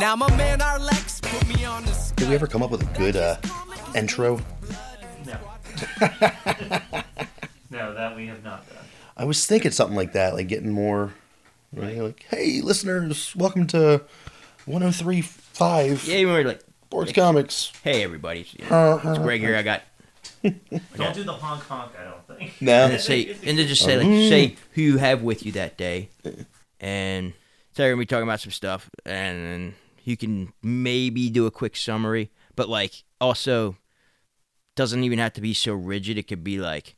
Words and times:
Now 0.00 0.16
my 0.16 0.34
man 0.34 0.62
our 0.62 0.78
Lex 0.78 1.20
put 1.20 1.46
me 1.46 1.62
on 1.66 1.84
the 1.84 2.12
Did 2.16 2.30
we 2.30 2.34
ever 2.34 2.46
come 2.46 2.62
up 2.62 2.70
with 2.70 2.80
a 2.80 2.98
good 2.98 3.16
uh, 3.16 3.36
intro? 3.94 4.40
No. 5.26 5.36
no, 7.70 7.92
that 7.92 8.16
we 8.16 8.26
have 8.28 8.42
not 8.42 8.66
done. 8.66 8.78
I 9.18 9.26
was 9.26 9.46
thinking 9.46 9.72
something 9.72 9.94
like 9.94 10.14
that, 10.14 10.32
like 10.32 10.48
getting 10.48 10.70
more, 10.70 11.12
you 11.76 11.82
know, 11.82 12.04
like, 12.06 12.24
hey, 12.30 12.62
listeners, 12.62 13.36
welcome 13.36 13.66
to 13.66 14.00
103.5 14.66 16.08
Yeah, 16.08 16.14
even 16.14 16.32
we're 16.32 16.44
like, 16.44 16.62
Sports 16.86 17.12
Comics. 17.12 17.70
hey 17.84 18.02
everybody, 18.02 18.40
it's, 18.40 18.54
you 18.54 18.64
know, 18.70 19.00
uh, 19.04 19.10
it's 19.10 19.18
Greg 19.18 19.42
uh, 19.42 19.48
here. 19.48 19.56
Uh. 19.56 19.58
I 19.58 19.62
got 19.62 19.82
Don't 20.96 21.14
do 21.14 21.24
the 21.24 21.34
honk 21.34 21.62
honk, 21.64 21.92
I 22.00 22.04
don't 22.04 22.38
think. 22.38 22.52
and 22.58 22.62
No, 22.62 22.88
then 22.88 22.98
say 23.00 23.36
and 23.44 23.58
then 23.58 23.66
just 23.66 23.84
say 23.84 23.98
like 23.98 24.06
mm. 24.06 24.28
say 24.30 24.56
who 24.72 24.80
you 24.80 24.96
have 24.96 25.22
with 25.22 25.44
you 25.44 25.52
that 25.52 25.76
day, 25.76 26.08
and 26.80 27.34
so 27.74 27.84
we're 27.84 27.90
gonna 27.90 27.98
be 27.98 28.06
talking 28.06 28.22
about 28.22 28.40
some 28.40 28.50
stuff, 28.50 28.88
and 29.04 29.74
you 30.10 30.16
can 30.16 30.52
maybe 30.62 31.30
do 31.30 31.46
a 31.46 31.50
quick 31.50 31.76
summary, 31.76 32.30
but 32.56 32.68
like 32.68 33.04
also 33.20 33.76
doesn't 34.76 35.04
even 35.04 35.18
have 35.18 35.32
to 35.34 35.40
be 35.40 35.54
so 35.54 35.72
rigid. 35.72 36.18
It 36.18 36.24
could 36.24 36.44
be 36.44 36.58
like 36.58 36.96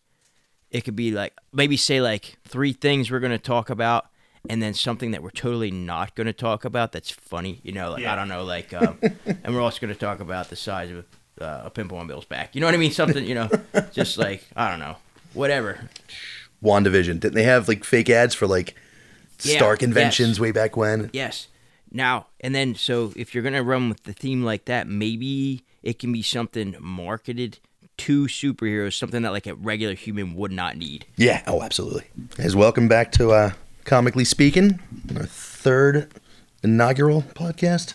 it 0.70 0.80
could 0.82 0.96
be 0.96 1.12
like 1.12 1.34
maybe 1.52 1.76
say 1.76 2.00
like 2.00 2.38
three 2.44 2.72
things 2.72 3.10
we're 3.10 3.20
gonna 3.20 3.38
talk 3.38 3.70
about. 3.70 4.06
And 4.50 4.60
then 4.60 4.74
something 4.74 5.12
that 5.12 5.22
we're 5.22 5.30
totally 5.30 5.70
not 5.70 6.16
going 6.16 6.26
to 6.26 6.32
talk 6.32 6.64
about 6.64 6.90
that's 6.90 7.12
funny, 7.12 7.60
you 7.62 7.70
know, 7.70 7.92
like 7.92 8.04
I 8.04 8.16
don't 8.16 8.26
know, 8.26 8.42
like, 8.42 8.74
um, 8.74 8.98
and 9.24 9.54
we're 9.54 9.60
also 9.60 9.80
going 9.80 9.94
to 9.94 10.00
talk 10.00 10.18
about 10.18 10.48
the 10.50 10.56
size 10.56 10.90
of 10.90 11.04
uh, 11.40 11.62
a 11.66 11.70
pimple 11.70 11.96
on 11.98 12.08
Bill's 12.08 12.24
back. 12.24 12.52
You 12.52 12.60
know 12.60 12.66
what 12.66 12.74
I 12.74 12.78
mean? 12.78 12.90
Something, 12.90 13.24
you 13.24 13.36
know, 13.36 13.48
just 13.92 14.18
like 14.18 14.44
I 14.56 14.68
don't 14.68 14.80
know, 14.80 14.96
whatever. 15.32 15.88
WandaVision. 16.60 17.20
Didn't 17.20 17.34
they 17.34 17.44
have 17.44 17.68
like 17.68 17.84
fake 17.84 18.10
ads 18.10 18.34
for 18.34 18.48
like 18.48 18.74
Yeah, 19.42 19.58
Stark 19.58 19.80
inventions 19.80 20.30
yes. 20.30 20.40
way 20.40 20.50
back 20.50 20.76
when? 20.76 21.10
Yes. 21.12 21.46
Now 21.92 22.26
and 22.40 22.54
then, 22.54 22.74
so 22.74 23.12
if 23.16 23.34
you're 23.34 23.44
gonna 23.44 23.62
run 23.62 23.88
with 23.88 24.04
the 24.04 24.12
theme 24.12 24.42
like 24.42 24.64
that, 24.64 24.88
maybe 24.88 25.64
it 25.82 25.98
can 25.98 26.12
be 26.12 26.22
something 26.22 26.76
marketed 26.80 27.58
to 27.98 28.24
superheroes, 28.26 28.94
something 28.94 29.22
that 29.22 29.32
like 29.32 29.46
a 29.46 29.54
regular 29.54 29.94
human 29.94 30.34
would 30.34 30.52
not 30.52 30.76
need. 30.76 31.06
Yeah. 31.16 31.42
Oh, 31.46 31.62
absolutely. 31.62 32.04
Guys, 32.36 32.56
welcome 32.56 32.88
back 32.88 33.12
to 33.12 33.30
uh, 33.30 33.50
Comically 33.84 34.24
Speaking, 34.24 34.80
our 35.16 35.24
third 35.24 36.10
inaugural 36.62 37.22
podcast. 37.22 37.94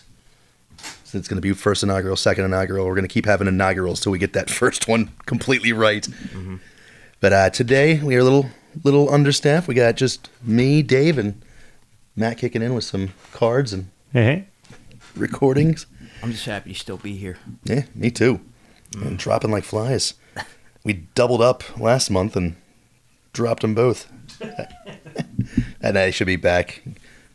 So 1.04 1.18
it's 1.18 1.26
going 1.26 1.38
to 1.38 1.42
be 1.42 1.52
first 1.52 1.82
inaugural, 1.82 2.16
second 2.16 2.44
inaugural. 2.44 2.86
We're 2.86 2.94
going 2.94 3.08
to 3.08 3.12
keep 3.12 3.24
having 3.26 3.48
inaugurals 3.48 4.00
till 4.00 4.12
we 4.12 4.18
get 4.18 4.34
that 4.34 4.50
first 4.62 4.86
one 4.86 5.10
completely 5.26 5.72
right. 5.72 6.06
But 7.20 7.32
uh, 7.32 7.50
today 7.50 8.00
we 8.00 8.14
are 8.16 8.20
a 8.20 8.24
little 8.24 8.46
little 8.84 9.12
understaffed. 9.12 9.66
We 9.66 9.74
got 9.74 9.96
just 9.96 10.30
me, 10.42 10.82
Dave, 10.82 11.18
and 11.18 11.42
Matt 12.18 12.38
kicking 12.38 12.62
in 12.62 12.74
with 12.74 12.82
some 12.84 13.10
cards 13.32 13.72
and 13.72 13.90
Hey, 14.12 14.46
recordings. 15.14 15.86
I'm 16.22 16.32
just 16.32 16.46
happy 16.46 16.72
to 16.72 16.78
still 16.78 16.96
be 16.96 17.14
here. 17.16 17.38
Yeah, 17.62 17.84
me 17.94 18.10
too. 18.10 18.40
And 18.96 19.18
dropping 19.18 19.52
like 19.52 19.62
flies. 19.64 20.14
We 20.82 20.94
doubled 21.14 21.42
up 21.42 21.78
last 21.78 22.10
month 22.10 22.34
and 22.34 22.56
dropped 23.32 23.62
them 23.62 23.74
both. 23.74 24.10
and 25.80 25.96
I 25.96 26.10
should 26.10 26.26
be 26.26 26.34
back. 26.36 26.82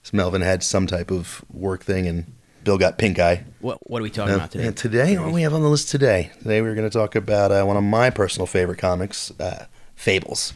So 0.01 0.17
Melvin 0.17 0.41
had 0.41 0.63
some 0.63 0.85
type 0.87 1.11
of 1.11 1.45
work 1.49 1.83
thing, 1.83 2.05
and 2.07 2.33
Bill 2.65 2.77
got 2.77 2.97
pink 2.97 3.19
eye. 3.19 3.45
What 3.61 3.77
What 3.89 3.99
are 3.99 4.03
we 4.03 4.09
talking 4.09 4.33
Uh, 4.33 4.37
about 4.37 4.51
today? 4.51 4.71
today, 4.71 5.17
what 5.17 5.27
do 5.27 5.31
we 5.33 5.43
have 5.43 5.53
on 5.53 5.61
the 5.61 5.69
list 5.69 5.87
today? 5.89 6.31
Today 6.39 6.61
we're 6.61 6.75
going 6.75 6.89
to 6.89 6.97
talk 6.97 7.15
about 7.15 7.51
uh, 7.53 7.63
one 7.63 7.77
of 7.77 7.83
my 7.83 8.09
personal 8.09 8.47
favorite 8.47 8.79
comics, 8.79 9.31
uh, 9.39 9.67
Fables. 9.95 10.53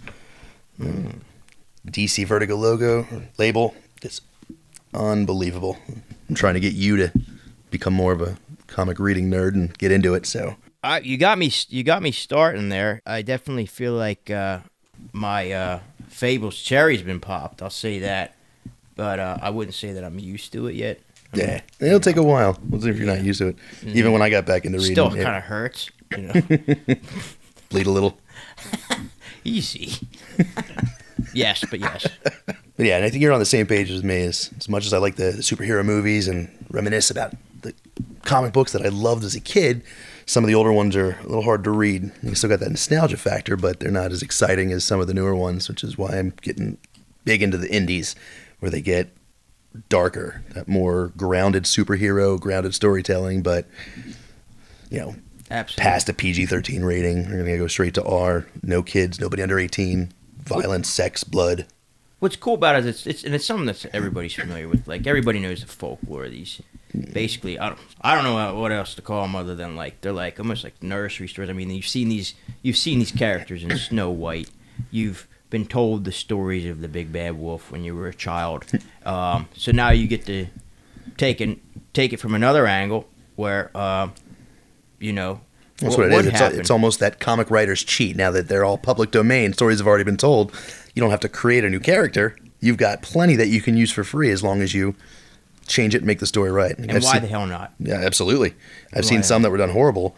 Mm. 0.79 1.19
DC 1.88 2.25
Vertigo 2.28 2.57
logo 2.57 3.07
label 3.38 3.73
is 4.06 4.22
unbelievable. 4.94 5.78
I'm 6.30 6.35
trying 6.35 6.56
to 6.56 6.59
get 6.59 6.74
you 6.74 6.97
to 6.97 7.12
become 7.72 7.94
more 7.94 8.12
of 8.12 8.22
a 8.22 8.38
comic 8.68 9.00
reading 9.00 9.30
nerd 9.30 9.53
and 9.53 9.78
get 9.78 9.91
into 9.91 10.13
it. 10.13 10.25
So 10.25 10.56
I, 10.84 11.00
you 11.00 11.18
got 11.18 11.38
me. 11.38 11.52
You 11.69 11.84
got 11.84 12.02
me 12.02 12.12
starting 12.12 12.69
there. 12.69 13.02
I 13.06 13.22
definitely 13.22 13.66
feel 13.66 13.94
like 13.94 14.30
uh, 14.30 14.59
my 15.13 15.52
uh, 15.52 15.80
Fables 16.08 16.62
cherry's 16.62 17.02
been 17.02 17.19
popped. 17.19 17.62
I'll 17.62 17.69
say 17.69 18.00
that, 18.00 18.35
but 18.96 19.19
uh, 19.19 19.38
I 19.41 19.50
wouldn't 19.50 19.75
say 19.75 19.94
that 19.94 20.03
I'm 20.03 20.19
used 20.19 20.52
to 20.53 20.68
it 20.68 20.75
yet. 20.75 21.00
I 21.34 21.38
mean, 21.38 21.47
yeah, 21.47 21.62
it'll 21.79 22.00
take 22.00 22.16
a 22.16 22.24
while. 22.24 22.58
We'll 22.69 22.81
see 22.81 22.90
if 22.90 22.97
you're 22.97 23.08
not 23.08 23.22
used 23.22 23.40
to 23.40 23.47
it. 23.50 23.58
Even 23.84 24.14
when 24.14 24.22
I 24.22 24.29
got 24.29 24.46
back 24.46 24.66
into 24.66 24.78
reading, 24.78 24.94
still 24.94 25.14
it 25.14 25.24
kind 25.24 25.35
of 25.35 25.44
hurts. 25.44 25.90
You 26.16 26.24
know, 26.24 26.34
bleed 27.69 27.88
a 27.88 27.91
little. 27.91 28.18
easy. 29.47 30.08
yes, 31.38 31.64
but 31.70 31.80
yes. 31.80 32.08
But 32.78 32.86
yeah, 32.86 32.98
and 32.98 33.06
I 33.06 33.09
think 33.09 33.24
you're 33.24 33.34
on 33.34 33.40
the 33.40 33.46
same 33.46 33.66
page 33.66 33.90
as 33.90 34.03
me. 34.03 34.22
As, 34.22 34.52
as 34.59 34.70
much 34.70 34.86
as 34.86 34.94
I 34.94 35.00
like 35.00 35.16
the, 35.16 35.34
superhero 35.40 35.84
movies 35.84 36.28
and 36.28 36.48
reminisce 36.70 37.09
about 37.09 37.34
the 37.64 37.74
comic 38.24 38.53
books 38.53 38.72
that 38.74 38.86
I 38.86 38.90
loved 38.90 39.24
as 39.24 39.34
a 39.34 39.40
kid, 39.40 39.81
some 40.28 40.44
of 40.44 40.47
the 40.47 40.53
older 40.53 40.72
ones 40.72 40.96
are 40.96 41.18
a 41.24 41.24
little 41.24 41.42
hard 41.42 41.64
to 41.64 41.72
read. 41.72 42.12
You 42.22 42.36
still 42.36 42.52
got 42.52 42.59
that 42.59 42.70
nostalgia 42.70 43.18
factor, 43.18 43.58
but 43.58 43.80
they're 43.80 43.90
not 43.90 44.12
as 44.12 44.22
exciting 44.22 44.72
as 44.72 44.86
some 44.86 45.00
of 45.00 45.08
the 45.08 45.16
newer 45.16 45.36
ones, 45.36 45.68
which 45.68 45.84
is 45.84 45.97
why 45.97 46.20
I'm 46.20 46.34
getting 46.42 46.78
big 47.26 47.42
into 47.42 47.58
the 47.58 47.74
indies, 47.74 48.16
where 48.59 48.70
they 48.70 48.81
get 48.81 49.09
darker, 49.90 50.44
that 50.53 50.68
more 50.68 51.12
grounded 51.18 51.64
superhero, 51.64 52.40
grounded 52.40 52.76
storytelling, 52.76 53.42
but 53.42 53.66
you 54.92 55.00
know, 55.00 55.16
Absolutely. 55.50 55.84
past 55.84 56.09
a 56.09 56.14
PG-13 56.14 56.86
rating. 56.86 57.30
We're 57.30 57.44
gonna 57.44 57.58
go 57.58 57.68
straight 57.68 57.96
to 57.96 58.03
R. 58.03 58.46
No 58.62 58.84
kids, 58.84 59.20
nobody 59.20 59.42
under 59.42 59.58
18. 59.58 60.12
Violence, 60.47 60.90
sex, 60.90 61.24
blood. 61.24 61.66
What's 62.19 62.35
cool 62.35 62.56
about 62.56 62.78
it 62.78 62.85
is 62.85 62.88
it's, 62.88 63.08
it's 63.08 63.24
and 63.24 63.35
it's 63.35 63.46
something 63.46 63.68
that 63.68 63.85
everybody's 63.94 64.34
familiar 64.34 64.68
with. 64.68 64.88
Like 64.88 65.06
everybody 65.06 65.40
knows 65.40 65.62
the 65.62 65.68
folklore 65.68 66.25
of 66.25 66.31
these. 66.31 66.62
Basically, 67.13 67.59
I 67.59 67.69
don't 67.69 67.80
I 68.02 68.16
don't 68.16 68.24
know 68.24 68.59
what 68.59 68.72
else 68.72 68.96
to 68.96 69.03
call 69.03 69.22
them 69.22 69.35
other 69.35 69.56
than 69.56 69.75
like 69.75 70.02
they're 70.02 70.12
like 70.12 70.40
almost 70.40 70.63
like 70.63 70.81
nursery 70.81 71.28
stories. 71.28 71.50
I 71.50 71.53
mean, 71.53 71.69
you've 71.69 71.88
seen 71.88 72.09
these 72.09 72.34
you've 72.63 72.78
seen 72.78 73.00
these 73.00 73.12
characters 73.12 73.63
in 73.63 73.78
Snow 73.78 74.09
White. 74.09 74.50
You've 74.90 75.28
been 75.50 75.66
told 75.66 76.06
the 76.06 76.12
stories 76.12 76.66
of 76.66 76.81
the 76.81 76.88
big 76.88 77.12
bad 77.12 77.38
wolf 77.38 77.72
when 77.72 77.84
you 77.84 77.96
were 77.96 78.08
a 78.08 78.14
child. 78.14 78.66
Um, 79.08 79.47
so 79.56 79.72
now 79.72 79.91
you 79.91 80.06
get 80.06 80.25
to 80.25 80.47
take 81.16 81.40
it 81.40 81.59
take 81.94 82.12
it 82.12 82.19
from 82.19 82.35
another 82.35 82.68
angle 82.68 83.08
where 83.38 83.75
um, 83.78 84.14
you 85.00 85.14
know 85.14 85.40
That's 85.78 85.96
what, 85.96 86.08
it 86.08 86.16
would 86.16 86.26
is. 86.26 86.28
It's, 86.28 86.40
happen. 86.40 86.60
it's 86.60 86.72
almost 86.72 87.00
that 87.00 87.20
comic 87.20 87.52
writers 87.52 87.84
cheat 87.84 88.16
now 88.16 88.32
that 88.32 88.48
they're 88.48 88.66
all 88.66 88.78
public 88.78 89.12
domain. 89.12 89.54
Stories 89.54 89.78
have 89.80 89.88
already 89.88 90.04
been 90.04 90.18
told. 90.18 90.52
You 90.96 91.02
don't 91.02 91.12
have 91.12 91.20
to 91.20 91.30
create 91.30 91.64
a 91.64 91.70
new 91.70 91.80
character. 91.80 92.36
You've 92.60 92.78
got 92.78 93.04
plenty 93.04 93.36
that 93.36 93.48
you 93.48 93.62
can 93.62 93.78
use 93.78 93.92
for 93.92 94.04
free 94.04 94.32
as 94.32 94.42
long 94.44 94.62
as 94.62 94.74
you 94.74 94.96
change 95.68 95.94
it 95.94 96.00
and 96.00 96.08
make 96.08 96.20
the 96.20 96.26
story 96.26 96.50
right. 96.50 96.76
and 96.78 96.92
I've 96.92 97.04
why 97.04 97.14
seen- 97.14 97.22
the 97.22 97.28
hell 97.28 97.46
not? 97.46 97.74
Yeah, 97.80 97.96
absolutely. 97.96 98.56
I've 98.94 99.04
Why 99.04 99.10
seen 99.10 99.24
some 99.24 99.44
that 99.44 99.52
were 99.52 99.58
done 99.58 99.70
horrible. 99.70 100.16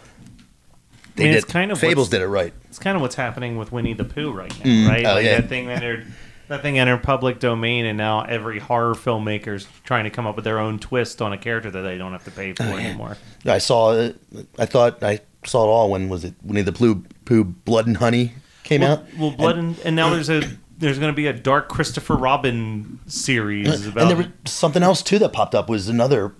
They 1.15 1.23
I 1.23 1.25
mean, 1.25 1.33
did. 1.33 1.43
it's 1.43 1.51
kind 1.51 1.71
of 1.71 1.79
Fables 1.79 2.07
did 2.07 2.21
it 2.21 2.27
right. 2.27 2.53
It's 2.69 2.79
kind 2.79 2.95
of 2.95 3.01
what's 3.01 3.15
happening 3.15 3.57
with 3.57 3.73
Winnie 3.73 3.93
the 3.93 4.05
Pooh 4.05 4.31
right 4.31 4.57
now, 4.59 4.65
mm. 4.65 4.87
right? 4.87 5.05
Oh, 5.05 5.15
like 5.15 5.25
yeah. 5.25 5.41
that 5.41 5.49
thing 5.49 5.67
entered 5.69 6.07
that 6.47 6.61
thing 6.61 6.79
entered 6.79 7.03
public 7.03 7.39
domain, 7.39 7.85
and 7.85 7.97
now 7.97 8.21
every 8.21 8.59
horror 8.59 8.95
filmmaker's 8.95 9.67
trying 9.83 10.05
to 10.05 10.09
come 10.09 10.25
up 10.25 10.35
with 10.35 10.45
their 10.45 10.59
own 10.59 10.79
twist 10.79 11.21
on 11.21 11.33
a 11.33 11.37
character 11.37 11.69
that 11.69 11.81
they 11.81 11.97
don't 11.97 12.11
have 12.13 12.23
to 12.23 12.31
pay 12.31 12.51
Oh, 12.51 12.55
for 12.55 12.79
anymore. 12.79 13.17
I 13.45 13.57
saw 13.57 13.93
it. 13.93 14.17
I 14.57 14.65
thought 14.65 15.03
I 15.03 15.19
saw 15.45 15.63
it 15.63 15.67
all 15.67 15.89
when 15.91 16.09
was 16.09 16.23
it 16.25 16.33
Winnie 16.43 16.61
the 16.61 16.71
Pooh, 16.71 17.03
Pooh 17.25 17.43
Blood 17.43 17.87
and 17.87 17.97
Honey 17.97 18.33
came 18.63 18.81
Well, 18.81 18.91
out. 18.91 19.05
well, 19.17 19.31
blood 19.31 19.57
and, 19.57 19.79
and 19.79 19.95
now 19.95 20.09
there's 20.09 20.29
a 20.29 20.41
there's 20.77 20.97
going 20.99 21.11
to 21.11 21.15
be 21.15 21.27
a 21.27 21.33
dark 21.33 21.67
Christopher 21.69 22.15
Robin 22.15 22.99
series 23.07 23.85
about. 23.87 24.01
and 24.03 24.09
there 24.11 24.17
was 24.17 24.27
something 24.51 24.81
else 24.83 25.01
too 25.01 25.19
that 25.19 25.33
popped 25.33 25.53
up 25.55 25.69
was 25.69 25.89
another 25.89 26.33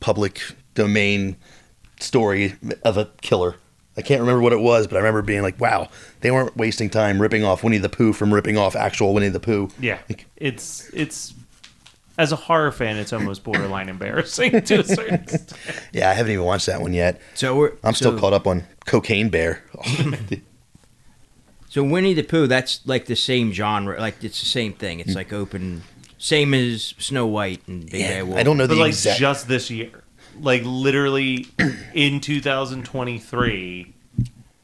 public 0.00 0.40
domain 0.74 1.36
story 2.00 2.54
of 2.84 2.96
a 2.96 3.06
killer. 3.22 3.56
I 3.96 4.02
can't 4.02 4.20
remember 4.20 4.42
what 4.42 4.52
it 4.52 4.60
was, 4.60 4.86
but 4.86 4.96
I 4.96 4.98
remember 4.98 5.22
being 5.22 5.40
like, 5.42 5.58
"Wow, 5.58 5.88
they 6.20 6.30
weren't 6.30 6.54
wasting 6.56 6.90
time 6.90 7.20
ripping 7.20 7.44
off 7.44 7.64
Winnie 7.64 7.78
the 7.78 7.88
Pooh 7.88 8.12
from 8.12 8.32
ripping 8.34 8.58
off 8.58 8.76
actual 8.76 9.14
Winnie 9.14 9.30
the 9.30 9.40
Pooh." 9.40 9.70
yeah, 9.80 9.98
it's 10.36 10.90
it's 10.92 11.32
as 12.18 12.32
a 12.32 12.36
horror 12.36 12.72
fan, 12.72 12.96
it's 12.96 13.12
almost 13.12 13.44
borderline 13.44 13.88
embarrassing 13.88 14.62
to 14.62 14.80
a 14.80 14.84
certain 14.84 15.14
extent. 15.22 15.52
Yeah, 15.92 16.10
I 16.10 16.14
haven't 16.14 16.32
even 16.32 16.44
watched 16.44 16.66
that 16.66 16.80
one 16.80 16.92
yet. 16.92 17.20
So 17.34 17.56
we're 17.56 17.72
I'm 17.82 17.94
still 17.94 18.12
so- 18.12 18.18
caught 18.18 18.32
up 18.32 18.46
on 18.46 18.64
Cocaine 18.86 19.28
Bear. 19.28 19.62
So 21.76 21.84
Winnie 21.84 22.14
the 22.14 22.22
Pooh, 22.22 22.46
that's 22.46 22.80
like 22.86 23.04
the 23.04 23.14
same 23.14 23.52
genre. 23.52 24.00
Like 24.00 24.24
it's 24.24 24.40
the 24.40 24.46
same 24.46 24.72
thing. 24.72 24.98
It's 25.00 25.10
mm. 25.10 25.16
like 25.16 25.30
open, 25.30 25.82
same 26.16 26.54
as 26.54 26.94
Snow 26.96 27.26
White 27.26 27.68
and 27.68 27.90
Big 27.90 28.00
yeah, 28.00 28.08
Bad 28.20 28.22
Wolf. 28.28 28.38
I 28.38 28.44
don't 28.44 28.56
know 28.56 28.66
but 28.66 28.76
the 28.76 28.80
like 28.80 28.88
exact. 28.92 29.20
just 29.20 29.46
this 29.46 29.68
year, 29.68 29.90
like 30.40 30.62
literally 30.64 31.48
in 31.92 32.22
2023, 32.22 33.94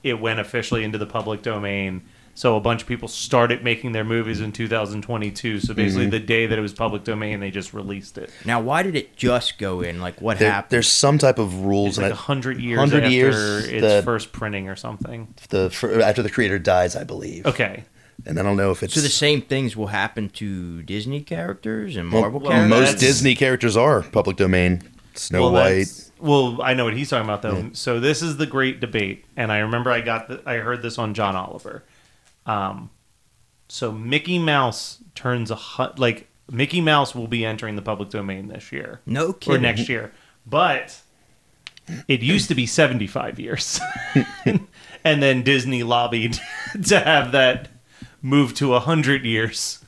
it 0.03 0.15
went 0.15 0.41
officially 0.41 0.85
into 0.85 0.97
the 0.97 1.05
public 1.05 1.43
domain. 1.43 2.01
So 2.35 2.57
a 2.57 2.61
bunch 2.61 2.81
of 2.83 2.89
people 2.89 3.09
started 3.09 3.63
making 3.63 3.93
their 3.93 4.05
movies 4.05 4.41
in 4.41 4.53
2022. 4.53 5.61
So 5.61 5.75
basically, 5.75 6.05
Mm-hmm. 6.05 6.11
the 6.11 6.19
day 6.21 6.47
that 6.47 6.59
it 6.59 6.63
was 6.63 6.73
public 6.73 7.05
domain, 7.05 7.41
they 7.41 7.51
just 7.51 7.75
released 7.75 8.17
it. 8.17 8.31
Now, 8.47 8.61
why 8.61 8.83
did 8.83 8.97
it 8.97 9.15
just 9.17 9.59
go 9.59 9.83
in? 9.83 10.01
Like 10.01 10.21
what 10.23 10.39
there- 10.39 10.51
happened? 10.51 10.71
there's 10.71 10.89
some 10.89 11.19
type 11.19 11.39
of 11.39 11.61
rules, 11.65 11.91
It's 11.91 11.99
and 11.99 12.09
like 12.09 12.15
hundred 12.19 12.59
years 12.61 12.79
100 12.79 13.05
after 13.05 13.11
years, 13.15 13.65
its 13.69 13.83
the- 13.83 14.03
first 14.03 14.33
printing 14.33 14.69
or 14.69 14.77
something. 14.77 15.35
the 15.51 15.69
for, 15.71 16.01
after 16.01 16.23
the 16.23 16.31
creator 16.31 16.59
dies, 16.59 16.97
I 16.97 17.05
believe. 17.05 17.45
Okay, 17.47 17.85
and 18.25 18.39
I 18.39 18.43
don't 18.43 18.57
know 18.57 18.71
if 18.71 18.83
it's 18.83 18.95
So 18.95 19.01
the 19.03 19.09
same 19.11 19.43
things 19.43 19.77
will 19.77 19.89
happen 19.89 20.31
to 20.31 20.83
Disney 20.83 21.21
characters 21.21 21.97
and 21.97 22.09
Marvel 22.09 22.41
well, 22.41 22.51
characters. 22.53 22.71
most 22.71 22.99
Disney 22.99 23.35
characters 23.35 23.77
are 23.77 24.01
public 24.03 24.37
domain. 24.39 24.83
Snow 25.15 25.43
well, 25.43 25.53
White. 25.53 26.11
Well, 26.19 26.63
I 26.63 26.73
know 26.73 26.85
what 26.85 26.97
he's 26.97 27.11
talking 27.11 27.29
about 27.29 27.43
though. 27.43 27.69
So 27.75 28.01
this 28.01 28.23
is 28.23 28.39
the 28.39 28.47
great 28.47 28.81
debate, 28.81 29.27
and 29.37 29.53
I 29.53 29.59
remember 29.59 29.91
I 29.91 30.01
got 30.01 30.29
the, 30.29 30.41
I 30.47 30.57
heard 30.57 30.81
this 30.81 30.97
on 30.99 31.13
John 31.13 31.37
Oliver. 31.37 31.85
Um, 32.47 32.91
so 33.69 33.93
Mickey 33.93 34.39
Mouse 34.39 34.99
turns 35.15 35.51
a 35.51 35.57
hu- 35.57 35.93
like 35.97 36.29
Mickey 36.51 36.81
Mouse 36.81 37.15
will 37.15 37.29
be 37.29 37.45
entering 37.45 37.77
the 37.77 37.83
public 37.83 38.11
domain 38.11 38.49
this 38.49 38.73
year 38.73 39.01
no 39.07 39.37
or 39.47 39.59
next 39.59 39.89
year, 39.89 40.13
but 40.47 41.01
it 42.09 42.21
used 42.23 42.49
to 42.49 42.55
be 42.55 42.67
seventy 42.67 43.07
five 43.07 43.39
years, 43.41 43.81
and 45.05 45.23
then 45.23 45.43
Disney 45.43 45.83
lobbied 45.83 46.39
to 46.87 47.01
have 47.01 47.33
that 47.33 47.69
move 48.21 48.55
to 48.55 48.79
hundred 48.79 49.25
years. 49.25 49.79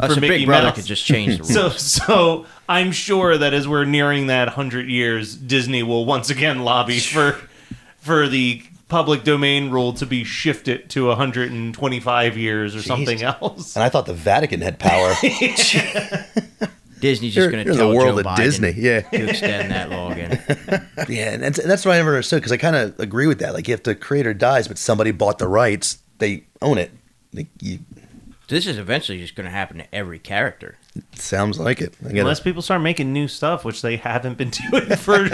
Oh, 0.00 0.08
for 0.08 0.14
so 0.14 0.20
Mickey 0.20 0.38
Big 0.38 0.46
Brother 0.46 0.68
Mouse. 0.68 0.76
could 0.76 0.86
just 0.86 1.04
change 1.04 1.36
the 1.36 1.42
rules. 1.54 1.54
So, 1.54 1.68
so 1.68 2.46
I'm 2.68 2.92
sure 2.92 3.36
that 3.36 3.52
as 3.52 3.68
we're 3.68 3.84
nearing 3.84 4.28
that 4.28 4.48
hundred 4.48 4.88
years, 4.88 5.36
Disney 5.36 5.82
will 5.82 6.06
once 6.06 6.30
again 6.30 6.60
lobby 6.60 6.98
for 6.98 7.36
for 7.98 8.26
the 8.28 8.62
public 8.92 9.24
domain 9.24 9.70
rule 9.70 9.94
to 9.94 10.04
be 10.04 10.22
shifted 10.22 10.90
to 10.90 11.06
125 11.06 12.36
years 12.36 12.76
or 12.76 12.82
something 12.82 13.22
else. 13.22 13.74
and 13.74 13.82
I 13.82 13.88
thought 13.88 14.04
the 14.04 14.12
Vatican 14.12 14.60
had 14.60 14.78
power. 14.78 15.14
Disney's 17.00 17.34
just 17.34 17.50
going 17.50 17.64
you're 17.64 17.74
to 17.74 17.78
the 17.80 17.88
world 17.88 18.16
Joe 18.16 18.18
of 18.18 18.26
Biden 18.26 18.36
Disney, 18.36 18.72
yeah. 18.76 19.00
to 19.00 19.24
extend 19.30 19.70
that 19.70 19.88
law 19.88 20.12
again. 20.12 20.42
yeah, 21.08 21.32
and 21.32 21.42
that's, 21.42 21.64
that's 21.64 21.86
what 21.86 21.94
I 21.94 21.96
never 21.96 22.10
understood 22.10 22.42
because 22.42 22.52
I 22.52 22.58
kind 22.58 22.76
of 22.76 23.00
agree 23.00 23.26
with 23.26 23.38
that. 23.38 23.54
Like, 23.54 23.66
if 23.70 23.82
the 23.82 23.94
creator 23.94 24.34
dies, 24.34 24.68
but 24.68 24.76
somebody 24.76 25.10
bought 25.10 25.38
the 25.38 25.48
rights, 25.48 25.98
they 26.18 26.44
own 26.60 26.76
it. 26.76 26.90
Like, 27.32 27.48
you, 27.62 27.78
this 28.48 28.66
is 28.66 28.76
eventually 28.76 29.18
just 29.18 29.34
going 29.34 29.46
to 29.46 29.50
happen 29.50 29.78
to 29.78 29.94
every 29.94 30.18
character. 30.18 30.76
Sounds 31.14 31.58
like 31.58 31.80
it. 31.80 31.94
I 32.00 32.08
gotta- 32.08 32.20
Unless 32.20 32.40
people 32.40 32.60
start 32.62 32.82
making 32.82 33.12
new 33.12 33.26
stuff, 33.28 33.64
which 33.64 33.80
they 33.82 33.96
haven't 33.96 34.36
been 34.38 34.50
doing 34.70 34.96
for 34.96 35.26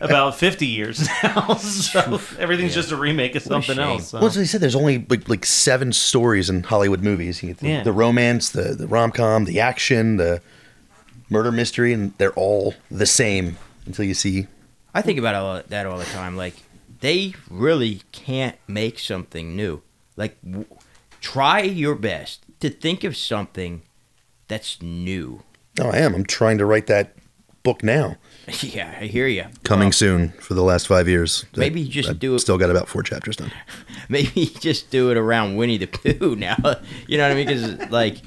about 0.00 0.36
50 0.36 0.66
years 0.66 1.06
now. 1.22 1.54
So 1.56 2.20
everything's 2.38 2.74
just 2.74 2.90
a 2.92 2.96
remake 2.96 3.34
of 3.34 3.42
something 3.42 3.78
else. 3.78 4.08
so. 4.08 4.18
Well, 4.18 4.26
as 4.28 4.38
I 4.38 4.44
said, 4.44 4.60
there's 4.60 4.76
only 4.76 5.04
like, 5.08 5.28
like 5.28 5.44
seven 5.44 5.92
stories 5.92 6.48
in 6.48 6.62
Hollywood 6.62 7.02
movies. 7.02 7.42
You 7.42 7.48
get 7.50 7.58
the, 7.58 7.68
Yeah. 7.68 7.82
the 7.82 7.92
romance, 7.92 8.50
the, 8.50 8.74
the 8.74 8.86
rom 8.86 9.10
com, 9.12 9.44
the 9.44 9.60
action, 9.60 10.16
the 10.16 10.40
murder 11.30 11.52
mystery, 11.52 11.92
and 11.92 12.12
they're 12.18 12.32
all 12.32 12.74
the 12.90 13.06
same 13.06 13.56
until 13.86 14.04
you 14.04 14.14
see. 14.14 14.46
I 14.94 15.02
think 15.02 15.18
about 15.18 15.34
all, 15.34 15.62
that 15.68 15.86
all 15.86 15.98
the 15.98 16.04
time. 16.06 16.36
Like, 16.36 16.54
they 17.00 17.34
really 17.50 18.00
can't 18.12 18.56
make 18.66 18.98
something 18.98 19.54
new. 19.56 19.82
Like, 20.16 20.36
w- 20.42 20.64
try 21.20 21.60
your 21.60 21.94
best 21.94 22.44
to 22.60 22.70
think 22.70 23.04
of 23.04 23.16
something 23.16 23.82
that's 24.54 24.80
new. 24.80 25.42
Oh, 25.80 25.90
I 25.90 25.98
am. 25.98 26.14
I'm 26.14 26.24
trying 26.24 26.58
to 26.58 26.64
write 26.64 26.86
that 26.86 27.16
book 27.64 27.82
now. 27.82 28.16
yeah, 28.60 28.96
I 29.00 29.06
hear 29.06 29.26
you. 29.26 29.46
Coming 29.64 29.90
soon 29.90 30.28
for 30.38 30.54
the 30.54 30.62
last 30.62 30.86
five 30.86 31.08
years. 31.08 31.44
Maybe 31.56 31.80
you 31.80 31.88
just 31.88 32.08
I've 32.08 32.20
do 32.20 32.36
it- 32.36 32.38
Still 32.38 32.56
got 32.56 32.70
about 32.70 32.86
four 32.88 33.02
chapters 33.02 33.34
done. 33.34 33.50
maybe 34.08 34.46
just 34.60 34.92
do 34.92 35.10
it 35.10 35.16
around 35.16 35.56
Winnie 35.56 35.76
the 35.76 35.86
Pooh 35.88 36.36
now. 36.38 36.56
You 37.08 37.18
know 37.18 37.24
what 37.24 37.32
I 37.32 37.34
mean? 37.34 37.46
Because 37.48 37.90
like, 37.90 38.18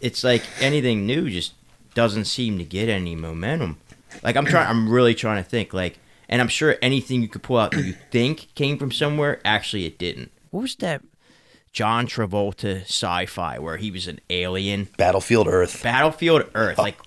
it's 0.00 0.24
like 0.24 0.42
anything 0.60 1.06
new 1.06 1.30
just 1.30 1.52
doesn't 1.94 2.24
seem 2.24 2.58
to 2.58 2.64
get 2.64 2.88
any 2.88 3.14
momentum. 3.14 3.78
Like 4.24 4.34
I'm 4.34 4.46
trying, 4.46 4.66
I'm 4.66 4.88
really 4.88 5.14
trying 5.14 5.42
to 5.44 5.48
think. 5.48 5.72
Like, 5.72 6.00
and 6.28 6.40
I'm 6.42 6.48
sure 6.48 6.74
anything 6.82 7.22
you 7.22 7.28
could 7.28 7.44
pull 7.44 7.58
out 7.58 7.70
that 7.70 7.84
you 7.84 7.94
think 8.10 8.48
came 8.56 8.78
from 8.78 8.90
somewhere, 8.90 9.40
actually 9.44 9.86
it 9.86 9.96
didn't. 9.96 10.32
What 10.50 10.62
was 10.62 10.74
that? 10.76 11.02
John 11.72 12.06
Travolta 12.06 12.82
sci-fi 12.82 13.58
where 13.58 13.76
he 13.78 13.90
was 13.90 14.06
an 14.06 14.20
alien. 14.30 14.88
Battlefield 14.98 15.48
Earth. 15.48 15.82
Battlefield 15.82 16.44
Earth. 16.54 16.78
Oh. 16.78 16.82
Like, 16.82 16.98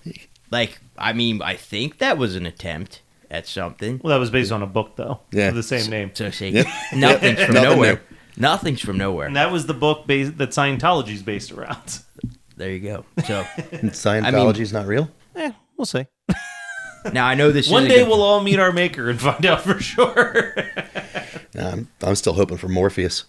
like 0.50 0.78
I 0.98 1.12
mean, 1.12 1.40
I 1.42 1.54
think 1.54 1.98
that 1.98 2.18
was 2.18 2.34
an 2.36 2.46
attempt 2.46 3.02
at 3.30 3.46
something. 3.46 4.00
well, 4.02 4.12
that 4.12 4.20
was 4.20 4.30
based 4.30 4.52
on 4.52 4.62
a 4.62 4.66
book, 4.66 4.96
though. 4.96 5.20
Yeah. 5.32 5.48
Of 5.48 5.54
the 5.56 5.62
same 5.62 5.90
name. 5.90 6.10
So 6.14 6.30
say 6.30 6.50
Yep. 6.50 6.66
nothing's 6.94 7.42
from 7.42 7.54
Nothing 7.54 7.70
nowhere. 7.70 7.94
new. 7.94 8.00
Nothing's 8.38 8.80
from 8.80 8.98
nowhere. 8.98 9.26
And 9.26 9.36
that 9.36 9.50
was 9.50 9.66
the 9.66 9.74
book 9.74 10.06
based, 10.06 10.36
that 10.38 10.50
Scientology's 10.50 11.22
based 11.22 11.52
around. 11.52 12.00
There 12.58 12.70
you 12.70 12.80
go. 12.80 13.04
So 13.26 13.42
Scientology's 13.90 14.72
not 14.72 14.86
real. 14.86 15.10
Yeah, 15.36 15.52
we'll 15.76 15.84
see. 15.84 16.06
now 17.12 17.26
I 17.26 17.34
know 17.34 17.52
this. 17.52 17.68
One 17.70 17.82
is 17.84 17.90
day 17.90 18.02
we'll 18.02 18.22
all 18.22 18.42
meet 18.42 18.58
our 18.58 18.72
maker 18.72 19.10
and 19.10 19.20
find 19.20 19.44
out 19.44 19.60
for 19.60 19.78
sure. 19.78 20.54
Nah, 21.54 21.72
I'm, 21.72 21.88
I'm 22.02 22.14
still 22.14 22.32
hoping 22.32 22.56
for 22.56 22.68
Morpheus. 22.68 23.24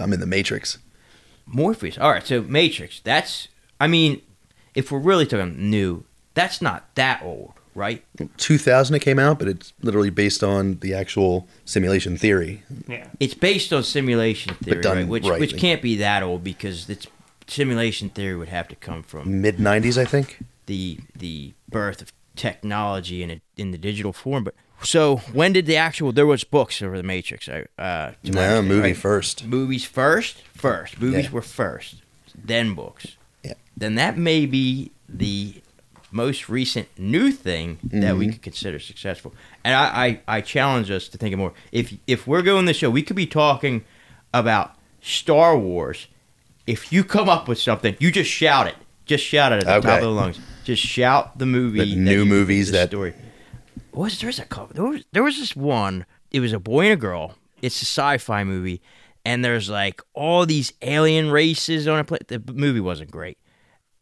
I'm 0.00 0.12
in 0.12 0.20
the 0.20 0.26
Matrix. 0.26 0.78
Morpheus. 1.46 1.98
All 1.98 2.10
right, 2.10 2.26
so 2.26 2.42
Matrix. 2.42 3.00
That's. 3.00 3.48
I 3.80 3.86
mean, 3.88 4.22
if 4.74 4.92
we're 4.92 4.98
really 5.00 5.26
talking 5.26 5.70
new, 5.70 6.04
that's 6.34 6.62
not 6.62 6.94
that 6.94 7.22
old, 7.22 7.52
right? 7.74 8.04
2000 8.36 8.94
it 8.94 9.00
came 9.00 9.18
out, 9.18 9.38
but 9.38 9.48
it's 9.48 9.72
literally 9.82 10.10
based 10.10 10.42
on 10.44 10.78
the 10.78 10.94
actual 10.94 11.48
simulation 11.64 12.16
theory. 12.16 12.62
yeah. 12.86 13.08
It's 13.18 13.34
based 13.34 13.72
on 13.72 13.82
simulation 13.82 14.54
theory, 14.56 14.82
done 14.82 14.96
right? 14.98 15.08
Which 15.08 15.26
right, 15.26 15.40
which 15.40 15.56
can't 15.58 15.82
be 15.82 15.96
that 15.96 16.22
old 16.22 16.44
because 16.44 16.88
it's 16.88 17.06
simulation 17.48 18.08
theory 18.08 18.36
would 18.36 18.48
have 18.48 18.68
to 18.68 18.76
come 18.76 19.02
from 19.02 19.40
Mid 19.40 19.56
90s, 19.56 20.00
I 20.00 20.04
think. 20.04 20.38
the 20.66 21.00
the 21.16 21.54
birth 21.68 22.00
of 22.00 22.12
technology 22.36 23.22
in 23.22 23.30
a, 23.30 23.40
in 23.56 23.72
the 23.72 23.78
digital 23.78 24.12
form. 24.12 24.44
But 24.44 24.54
so 24.82 25.16
when 25.32 25.52
did 25.52 25.66
the 25.66 25.76
actual? 25.76 26.12
There 26.12 26.26
was 26.26 26.44
books 26.44 26.82
over 26.82 26.96
the 26.96 27.02
Matrix. 27.02 27.48
I- 27.48 27.66
Uh, 27.80 28.12
No, 28.24 28.62
movie 28.62 28.80
right? 28.88 28.96
first. 28.96 29.44
Movies 29.46 29.84
first, 29.84 30.42
first. 30.56 31.00
Movies 31.00 31.26
Yeah. 31.26 31.30
were 31.30 31.42
first, 31.42 31.96
then 32.44 32.74
books. 32.74 33.06
Yeah. 33.44 33.54
Then 33.76 33.94
that 33.96 34.16
may 34.18 34.46
be 34.46 34.90
the 35.08 35.54
most 36.10 36.48
recent 36.48 36.88
new 36.98 37.30
thing 37.32 37.78
that 37.84 37.90
Mm-hmm. 38.12 38.18
we 38.18 38.28
could 38.28 38.42
consider 38.42 38.78
successful. 38.78 39.32
And 39.64 39.74
I, 39.74 40.20
I, 40.28 40.36
I 40.36 40.40
challenge 40.42 40.90
us 40.90 41.08
to 41.08 41.18
think 41.18 41.32
of 41.32 41.38
more. 41.38 41.54
If 41.72 41.94
if 42.06 42.26
we're 42.26 42.42
going 42.42 42.66
the 42.66 42.74
show, 42.74 42.90
we 42.90 43.02
could 43.02 43.16
be 43.16 43.26
talking 43.26 43.84
about 44.34 44.74
Star 45.00 45.56
Wars. 45.56 46.06
If 46.66 46.92
you 46.92 47.02
come 47.02 47.28
up 47.28 47.48
with 47.48 47.58
something, 47.58 47.96
you 47.98 48.10
just 48.12 48.30
shout 48.30 48.66
it. 48.66 48.76
Just 49.06 49.24
shout 49.24 49.52
it 49.52 49.64
at 49.64 49.82
the 49.82 49.88
top 49.88 49.98
of 49.98 50.02
the 50.04 50.10
lungs. 50.10 50.38
Just 50.64 50.82
shout 50.82 51.38
the 51.38 51.46
movie. 51.46 51.78
The 51.80 51.96
new 51.96 52.20
you 52.20 52.24
movies 52.24 52.66
the 52.70 52.78
that- 52.78 52.88
story. 52.90 53.14
Was 53.92 54.38
a 54.38 54.44
couple 54.44 54.74
there 54.74 54.84
was 54.84 55.04
there 55.12 55.22
was 55.22 55.38
this 55.38 55.54
one. 55.54 56.06
It 56.30 56.40
was 56.40 56.52
a 56.52 56.58
boy 56.58 56.84
and 56.84 56.92
a 56.94 56.96
girl. 56.96 57.34
It's 57.60 57.80
a 57.82 57.84
sci-fi 57.84 58.42
movie, 58.42 58.80
and 59.24 59.44
there's 59.44 59.68
like 59.68 60.00
all 60.14 60.46
these 60.46 60.72
alien 60.80 61.30
races 61.30 61.86
on 61.86 61.98
a 61.98 62.04
planet. 62.04 62.28
The 62.28 62.52
movie 62.52 62.80
wasn't 62.80 63.10
great. 63.10 63.38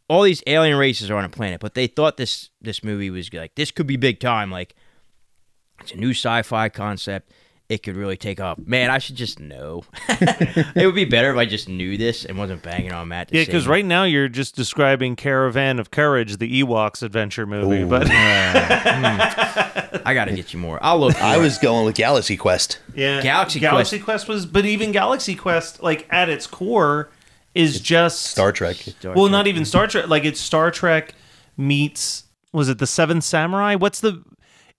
All 0.08 0.22
these 0.22 0.42
alien 0.46 0.76
races 0.76 1.10
are 1.10 1.16
on 1.16 1.24
a 1.24 1.28
planet, 1.28 1.60
but 1.60 1.74
they 1.74 1.88
thought 1.88 2.16
this 2.16 2.50
this 2.60 2.84
movie 2.84 3.10
was 3.10 3.32
like 3.32 3.56
this 3.56 3.72
could 3.72 3.88
be 3.88 3.96
big 3.96 4.20
time. 4.20 4.50
Like 4.50 4.76
it's 5.80 5.92
a 5.92 5.96
new 5.96 6.10
sci-fi 6.10 6.68
concept. 6.68 7.32
It 7.70 7.84
could 7.84 7.94
really 7.94 8.16
take 8.16 8.40
off. 8.40 8.58
Man, 8.58 8.90
I 8.90 8.98
should 8.98 9.14
just 9.14 9.38
know. 9.38 9.84
it 10.08 10.84
would 10.84 10.96
be 10.96 11.04
better 11.04 11.30
if 11.30 11.36
I 11.36 11.46
just 11.46 11.68
knew 11.68 11.96
this 11.96 12.24
and 12.24 12.36
wasn't 12.36 12.62
banging 12.62 12.90
on 12.90 13.06
Matt. 13.06 13.28
to 13.28 13.38
Yeah, 13.38 13.44
because 13.44 13.68
right 13.68 13.84
now 13.84 14.02
you're 14.02 14.28
just 14.28 14.56
describing 14.56 15.14
Caravan 15.14 15.78
of 15.78 15.92
Courage, 15.92 16.38
the 16.38 16.64
Ewoks 16.64 17.04
adventure 17.04 17.46
movie. 17.46 17.82
Ooh. 17.82 17.86
But 17.86 18.08
I 20.04 20.12
got 20.14 20.24
to 20.24 20.34
get 20.34 20.52
you 20.52 20.58
more. 20.58 20.80
I'll 20.82 20.98
look. 20.98 21.14
I 21.22 21.36
was 21.36 21.58
going 21.58 21.86
with 21.86 21.94
Galaxy 21.94 22.36
Quest. 22.36 22.80
yeah, 22.96 23.22
Galaxy 23.22 23.60
Galaxy 23.60 24.00
Quest 24.00 24.26
was, 24.26 24.46
but 24.46 24.64
even 24.64 24.90
Galaxy 24.90 25.36
Quest, 25.36 25.80
like 25.80 26.08
at 26.10 26.28
its 26.28 26.48
core, 26.48 27.10
is 27.54 27.80
just 27.80 28.22
Star 28.22 28.50
Trek. 28.50 28.78
Star 28.78 29.14
well, 29.14 29.26
Trek. 29.26 29.30
not 29.30 29.46
even 29.46 29.64
Star 29.64 29.86
Trek. 29.86 30.08
Like 30.08 30.24
it's 30.24 30.40
Star 30.40 30.72
Trek 30.72 31.14
meets 31.56 32.24
was 32.52 32.68
it 32.68 32.78
the 32.78 32.86
Seventh 32.86 33.24
Samurai? 33.24 33.76
What's 33.76 34.00
the? 34.00 34.22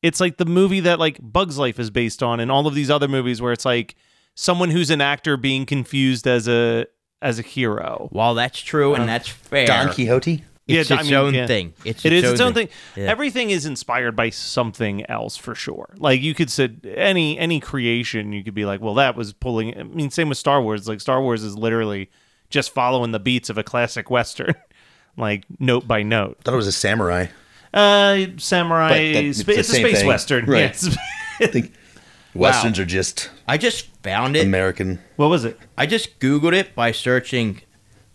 It's 0.02 0.20
like 0.20 0.38
the 0.38 0.46
movie 0.46 0.80
that 0.82 1.00
like 1.00 1.20
Bugs 1.22 1.58
Life 1.58 1.80
is 1.80 1.90
based 1.90 2.24
on, 2.24 2.40
and 2.40 2.52
all 2.52 2.68
of 2.68 2.74
these 2.74 2.90
other 2.90 3.08
movies 3.08 3.42
where 3.42 3.52
it's 3.54 3.66
like 3.66 3.96
someone 4.36 4.70
who's 4.72 4.90
an 4.90 5.02
actor 5.02 5.38
being 5.38 5.66
confused 5.66 6.28
as 6.28 6.48
a 6.48 6.88
as 7.22 7.40
a 7.40 7.44
hero. 7.44 8.08
While 8.12 8.34
that's 8.34 8.60
true 8.60 8.94
and 8.94 9.04
uh, 9.04 9.08
that's 9.08 9.30
fair, 9.30 9.68
Don 9.68 9.94
Quixote. 9.94 10.34
it's 10.34 10.44
Yeah, 10.68 10.80
its 10.82 10.92
I 10.92 11.04
mean, 11.04 11.14
own 11.14 11.34
yeah. 11.34 11.48
thing. 11.48 11.74
It's 11.86 12.06
It 12.06 12.14
is 12.14 12.24
its 12.24 12.42
own 12.42 12.54
thing. 12.54 12.70
Yeah. 12.96 13.06
Everything 13.06 13.52
is 13.52 13.66
inspired 13.66 14.16
by 14.16 14.30
something 14.30 15.06
else 15.10 15.38
for 15.38 15.54
sure. 15.54 15.94
Like 15.98 16.22
you 16.22 16.34
could 16.34 16.50
say 16.50 16.70
any 16.96 17.38
any 17.38 17.60
creation, 17.60 18.34
you 18.34 18.44
could 18.44 18.56
be 18.56 18.66
like, 18.66 18.82
well, 18.82 18.96
that 18.96 19.16
was 19.16 19.34
pulling. 19.34 19.78
I 19.78 19.84
mean, 19.84 20.10
same 20.10 20.30
with 20.30 20.38
Star 20.38 20.62
Wars. 20.62 20.88
Like 20.88 21.02
Star 21.02 21.22
Wars 21.22 21.44
is 21.44 21.56
literally 21.56 22.10
just 22.50 22.74
following 22.74 23.12
the 23.12 23.20
beats 23.20 23.50
of 23.50 23.58
a 23.58 23.64
classic 23.64 24.10
western, 24.10 24.56
like 25.18 25.46
note 25.60 25.88
by 25.88 26.04
note. 26.04 26.38
I 26.40 26.44
thought 26.44 26.54
it 26.54 26.58
was 26.58 26.68
a 26.68 26.72
samurai. 26.72 27.28
Uh, 27.74 28.26
samurai. 28.38 28.90
But 28.90 28.96
that- 28.96 29.24
it's 29.26 29.40
spa- 29.40 29.52
the 29.54 29.60
it's 29.60 29.70
a 29.70 29.74
space 29.76 29.98
thing. 30.00 30.08
western. 30.08 30.46
Right. 30.46 30.60
Yes. 30.62 30.98
I 31.40 31.48
think 31.48 31.74
westerns 32.34 32.80
are 32.80 32.86
just 32.86 33.30
I 33.48 33.58
just 33.58 33.88
found 34.04 34.36
it. 34.36 34.46
American. 34.46 35.00
what 35.16 35.30
was 35.30 35.46
it? 35.46 35.58
I 35.78 35.86
just 35.86 36.20
googled 36.20 36.54
it 36.54 36.76
by 36.76 36.92
searching 36.92 37.62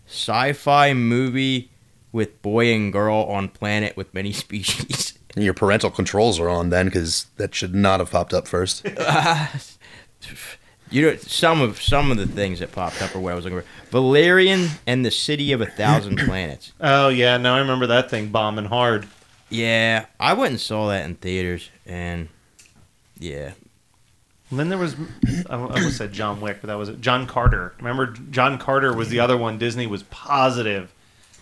sci-fi 0.06 0.92
movie 0.92 1.70
with 2.12 2.40
boy 2.42 2.72
and 2.72 2.92
girl 2.92 3.16
on 3.24 3.48
planet 3.48 3.96
with 3.96 4.12
many 4.14 4.32
species. 4.44 5.14
And 5.34 5.44
your 5.44 5.52
parental 5.54 5.90
controls 5.90 6.40
are 6.40 6.48
on 6.48 6.70
then 6.70 6.86
because 6.86 7.26
that 7.36 7.54
should 7.54 7.74
not 7.74 8.00
have 8.00 8.10
popped 8.10 8.32
up 8.34 8.46
first. 8.48 8.86
You 10.88 11.02
know, 11.02 11.16
some 11.16 11.60
of 11.60 11.82
some 11.82 12.12
of 12.12 12.16
the 12.16 12.28
things 12.28 12.60
that 12.60 12.70
popped 12.70 13.02
up 13.02 13.14
are 13.16 13.18
what 13.18 13.32
I 13.32 13.34
was 13.34 13.44
looking 13.44 13.58
for. 13.60 13.66
Valerian 13.90 14.68
and 14.86 15.04
the 15.04 15.10
City 15.10 15.50
of 15.50 15.60
a 15.60 15.66
Thousand 15.66 16.16
Planets. 16.26 16.72
Oh 16.80 17.08
yeah, 17.08 17.36
now 17.38 17.56
I 17.56 17.58
remember 17.58 17.88
that 17.88 18.08
thing 18.08 18.28
bombing 18.28 18.66
hard. 18.66 19.08
Yeah, 19.48 20.06
I 20.18 20.32
went 20.34 20.50
and 20.52 20.60
saw 20.60 20.88
that 20.88 21.04
in 21.04 21.14
theaters, 21.16 21.70
and 21.86 22.28
yeah, 23.18 23.52
And 24.50 24.58
then 24.58 24.68
there 24.68 24.78
was, 24.78 24.96
I 25.48 25.54
almost 25.56 25.96
said 25.96 26.12
John 26.12 26.40
Wick, 26.40 26.58
but 26.60 26.66
that 26.66 26.74
was 26.78 26.90
John 27.00 27.26
Carter. 27.26 27.72
Remember, 27.78 28.06
John 28.30 28.58
Carter 28.58 28.92
was 28.94 29.08
the 29.08 29.20
other 29.20 29.36
one. 29.36 29.58
Disney 29.58 29.86
was 29.86 30.02
positive 30.04 30.92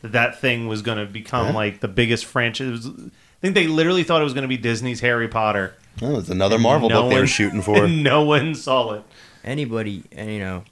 that 0.03 0.13
that 0.13 0.39
thing 0.41 0.69
was 0.69 0.83
going 0.83 0.99
to 0.99 1.07
become 1.07 1.49
Yeah. 1.49 1.53
like 1.55 1.81
the 1.81 1.89
biggest 1.89 2.27
franchise. 2.27 2.67
It 2.69 2.71
was, 2.73 2.87
I 2.89 3.11
think 3.41 3.55
they 3.55 3.67
literally 3.67 4.05
thought 4.05 4.21
it 4.21 4.25
was 4.25 4.35
going 4.35 4.43
to 4.43 4.49
be 4.49 4.57
Disney's 4.59 5.01
Harry 5.01 5.29
Potter. 5.29 5.75
Oh, 6.03 6.19
it's 6.19 6.29
another 6.29 6.59
Marvel 6.59 6.89
No 6.91 7.03
book 7.03 7.13
they 7.13 7.21
were 7.21 7.27
shooting 7.27 7.63
for. 7.63 7.89
no 7.89 8.23
one 8.23 8.55
saw 8.55 8.93
it. 8.95 9.03
anybody, 9.45 10.03
you 10.17 10.39
know, 10.39 10.65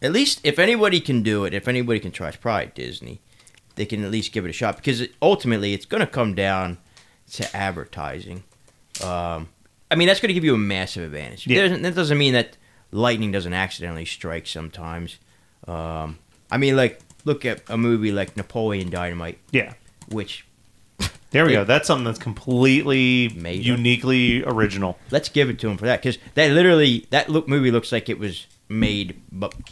at 0.00 0.12
least 0.12 0.40
if 0.42 0.58
anybody 0.58 1.00
can 1.00 1.22
do 1.22 1.44
it, 1.44 1.54
if 1.54 1.68
anybody 1.68 2.00
can 2.00 2.10
try, 2.10 2.28
it's 2.28 2.36
probably 2.36 2.72
Disney. 2.74 3.20
They 3.74 3.86
can 3.86 4.04
at 4.04 4.10
least 4.10 4.32
give 4.32 4.44
it 4.44 4.50
a 4.50 4.52
shot 4.52 4.76
because 4.76 5.02
ultimately 5.20 5.72
it's 5.74 5.86
going 5.86 6.00
to 6.02 6.06
come 6.06 6.34
down 6.34 6.78
to 7.32 7.56
advertising. 7.56 8.42
Um, 9.02 9.48
I 9.90 9.94
mean, 9.96 10.08
that's 10.08 10.20
going 10.20 10.28
to 10.28 10.34
give 10.34 10.44
you 10.44 10.54
a 10.54 10.58
massive 10.58 11.04
advantage. 11.04 11.46
Yeah. 11.46 11.62
Doesn't- 11.62 11.82
That 11.82 11.94
doesn't 11.94 12.18
mean 12.18 12.34
that 12.34 12.56
lightning 12.90 13.32
doesn't 13.32 13.52
accidentally 13.54 14.04
strike 14.04 14.46
sometimes. 14.46 15.18
Um, 15.66 16.18
I 16.50 16.58
mean, 16.58 16.76
like 16.76 17.00
look 17.24 17.44
at 17.44 17.62
a 17.68 17.76
movie 17.78 18.12
like 18.12 18.36
Napoleon 18.36 18.90
Dynamite, 18.90 19.38
Yeah. 19.52 19.74
which 20.08 20.44
There 21.30 21.46
we 21.46 21.52
go. 21.52 21.64
That's 21.64 21.86
something 21.86 22.04
that's 22.04 22.18
completely 22.18 23.30
Made 23.34 23.60
up. 23.60 23.64
uniquely 23.78 24.44
original. 24.44 24.98
let's 25.10 25.30
give 25.30 25.48
it 25.48 25.58
to 25.60 25.68
him 25.70 25.78
for 25.78 25.86
that 25.86 26.02
because 26.02 26.18
that 26.34 26.50
literally 26.50 27.06
that 27.10 27.30
look 27.30 27.48
movie 27.48 27.70
looks 27.70 27.90
like 27.92 28.10
it 28.10 28.18
was 28.18 28.46
made 28.68 29.18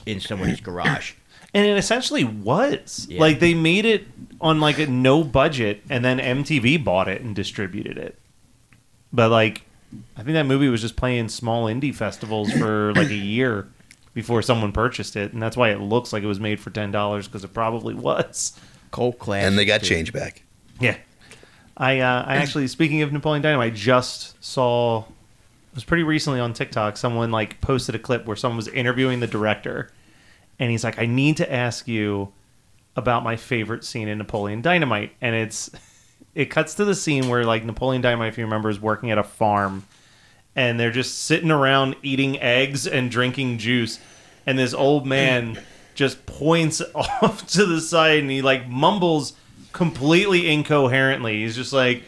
in 0.06 0.20
someone's 0.20 0.60
garage. 0.60 1.12
And 1.52 1.66
it 1.66 1.76
essentially 1.76 2.24
was. 2.24 3.06
Yeah. 3.10 3.20
Like 3.20 3.40
they 3.40 3.54
made 3.54 3.84
it 3.84 4.06
on 4.40 4.60
like 4.60 4.78
a 4.78 4.86
no 4.86 5.24
budget 5.24 5.82
and 5.90 6.04
then 6.04 6.18
MTV 6.18 6.84
bought 6.84 7.08
it 7.08 7.22
and 7.22 7.34
distributed 7.34 7.98
it. 7.98 8.18
But 9.12 9.30
like 9.30 9.62
I 10.16 10.22
think 10.22 10.34
that 10.34 10.46
movie 10.46 10.68
was 10.68 10.80
just 10.80 10.96
playing 10.96 11.28
small 11.28 11.66
indie 11.66 11.94
festivals 11.94 12.52
for 12.52 12.92
like 12.94 13.10
a 13.10 13.14
year 13.14 13.68
before 14.14 14.42
someone 14.42 14.72
purchased 14.72 15.16
it 15.16 15.32
and 15.32 15.42
that's 15.42 15.56
why 15.56 15.70
it 15.70 15.80
looks 15.80 16.12
like 16.12 16.22
it 16.22 16.26
was 16.26 16.40
made 16.40 16.60
for 16.60 16.70
$10 16.70 17.24
because 17.24 17.44
it 17.44 17.52
probably 17.52 17.94
was. 17.94 18.58
Cult 18.92 19.18
class, 19.18 19.44
and 19.44 19.56
they 19.56 19.64
got 19.64 19.82
change 19.82 20.12
back. 20.12 20.42
Yeah. 20.80 20.96
I 21.76 22.00
uh, 22.00 22.24
I 22.26 22.36
actually 22.36 22.66
speaking 22.68 23.00
of 23.02 23.12
Napoleon 23.12 23.40
Dynamite, 23.40 23.72
I 23.72 23.74
just 23.74 24.42
saw 24.44 25.00
it 25.00 25.74
was 25.74 25.84
pretty 25.84 26.02
recently 26.02 26.38
on 26.38 26.52
TikTok. 26.52 26.96
Someone 26.96 27.30
like 27.30 27.60
posted 27.60 27.94
a 27.94 27.98
clip 27.98 28.26
where 28.26 28.36
someone 28.36 28.56
was 28.56 28.68
interviewing 28.68 29.20
the 29.20 29.26
director, 29.26 29.90
and 30.60 30.70
he's 30.70 30.84
like, 30.84 31.00
"I 31.00 31.06
need 31.06 31.38
to 31.38 31.52
ask 31.52 31.88
you 31.88 32.32
about 32.94 33.24
my 33.24 33.34
favorite 33.34 33.82
scene 33.82 34.06
in 34.06 34.18
Napoleon 34.18 34.62
Dynamite," 34.62 35.12
and 35.20 35.34
it's 35.34 35.70
it 36.34 36.44
cuts 36.46 36.74
to 36.74 36.84
the 36.84 36.94
scene 36.94 37.28
where 37.28 37.42
like 37.44 37.64
Napoleon 37.64 38.02
Dynamite, 38.02 38.28
if 38.28 38.38
you 38.38 38.44
remember, 38.44 38.70
is 38.70 38.78
working 38.80 39.10
at 39.10 39.18
a 39.18 39.24
farm, 39.24 39.84
and 40.54 40.78
they're 40.78 40.92
just 40.92 41.18
sitting 41.18 41.50
around 41.50 41.96
eating 42.02 42.40
eggs 42.40 42.86
and 42.86 43.10
drinking 43.10 43.58
juice, 43.58 43.98
and 44.46 44.56
this 44.56 44.74
old 44.74 45.06
man 45.06 45.58
just 45.96 46.24
points 46.26 46.80
off 46.94 47.46
to 47.48 47.66
the 47.66 47.80
side 47.80 48.20
and 48.20 48.30
he 48.30 48.42
like 48.42 48.68
mumbles 48.68 49.32
completely 49.72 50.48
incoherently. 50.48 51.42
He's 51.42 51.56
just 51.56 51.72
like, 51.72 52.02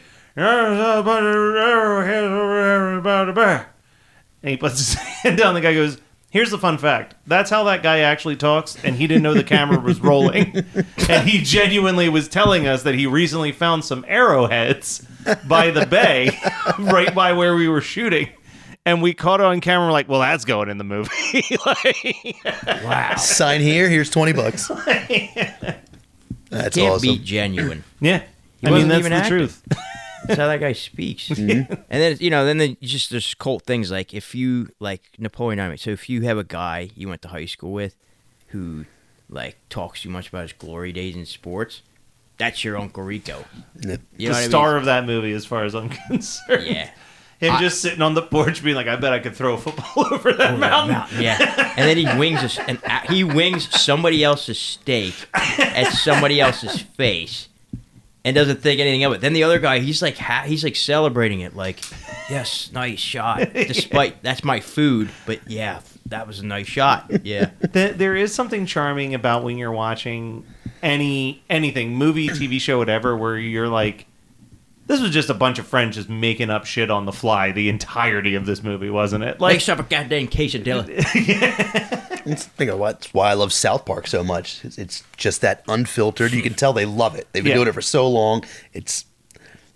and 4.42 4.50
he 4.50 4.56
puts 4.56 4.78
his 4.78 4.94
hand 5.22 5.38
down. 5.38 5.54
The 5.54 5.60
guy 5.60 5.74
goes, 5.74 5.98
Here's 6.32 6.50
the 6.50 6.58
fun 6.58 6.78
fact. 6.78 7.14
That's 7.26 7.50
how 7.50 7.64
that 7.64 7.82
guy 7.82 7.98
actually 8.00 8.36
talks, 8.36 8.82
and 8.82 8.96
he 8.96 9.06
didn't 9.06 9.22
know 9.22 9.34
the 9.34 9.44
camera 9.44 9.78
was 9.78 10.00
rolling. 10.00 10.64
and 11.10 11.28
he 11.28 11.42
genuinely 11.42 12.08
was 12.08 12.26
telling 12.26 12.66
us 12.66 12.84
that 12.84 12.94
he 12.94 13.06
recently 13.06 13.52
found 13.52 13.84
some 13.84 14.02
arrowheads 14.08 15.06
by 15.46 15.70
the 15.70 15.84
bay, 15.84 16.30
right 16.78 17.14
by 17.14 17.34
where 17.34 17.54
we 17.54 17.68
were 17.68 17.82
shooting. 17.82 18.30
And 18.86 19.02
we 19.02 19.12
caught 19.12 19.40
it 19.40 19.46
on 19.46 19.60
camera, 19.60 19.92
like, 19.92 20.08
well, 20.08 20.20
that's 20.20 20.46
going 20.46 20.70
in 20.70 20.78
the 20.78 20.84
movie. 20.84 21.10
like, 21.66 22.36
Wow, 22.82 23.16
Sign 23.16 23.60
here. 23.60 23.90
Here's 23.90 24.08
twenty 24.08 24.32
bucks. 24.32 24.68
That's 24.68 26.76
can't 26.76 26.94
awesome. 26.94 27.02
be 27.02 27.18
genuine. 27.18 27.84
yeah. 28.00 28.22
He 28.60 28.68
I 28.68 28.70
mean, 28.70 28.88
wasn't 28.88 28.90
that's 28.90 28.98
even 29.00 29.10
the 29.10 29.16
acting. 29.16 29.38
truth. 29.38 29.62
That's 30.26 30.38
how 30.38 30.46
that 30.46 30.60
guy 30.60 30.72
speaks. 30.72 31.28
Mm-hmm. 31.28 31.72
And 31.72 32.02
then 32.02 32.16
you 32.20 32.30
know, 32.30 32.44
then 32.44 32.58
the, 32.58 32.76
just 32.80 33.10
there's 33.10 33.34
cult 33.34 33.64
things 33.64 33.90
like 33.90 34.14
if 34.14 34.34
you 34.34 34.68
like 34.80 35.02
Napoleon 35.18 35.58
Dynamite. 35.58 35.80
So 35.80 35.90
if 35.90 36.08
you 36.08 36.22
have 36.22 36.38
a 36.38 36.44
guy 36.44 36.90
you 36.94 37.08
went 37.08 37.22
to 37.22 37.28
high 37.28 37.46
school 37.46 37.72
with, 37.72 37.96
who 38.48 38.84
like 39.28 39.56
talks 39.68 40.02
too 40.02 40.10
much 40.10 40.28
about 40.28 40.42
his 40.42 40.52
glory 40.52 40.92
days 40.92 41.16
in 41.16 41.26
sports, 41.26 41.82
that's 42.38 42.64
your 42.64 42.76
Uncle 42.76 43.02
Rico. 43.02 43.44
Yeah. 43.80 43.90
You 43.90 43.96
the 44.16 44.24
know 44.24 44.30
what 44.30 44.36
I 44.36 44.40
mean? 44.40 44.50
star 44.50 44.76
of 44.76 44.84
that 44.86 45.06
movie, 45.06 45.32
as 45.32 45.44
far 45.46 45.64
as 45.64 45.74
I'm 45.74 45.88
concerned. 46.08 46.66
Yeah. 46.66 46.90
Him 47.40 47.54
I- 47.54 47.60
just 47.60 47.80
sitting 47.82 48.02
on 48.02 48.14
the 48.14 48.22
porch 48.22 48.62
being 48.62 48.76
like, 48.76 48.86
I 48.86 48.94
bet 48.94 49.12
I 49.12 49.18
could 49.18 49.34
throw 49.34 49.54
a 49.54 49.58
football 49.58 50.06
over 50.12 50.32
that 50.32 50.60
mountain. 50.60 51.20
Yeah, 51.20 51.74
and 51.76 51.88
then 51.88 51.96
he 51.96 52.04
wings 52.16 52.38
us, 52.38 52.56
and 52.56 52.80
he 53.08 53.24
wings 53.24 53.68
somebody 53.80 54.22
else's 54.22 54.60
steak 54.60 55.14
at 55.34 55.90
somebody 55.92 56.40
else's 56.40 56.80
face, 56.80 57.48
and 58.24 58.34
doesn't 58.34 58.60
think 58.60 58.80
anything 58.80 59.04
of 59.04 59.12
it. 59.12 59.20
Then 59.20 59.32
the 59.32 59.42
other 59.44 59.58
guy, 59.58 59.80
he's 59.80 60.02
like, 60.02 60.16
ha- 60.18 60.44
he's 60.46 60.62
like 60.64 60.76
celebrating 60.76 61.40
it, 61.40 61.56
like, 61.56 61.80
yes, 62.30 62.70
nice 62.72 62.98
shot. 63.00 63.52
Despite 63.54 64.22
that's 64.22 64.44
my 64.44 64.60
food, 64.60 65.10
but 65.26 65.40
yeah, 65.50 65.80
that 66.06 66.26
was 66.26 66.38
a 66.40 66.46
nice 66.46 66.66
shot. 66.66 67.24
Yeah, 67.24 67.50
Th- 67.72 67.94
there 67.96 68.16
is 68.16 68.34
something 68.34 68.66
charming 68.66 69.14
about 69.14 69.44
when 69.44 69.58
you're 69.58 69.72
watching 69.72 70.44
any 70.82 71.42
anything, 71.50 71.94
movie, 71.94 72.28
TV 72.28 72.60
show, 72.60 72.78
whatever, 72.78 73.16
where 73.16 73.38
you're 73.38 73.68
like, 73.68 74.06
this 74.86 75.00
was 75.00 75.10
just 75.10 75.30
a 75.30 75.34
bunch 75.34 75.58
of 75.58 75.66
friends 75.66 75.96
just 75.96 76.08
making 76.08 76.50
up 76.50 76.64
shit 76.66 76.90
on 76.90 77.04
the 77.06 77.12
fly 77.12 77.52
the 77.52 77.68
entirety 77.68 78.34
of 78.34 78.46
this 78.46 78.62
movie, 78.62 78.90
wasn't 78.90 79.24
it? 79.24 79.40
Like, 79.40 79.54
makes 79.54 79.68
up 79.68 79.78
a 79.78 79.82
goddamn 79.84 80.28
quesadilla. 80.28 80.86
It's, 82.24 82.44
think 82.46 82.70
of 82.70 82.78
what- 82.78 83.00
that's 83.00 83.12
why 83.12 83.30
I 83.30 83.34
love 83.34 83.52
South 83.52 83.84
Park 83.84 84.06
so 84.06 84.22
much. 84.22 84.64
It's, 84.64 84.78
it's 84.78 85.02
just 85.16 85.40
that 85.40 85.64
unfiltered. 85.66 86.30
You 86.32 86.40
can 86.40 86.54
tell 86.54 86.72
they 86.72 86.84
love 86.84 87.16
it. 87.16 87.26
They've 87.32 87.42
been 87.42 87.50
Yeah. 87.50 87.56
doing 87.56 87.66
it 87.68 87.72
for 87.74 87.82
so 87.82 88.08
long. 88.08 88.44
It's 88.72 89.06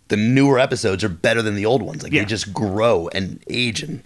the 0.08 0.16
newer 0.16 0.60
episodes 0.60 1.02
are 1.02 1.08
better 1.08 1.42
than 1.42 1.56
the 1.56 1.66
old 1.66 1.82
ones. 1.82 2.04
Like 2.04 2.12
Yeah. 2.12 2.20
they 2.22 2.26
just 2.26 2.52
grow 2.52 3.08
and 3.08 3.42
age 3.48 3.82
and 3.82 4.04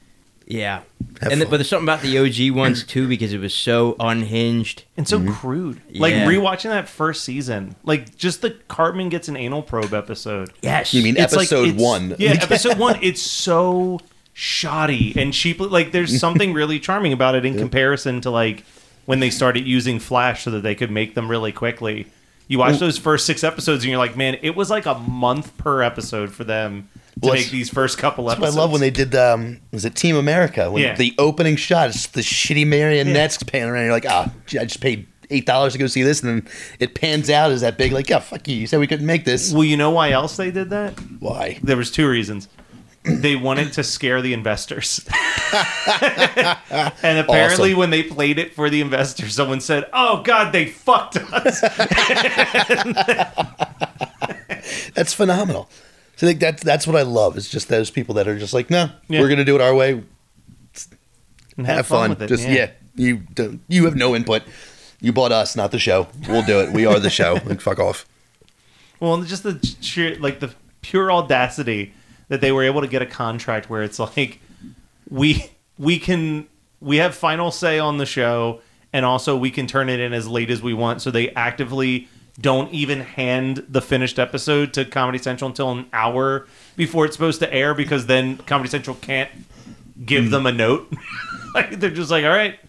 Yeah, 0.50 0.80
Have 1.20 1.30
and 1.32 1.40
the, 1.40 1.44
fun. 1.44 1.50
but 1.50 1.56
there's 1.58 1.68
something 1.68 1.86
about 1.86 2.02
the 2.02 2.18
OG 2.18 2.56
ones 2.56 2.82
too 2.84 3.06
because 3.06 3.32
it 3.32 3.38
was 3.38 3.54
so 3.54 3.94
unhinged. 4.00 4.84
and 4.96 5.06
so 5.06 5.18
mm-hmm. 5.18 5.32
crude. 5.32 5.80
Like 5.94 6.12
Yeah. 6.12 6.26
rewatching 6.26 6.70
that 6.70 6.88
first 6.88 7.24
season, 7.24 7.76
like 7.84 8.16
just 8.16 8.42
the 8.42 8.50
Cartman 8.68 9.08
gets 9.10 9.28
an 9.28 9.36
anal 9.36 9.62
probe 9.62 9.94
episode. 9.94 10.50
Yes, 10.62 10.92
You 10.92 11.02
mean 11.02 11.16
It's 11.16 11.32
episode 11.32 11.68
it's- 11.68 11.80
one? 11.82 12.16
Yeah, 12.18 12.30
episode 12.42 12.78
one. 12.78 12.98
It's 13.00 13.22
so 13.22 14.00
shoddy 14.32 15.14
and 15.16 15.32
cheap. 15.32 15.60
Like 15.60 15.92
there's 15.92 16.18
something 16.18 16.52
really 16.52 16.80
charming 16.80 17.12
about 17.12 17.34
it 17.34 17.44
in 17.44 17.56
comparison 17.64 18.20
to 18.22 18.30
like 18.30 18.64
when 19.06 19.20
they 19.20 19.30
started 19.30 19.66
using 19.66 19.98
Flash 20.00 20.44
so 20.44 20.50
that 20.50 20.62
they 20.62 20.74
could 20.74 20.90
make 20.90 21.14
them 21.14 21.30
really 21.30 21.52
quickly. 21.52 22.06
You 22.48 22.58
watch 22.58 22.80
those 22.80 22.98
first 22.98 23.26
six 23.26 23.44
episodes 23.44 23.84
and 23.84 23.90
you're 23.90 23.98
like, 23.98 24.16
man, 24.16 24.36
it 24.42 24.56
was 24.56 24.70
like 24.70 24.86
a 24.86 24.94
month 24.94 25.56
per 25.58 25.82
episode 25.82 26.32
for 26.32 26.42
them 26.42 26.88
to 26.88 26.99
Well, 27.22 27.34
make 27.34 27.50
these 27.50 27.70
first 27.70 27.98
couple 27.98 28.26
That's 28.26 28.40
what 28.40 28.50
I 28.50 28.52
love 28.52 28.72
when 28.72 28.80
they 28.80 28.90
did. 28.90 29.14
Um, 29.14 29.60
was 29.72 29.84
it 29.84 29.94
Team 29.94 30.16
America? 30.16 30.70
When 30.70 30.82
Yeah. 30.82 30.94
the 30.94 31.14
opening 31.18 31.56
shot 31.56 31.90
is 31.90 32.06
the 32.08 32.20
shitty 32.20 32.66
marionettes 32.66 33.42
panning 33.42 33.68
around. 33.70 33.84
You're 33.84 33.92
like, 33.92 34.06
ah, 34.08 34.32
gee, 34.46 34.58
I 34.58 34.64
just 34.64 34.80
paid 34.80 35.06
eight 35.30 35.46
dollars 35.46 35.74
to 35.74 35.78
go 35.78 35.86
see 35.86 36.02
this, 36.02 36.22
and 36.22 36.42
then 36.42 36.52
it 36.80 36.94
pans 36.94 37.30
out 37.30 37.50
as 37.52 37.60
that 37.60 37.78
big. 37.78 37.92
Like, 37.92 38.08
yeah, 38.08 38.18
fuck 38.20 38.48
you. 38.48 38.56
You 38.56 38.66
said 38.66 38.80
we 38.80 38.86
couldn't 38.86 39.06
make 39.06 39.24
this. 39.24 39.52
Well, 39.52 39.64
you 39.64 39.76
know 39.76 39.90
why 39.90 40.10
else 40.10 40.36
they 40.36 40.50
did 40.50 40.70
that? 40.70 40.98
Why? 41.20 41.58
There 41.62 41.76
was 41.76 41.90
two 41.90 42.08
reasons. 42.08 42.48
They 43.02 43.34
wanted 43.34 43.72
to 43.74 43.82
scare 43.82 44.20
the 44.20 44.34
investors. 44.34 45.00
and 46.02 47.18
apparently 47.18 47.70
Awesome. 47.70 47.78
when 47.78 47.90
they 47.90 48.02
played 48.02 48.38
it 48.38 48.54
for 48.54 48.68
the 48.68 48.82
investors, 48.82 49.34
someone 49.34 49.60
said, 49.60 49.86
"Oh 49.94 50.22
god, 50.22 50.52
they 50.52 50.66
fucked 50.66 51.16
us." 51.16 51.60
That's 54.94 55.14
phenomenal. 55.14 55.70
So 56.20 56.26
I 56.26 56.30
think 56.32 56.40
that's 56.40 56.62
that's 56.62 56.86
what 56.86 56.96
I 56.96 57.02
love. 57.02 57.38
It's 57.38 57.48
just 57.48 57.70
those 57.70 57.90
people 57.90 58.14
that 58.16 58.28
are 58.28 58.38
just 58.38 58.52
like, 58.52 58.68
no, 58.68 58.90
Yeah. 59.08 59.22
we're 59.22 59.30
gonna 59.30 59.42
do 59.42 59.54
it 59.54 59.62
our 59.62 59.74
way. 59.74 60.02
And 61.56 61.66
Have, 61.66 61.86
fun. 61.86 62.10
with 62.10 62.20
it. 62.20 62.26
just 62.26 62.46
yeah. 62.46 62.72
you 62.94 63.22
don't, 63.32 63.62
you 63.68 63.86
have 63.86 63.96
no 63.96 64.14
input. 64.14 64.42
You 65.00 65.14
bought 65.14 65.32
us, 65.32 65.56
not 65.56 65.70
the 65.70 65.78
show. 65.78 66.08
We'll 66.28 66.42
do 66.44 66.60
it. 66.60 66.74
We 66.74 66.84
are 66.84 67.00
the 67.00 67.08
show. 67.08 67.38
Like, 67.46 67.62
fuck 67.62 67.78
off. 67.78 68.04
Well, 69.00 69.22
just 69.22 69.44
the 69.44 69.66
sheer, 69.80 70.18
like 70.18 70.40
the 70.40 70.52
pure 70.82 71.10
audacity 71.10 71.94
that 72.28 72.42
they 72.42 72.52
were 72.52 72.64
able 72.64 72.82
to 72.82 72.86
get 72.86 73.00
a 73.00 73.06
contract 73.06 73.70
where 73.70 73.82
it's 73.82 73.98
like 73.98 74.40
we 75.08 75.50
we 75.78 75.98
can 75.98 76.46
we 76.82 76.98
have 76.98 77.14
final 77.14 77.50
say 77.50 77.78
on 77.78 77.96
the 77.96 78.04
show 78.04 78.60
and 78.92 79.06
also 79.06 79.38
we 79.38 79.50
can 79.50 79.66
turn 79.66 79.88
it 79.88 80.00
in 80.00 80.12
as 80.12 80.28
late 80.28 80.50
as 80.50 80.60
we 80.60 80.74
want 80.74 81.00
so 81.00 81.10
they 81.10 81.30
actively 81.30 82.08
don't 82.40 82.72
even 82.72 83.00
hand 83.00 83.64
the 83.68 83.82
finished 83.82 84.18
episode 84.18 84.72
to 84.74 84.84
Comedy 84.84 85.18
Central 85.18 85.48
until 85.48 85.70
an 85.72 85.86
hour 85.92 86.46
before 86.76 87.04
it's 87.04 87.14
supposed 87.14 87.40
to 87.40 87.52
air 87.52 87.74
because 87.74 88.06
then 88.06 88.36
Comedy 88.38 88.68
Central 88.70 88.96
can't 88.96 89.30
give 90.04 90.24
hmm. 90.24 90.30
them 90.30 90.46
a 90.46 90.52
note. 90.52 90.92
Like, 91.52 91.80
they're 91.80 91.90
just 91.90 92.12
like, 92.12 92.24
all 92.24 92.30
right, 92.30 92.60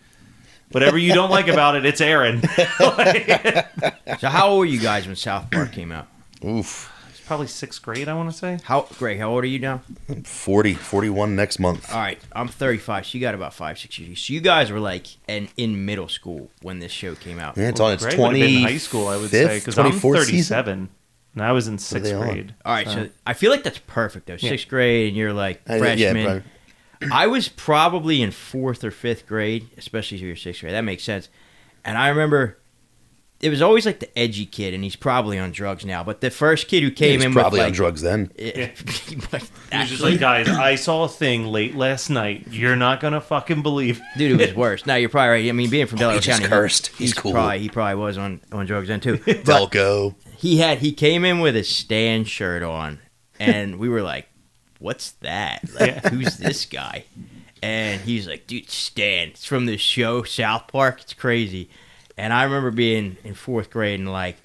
whatever 0.72 0.98
you 0.98 1.14
don't 1.14 1.30
like 1.30 1.48
about 1.48 1.76
it, 1.76 1.86
it's 1.86 2.02
Aaron. 2.02 2.42
So 4.20 4.28
how 4.28 4.50
old 4.50 4.60
were 4.62 4.66
you 4.66 4.80
guys 4.80 5.06
when 5.06 5.16
South 5.16 5.52
Park 5.52 5.72
came 5.72 5.92
out? 5.92 6.08
Oof. 6.44 6.92
It's 7.32 7.36
probably 7.38 7.48
sixth 7.48 7.82
grade, 7.82 8.10
I 8.10 8.14
want 8.14 8.30
to 8.30 8.38
say. 8.38 8.60
How 8.66 8.88
Greg? 8.98 9.18
How 9.18 9.30
old 9.30 9.46
are 9.46 9.48
you 9.48 9.58
now? 9.58 9.82
40, 10.26 10.74
41 10.74 11.34
next 11.34 11.60
month. 11.60 11.90
All 11.90 11.98
right, 11.98 12.20
I'm 12.34 12.50
35. 12.50 13.06
So 13.06 13.18
you 13.18 13.22
got 13.22 13.34
about 13.36 13.54
five, 13.54 13.80
six 13.80 13.98
years. 13.98 14.20
So 14.20 14.34
you 14.34 14.42
guys 14.42 14.70
were 14.70 14.82
like 14.82 15.08
and 15.30 15.48
in 15.56 15.86
middle 15.86 16.10
school 16.10 16.50
when 16.62 16.80
this 16.80 16.92
show 16.92 17.16
came 17.16 17.40
out. 17.40 17.56
Yeah, 17.56 17.70
it's 17.70 17.80
on 17.80 17.94
its 17.94 18.04
Greg 18.04 18.20
would 18.20 18.24
have 18.24 18.32
20 18.36 18.40
been 18.42 18.56
in 18.58 18.64
high 18.64 18.78
school, 18.78 19.08
I 19.08 19.16
would 19.16 19.30
say, 19.30 19.60
because 19.60 19.80
I'm 19.80 19.94
24th 19.94 20.26
37, 20.26 20.26
season. 20.26 20.90
and 21.36 21.42
I 21.42 21.54
was 21.54 21.70
in 21.70 21.78
sixth 21.78 22.04
they 22.10 22.14
on? 22.14 22.28
grade. 22.28 22.54
All 22.66 22.74
right, 22.74 22.90
so 22.90 23.08
I 23.26 23.32
feel 23.32 23.50
like 23.50 23.64
that's 23.64 23.80
perfect 23.88 24.28
though. 24.28 24.36
Sixth 24.36 24.68
grade, 24.68 25.08
and 25.08 25.16
you're 25.16 25.32
like 25.32 25.62
I- 25.70 25.80
freshman. 25.80 26.18
yeah, 26.18 26.24
probably. 26.26 26.44
I 27.14 27.28
was 27.28 27.48
probably 27.48 28.22
in 28.22 28.32
fourth 28.32 28.84
or 28.84 28.92
fifth 28.92 29.26
grade, 29.26 29.70
especially 29.78 30.18
if 30.18 30.24
you're 30.24 30.36
sixth 30.36 30.60
grade. 30.60 30.74
That 30.74 30.82
makes 30.82 31.04
sense. 31.04 31.30
And 31.86 31.98
I 31.98 32.10
remember 32.10 32.58
it 33.42 33.50
was 33.50 33.62
always 33.62 33.86
like 33.86 34.00
the 34.00 34.18
edgy 34.18 34.46
kid, 34.46 34.74
and 34.74 34.84
he's 34.84 34.96
probably 34.96 35.40
on 35.40 35.52
drugs 35.52 35.84
now. 35.86 36.04
But 36.04 36.22
the 36.22 36.30
first 36.30 36.68
kid 36.68 36.84
who 36.84 36.92
came 36.92 37.12
He 37.12 37.18
was 37.18 37.26
in 37.26 37.34
probably 37.34 37.58
with 37.58 37.66
on 37.66 37.68
like, 37.70 37.76
drugs 37.76 38.02
then. 38.02 38.26
but 39.32 39.42
He 39.42 39.78
was 39.78 39.90
just 39.90 40.02
like, 40.04 40.20
guys, 40.20 40.48
I 40.48 40.76
saw 40.76 41.06
a 41.06 41.10
thing 41.10 41.48
late 41.48 41.76
last 41.76 42.10
night. 42.10 42.48
You're 42.52 42.76
not 42.76 43.00
gonna 43.00 43.22
fucking 43.22 43.64
believe. 43.64 44.00
dude, 44.16 44.40
it 44.40 44.48
was 44.48 44.56
worse. 44.56 44.86
Now 44.86 44.96
you're 44.96 45.10
probably 45.10 45.30
right. 45.30 45.50
I 45.50 45.52
mean, 45.54 45.70
being 45.70 45.88
from 45.88 45.98
Delaware 45.98 46.20
he 46.20 46.26
just 46.26 46.40
County, 46.42 46.50
cursed. 46.50 46.88
He's 46.90 47.14
cool. 47.14 47.32
Probably, 47.32 47.60
he 47.60 47.70
probably 47.70 47.96
was 47.96 48.18
on 48.18 48.42
on 48.52 48.66
drugs 48.68 48.88
then 48.88 49.00
too. 49.00 49.18
But 49.26 49.44
Delco. 49.44 50.16
he 50.38 50.58
had 50.58 50.78
he 50.80 50.92
came 50.94 51.26
in 51.26 51.40
with 51.40 51.56
a 51.56 51.64
Stan 51.64 52.26
shirt 52.26 52.62
on, 52.62 53.00
and 53.40 53.80
we 53.80 53.90
were 53.90 54.04
like, 54.04 54.28
"What's 54.80 55.12
that? 55.22 55.62
Like, 55.80 56.06
who's 56.08 56.38
this 56.38 56.66
guy?" 56.66 57.06
And 57.64 58.02
he's 58.02 58.28
like, 58.28 58.46
"Dude, 58.48 58.70
Stan, 58.70 59.30
it's 59.30 59.46
from 59.46 59.66
the 59.66 59.78
show 59.78 60.22
South 60.24 60.68
Park. 60.68 61.02
It's 61.02 61.14
crazy." 61.14 61.70
And 62.18 62.34
I 62.34 62.44
remember 62.44 62.72
being 62.72 63.18
in 63.24 63.34
fourth 63.34 63.70
grade 63.70 64.00
and 64.00 64.12
like, 64.12 64.38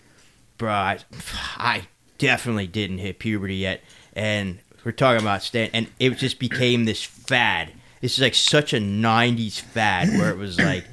bro, 0.59 0.73
I, 0.73 0.99
I 1.57 1.83
definitely 2.19 2.67
didn't 2.67 2.99
hit 2.99 3.19
puberty 3.19 3.57
yet, 3.57 3.83
and 4.15 4.59
we're 4.85 4.93
talking 4.93 5.21
about 5.21 5.43
Stan, 5.43 5.71
and 5.73 5.89
it 5.99 6.11
just 6.17 6.39
became 6.39 6.85
this 6.85 7.03
fad. 7.03 7.73
This 8.01 8.15
is 8.15 8.21
like 8.21 8.35
such 8.35 8.73
a 8.73 8.79
'90s 8.79 9.61
fad 9.61 10.09
where 10.11 10.31
it 10.31 10.37
was 10.37 10.59
like 10.61 10.85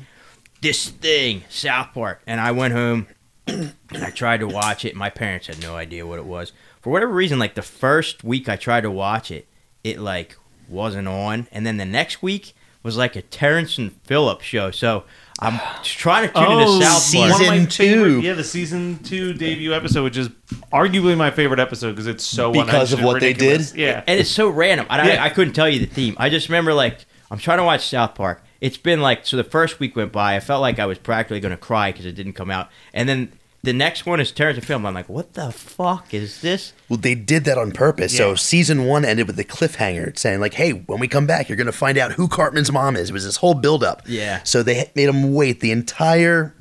this 0.61 0.89
thing, 0.89 1.43
South 1.49 1.93
Park, 1.93 2.21
and 2.25 2.41
I 2.41 2.51
went 2.51 2.73
home 2.73 3.07
and 3.47 3.73
I 3.91 4.09
tried 4.09 4.39
to 4.39 4.47
watch 4.47 4.85
it. 4.85 4.95
My 4.95 5.09
parents 5.09 5.47
had 5.47 5.61
no 5.61 5.75
idea 5.75 6.07
what 6.07 6.19
it 6.19 6.25
was. 6.25 6.53
For 6.81 6.89
whatever 6.89 7.13
reason, 7.13 7.39
like 7.39 7.55
the 7.55 7.61
first 7.61 8.23
week 8.23 8.49
I 8.49 8.55
tried 8.55 8.81
to 8.81 8.91
watch 8.91 9.31
it, 9.31 9.47
it 9.83 9.99
like 9.99 10.37
wasn't 10.67 11.07
on, 11.07 11.47
and 11.51 11.65
then 11.65 11.77
the 11.77 11.85
next 11.85 12.21
week 12.21 12.53
was 12.81 12.97
like 12.97 13.15
a 13.15 13.21
Terrance 13.21 13.77
and 13.77 13.93
Phillips 14.03 14.43
show. 14.43 14.71
So 14.71 15.03
I'm 15.43 15.59
trying 15.83 16.27
to 16.27 16.33
tune 16.33 16.43
into 16.43 16.63
oh, 16.65 16.79
South 16.81 17.13
one 17.15 17.29
Park. 17.29 17.41
of 17.41 17.47
my 17.47 17.53
Season 17.57 17.67
favorite- 17.67 17.69
two. 17.71 18.21
Yeah, 18.21 18.33
the 18.33 18.43
season 18.43 18.99
two 19.03 19.33
debut 19.33 19.73
episode, 19.73 20.03
which 20.03 20.17
is 20.17 20.29
arguably 20.71 21.17
my 21.17 21.31
favorite 21.31 21.59
episode 21.59 21.91
because 21.91 22.07
it's 22.07 22.23
so 22.23 22.51
Because 22.51 22.93
of 22.93 22.99
and 22.99 23.05
what 23.07 23.19
they 23.19 23.33
did? 23.33 23.73
Yeah, 23.75 24.03
and 24.07 24.19
it's 24.19 24.29
so 24.29 24.49
random. 24.49 24.87
I, 24.89 25.07
Yeah. 25.07 25.21
I, 25.23 25.25
I 25.25 25.29
couldn't 25.29 25.53
tell 25.53 25.67
you 25.69 25.79
the 25.79 25.85
theme. 25.85 26.15
I 26.17 26.29
just 26.29 26.47
remember 26.49 26.73
like 26.73 27.05
I'm 27.29 27.37
trying 27.39 27.57
to 27.57 27.63
watch 27.63 27.87
South 27.87 28.15
Park. 28.15 28.43
It's 28.61 28.77
been 28.77 29.01
like 29.01 29.25
so 29.25 29.35
the 29.35 29.43
first 29.43 29.79
week 29.79 29.95
went 29.95 30.11
by. 30.13 30.35
I 30.35 30.39
felt 30.39 30.61
like 30.61 30.79
I 30.79 30.85
was 30.85 30.97
practically 30.97 31.39
going 31.41 31.51
to 31.51 31.57
cry 31.57 31.91
because 31.91 32.05
it 32.05 32.13
didn't 32.13 32.33
come 32.33 32.49
out, 32.49 32.69
and 32.93 33.09
then 33.09 33.33
the 33.63 33.73
next 33.73 34.05
one 34.05 34.19
is 34.19 34.31
Terrance 34.31 34.57
and 34.57 34.67
Phillip. 34.67 34.83
I'm 34.85 34.93
like, 34.93 35.07
what 35.09 35.33
the 35.33 35.51
fuck 35.51 36.13
is 36.13 36.41
this? 36.41 36.73
Well, 36.89 36.97
they 36.99 37.15
did 37.15 37.45
that 37.45 37.57
on 37.57 37.71
purpose. 37.71 38.15
So 38.15 38.35
season 38.35 38.85
one 38.85 39.05
ended 39.05 39.25
with 39.27 39.37
the 39.37 39.45
cliffhanger 39.45 40.17
saying, 40.17 40.39
like, 40.41 40.53
hey, 40.53 40.71
when 40.71 40.99
we 40.99 41.07
come 41.07 41.25
back, 41.25 41.47
you're 41.49 41.55
going 41.55 41.67
to 41.67 41.71
find 41.71 41.97
out 41.97 42.11
who 42.13 42.27
Cartman's 42.27 42.71
mom 42.71 42.95
is. 42.97 43.09
It 43.09 43.13
was 43.13 43.23
this 43.25 43.37
whole 43.37 43.53
buildup. 43.53 44.01
Yeah. 44.05 44.43
So 44.43 44.63
they 44.63 44.91
made 44.95 45.07
him 45.09 45.33
wait 45.33 45.61
the 45.61 45.71
entire 45.71 46.53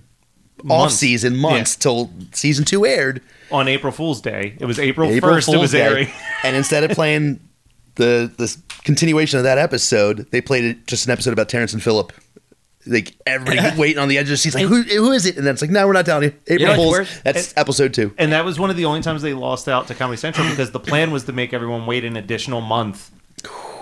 off 0.60 0.66
Months. 0.66 0.94
season 0.94 1.36
months 1.36 1.74
till 1.74 2.08
season 2.32 2.64
two 2.64 2.86
aired. 2.86 3.20
on 3.50 3.66
April 3.66 3.92
Fool's 3.92 4.20
Day. 4.20 4.56
It 4.60 4.64
was 4.66 4.78
April 4.78 5.10
April 5.10 5.34
first. 5.34 5.48
It 5.48 5.58
was 5.58 5.72
Day. 5.72 5.80
airing. 5.80 6.08
and 6.44 6.54
instead 6.54 6.84
of 6.84 6.92
playing 6.92 7.40
the 7.96 8.30
the 8.38 8.56
continuation 8.84 9.38
of 9.38 9.44
that 9.44 9.58
episode, 9.58 10.30
they 10.30 10.40
played 10.40 10.62
it 10.64 10.86
just 10.86 11.04
an 11.06 11.10
episode 11.10 11.32
about 11.32 11.48
Terrance 11.48 11.72
and 11.72 11.82
Phillip. 11.82 12.12
Like 12.86 13.14
everybody 13.26 13.60
waiting 13.80 13.98
on 13.98 14.08
the 14.08 14.18
edge 14.18 14.24
of 14.26 14.30
the 14.30 14.36
seat, 14.36 14.54
like 14.54 14.66
who, 14.66 14.82
who 14.82 15.12
is 15.12 15.24
it? 15.26 15.36
And 15.36 15.46
then 15.46 15.52
it's 15.54 15.62
like, 15.62 15.70
no, 15.70 15.86
we're 15.86 15.92
not 15.92 16.04
telling 16.06 16.24
you. 16.24 16.34
April 16.48 16.58
know 16.58 16.66
what's 16.72 16.76
Fools. 16.82 16.92
worse? 16.92 17.20
That's 17.22 17.54
episode 17.56 17.94
two. 17.94 18.12
And 18.18 18.32
that 18.32 18.44
was 18.44 18.58
one 18.58 18.70
of 18.70 18.76
the 18.76 18.84
only 18.86 19.02
times 19.02 19.22
they 19.22 19.34
lost 19.34 19.68
out 19.68 19.86
to 19.88 19.94
Comedy 19.94 20.16
Central 20.16 20.48
because 20.50 20.72
the 20.72 20.80
plan 20.80 21.10
was 21.12 21.24
to 21.24 21.32
make 21.32 21.52
everyone 21.54 21.86
wait 21.86 22.04
an 22.04 22.16
additional 22.16 22.60
month 22.60 23.10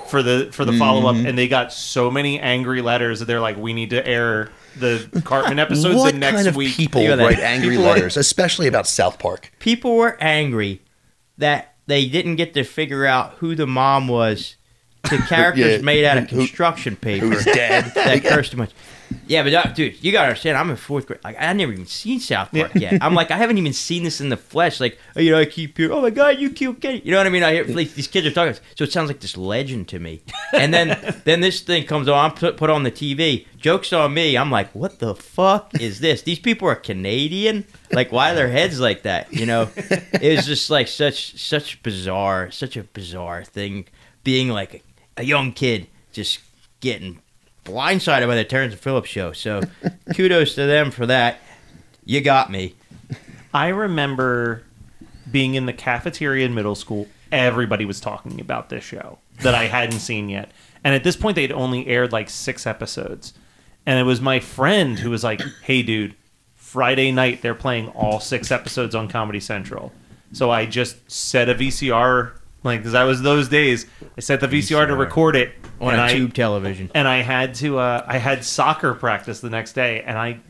for 0.08 0.22
the 0.22 0.50
for 0.52 0.64
the 0.64 0.72
follow 0.74 1.00
Mm-hmm. 1.12 1.20
up, 1.20 1.26
and 1.28 1.38
they 1.38 1.46
got 1.48 1.72
so 1.72 2.10
many 2.10 2.40
angry 2.40 2.82
letters 2.82 3.20
that 3.20 3.26
they're 3.26 3.40
like, 3.40 3.56
"We 3.56 3.72
need 3.72 3.90
to 3.90 4.04
air 4.06 4.50
the 4.76 5.08
Cartman 5.24 5.58
episodes 5.60 5.94
what 5.96 6.12
the 6.12 6.18
next 6.18 6.34
kind 6.36 6.48
of 6.48 6.56
week." 6.56 6.74
people 6.76 7.00
Look 7.02 7.12
at 7.12 7.16
that. 7.18 7.24
write 7.24 7.38
angry 7.38 7.70
People 7.70 7.86
are- 7.86 7.94
letters, 7.94 8.16
especially 8.16 8.66
about 8.66 8.86
South 8.88 9.18
Park? 9.20 9.52
People 9.60 9.96
were 9.96 10.18
angry 10.20 10.82
that 11.38 11.74
they 11.86 12.06
didn't 12.08 12.36
get 12.36 12.54
to 12.54 12.64
figure 12.64 13.06
out 13.06 13.34
who 13.34 13.54
the 13.54 13.66
mom 13.68 14.08
was 14.08 14.56
to 15.04 15.18
characters 15.28 15.76
Yeah. 15.78 15.82
made 15.82 16.04
out 16.04 16.18
of 16.18 16.28
Who- 16.30 16.38
construction 16.38 16.96
paper 16.96 17.26
Who's 17.26 17.44
dead? 17.44 17.84
that 17.94 18.22
cursed 18.24 18.52
too 18.52 18.58
much. 18.58 18.70
Yeah, 19.26 19.42
but 19.42 19.52
uh, 19.52 19.64
dude, 19.72 20.04
you 20.04 20.12
gotta 20.12 20.28
understand. 20.28 20.56
I'm 20.56 20.70
in 20.70 20.76
fourth 20.76 21.06
grade. 21.06 21.18
Like 21.24 21.34
I 21.40 21.52
never 21.52 21.72
even 21.72 21.86
seen 21.86 22.20
South 22.20 22.52
Park 22.52 22.72
yet. 22.76 23.02
I'm 23.02 23.12
like 23.14 23.32
I 23.32 23.38
haven't 23.38 23.58
even 23.58 23.72
seen 23.72 24.04
this 24.04 24.20
in 24.20 24.28
the 24.28 24.36
flesh. 24.36 24.78
Like 24.78 24.98
oh, 25.16 25.20
you 25.20 25.32
know, 25.32 25.38
I 25.38 25.46
keep 25.46 25.76
hearing, 25.76 25.90
oh 25.92 26.00
my 26.00 26.10
god, 26.10 26.38
you 26.38 26.48
killed 26.50 26.80
Kenny. 26.80 27.02
You 27.04 27.10
know 27.10 27.16
what 27.16 27.26
I 27.26 27.30
mean? 27.30 27.42
I 27.42 27.54
hear 27.54 27.64
like, 27.64 27.92
these 27.94 28.06
kids 28.06 28.24
are 28.28 28.30
talking, 28.30 28.54
so 28.76 28.84
it 28.84 28.92
sounds 28.92 29.08
like 29.08 29.18
this 29.18 29.36
legend 29.36 29.88
to 29.88 29.98
me. 29.98 30.22
And 30.52 30.72
then 30.72 30.96
then 31.24 31.40
this 31.40 31.58
thing 31.60 31.86
comes 31.86 32.08
on, 32.08 32.30
put 32.36 32.56
put 32.56 32.70
on 32.70 32.84
the 32.84 32.92
TV. 32.92 33.46
Jokes 33.58 33.92
on 33.92 34.14
me. 34.14 34.38
I'm 34.38 34.50
like, 34.52 34.72
what 34.76 35.00
the 35.00 35.16
fuck 35.16 35.72
is 35.80 35.98
this? 35.98 36.22
These 36.22 36.38
people 36.38 36.68
are 36.68 36.76
Canadian. 36.76 37.64
Like 37.90 38.12
why 38.12 38.30
are 38.30 38.34
their 38.36 38.48
heads 38.48 38.78
like 38.78 39.02
that? 39.02 39.32
You 39.32 39.44
know? 39.46 39.68
It 39.76 40.36
was 40.36 40.46
just 40.46 40.70
like 40.70 40.86
such 40.86 41.36
such 41.36 41.82
bizarre, 41.82 42.52
such 42.52 42.76
a 42.76 42.84
bizarre 42.84 43.42
thing. 43.42 43.86
Being 44.22 44.50
like 44.50 44.74
a, 44.74 44.80
a 45.16 45.24
young 45.24 45.52
kid, 45.52 45.86
just 46.12 46.40
getting 46.80 47.20
blindsided 47.64 48.26
by 48.26 48.34
the 48.34 48.44
Terrance 48.44 48.72
and 48.72 48.80
Phillips 48.80 49.08
show. 49.08 49.32
So 49.32 49.60
kudos 50.14 50.54
to 50.54 50.66
them 50.66 50.90
for 50.90 51.06
that. 51.06 51.40
You 52.04 52.20
got 52.20 52.50
me. 52.50 52.74
I 53.52 53.68
remember 53.68 54.64
being 55.30 55.54
in 55.54 55.66
the 55.66 55.72
cafeteria 55.72 56.46
in 56.46 56.54
middle 56.54 56.74
school. 56.74 57.08
Everybody 57.32 57.84
was 57.84 58.00
talking 58.00 58.40
about 58.40 58.68
this 58.68 58.82
show 58.82 59.18
that 59.42 59.54
I 59.54 59.64
hadn't 59.66 60.00
seen 60.00 60.28
yet. 60.28 60.50
And 60.82 60.94
at 60.94 61.04
this 61.04 61.16
point, 61.16 61.36
they'd 61.36 61.52
only 61.52 61.86
aired 61.86 62.12
like 62.12 62.30
six 62.30 62.66
episodes. 62.66 63.34
And 63.86 63.98
it 63.98 64.04
was 64.04 64.20
my 64.20 64.40
friend 64.40 64.98
who 64.98 65.10
was 65.10 65.22
like, 65.22 65.40
hey, 65.62 65.82
dude, 65.82 66.14
Friday 66.54 67.10
night 67.10 67.42
they're 67.42 67.54
playing 67.54 67.88
all 67.88 68.20
six 68.20 68.50
episodes 68.50 68.94
on 68.94 69.08
Comedy 69.08 69.40
Central. 69.40 69.92
So 70.32 70.50
I 70.50 70.66
just 70.66 71.10
set 71.10 71.48
a 71.48 71.54
VCR, 71.54 72.32
like, 72.62 72.80
because 72.80 72.92
that 72.92 73.04
was 73.04 73.22
those 73.22 73.48
days. 73.48 73.86
I 74.16 74.20
set 74.20 74.40
the 74.40 74.48
VCR, 74.48 74.86
to 74.86 74.92
VCR. 74.94 74.98
record 74.98 75.36
it. 75.36 75.52
On 75.80 75.92
and 75.92 76.00
a 76.00 76.04
I, 76.04 76.12
tube 76.12 76.34
television. 76.34 76.90
and 76.94 77.08
I 77.08 77.22
had 77.22 77.54
to 77.56 77.78
uh, 77.78 78.04
I 78.06 78.18
had 78.18 78.44
soccer 78.44 78.94
practice 78.94 79.40
the 79.40 79.48
next 79.50 79.72
day, 79.72 80.02
and 80.02 80.18
I 80.18 80.40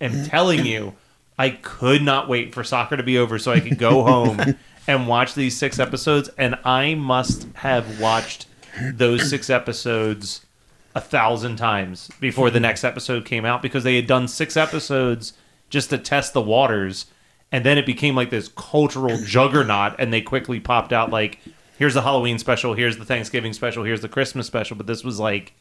am 0.00 0.24
telling 0.28 0.64
you, 0.64 0.94
I 1.38 1.50
could 1.50 2.02
not 2.02 2.28
wait 2.28 2.54
for 2.54 2.62
soccer 2.62 2.96
to 2.96 3.02
be 3.02 3.18
over 3.18 3.38
so 3.38 3.52
I 3.52 3.60
could 3.60 3.78
go 3.78 4.04
home 4.04 4.56
and 4.86 5.08
watch 5.08 5.34
these 5.34 5.56
six 5.56 5.78
episodes, 5.80 6.30
and 6.38 6.56
I 6.64 6.94
must 6.94 7.48
have 7.54 8.00
watched 8.00 8.46
those 8.92 9.28
six 9.28 9.50
episodes 9.50 10.46
a 10.94 11.00
thousand 11.00 11.56
times 11.56 12.10
before 12.20 12.50
the 12.50 12.60
next 12.60 12.84
episode 12.84 13.24
came 13.24 13.44
out 13.44 13.60
because 13.60 13.84
they 13.84 13.96
had 13.96 14.06
done 14.06 14.28
six 14.28 14.56
episodes 14.56 15.32
just 15.68 15.90
to 15.90 15.98
test 15.98 16.32
the 16.32 16.40
waters 16.40 17.06
and 17.52 17.64
then 17.64 17.76
it 17.76 17.84
became 17.86 18.14
like 18.14 18.30
this 18.30 18.48
cultural 18.48 19.18
juggernaut 19.22 19.94
and 19.98 20.12
they 20.12 20.20
quickly 20.22 20.58
popped 20.58 20.92
out 20.92 21.10
like 21.10 21.38
here's 21.78 21.94
the 21.94 22.02
halloween 22.02 22.38
special 22.38 22.74
here's 22.74 22.96
the 22.98 23.04
thanksgiving 23.04 23.52
special 23.52 23.84
here's 23.84 24.00
the 24.00 24.08
christmas 24.08 24.46
special 24.46 24.76
but 24.76 24.86
this 24.86 25.04
was 25.04 25.18
like 25.18 25.52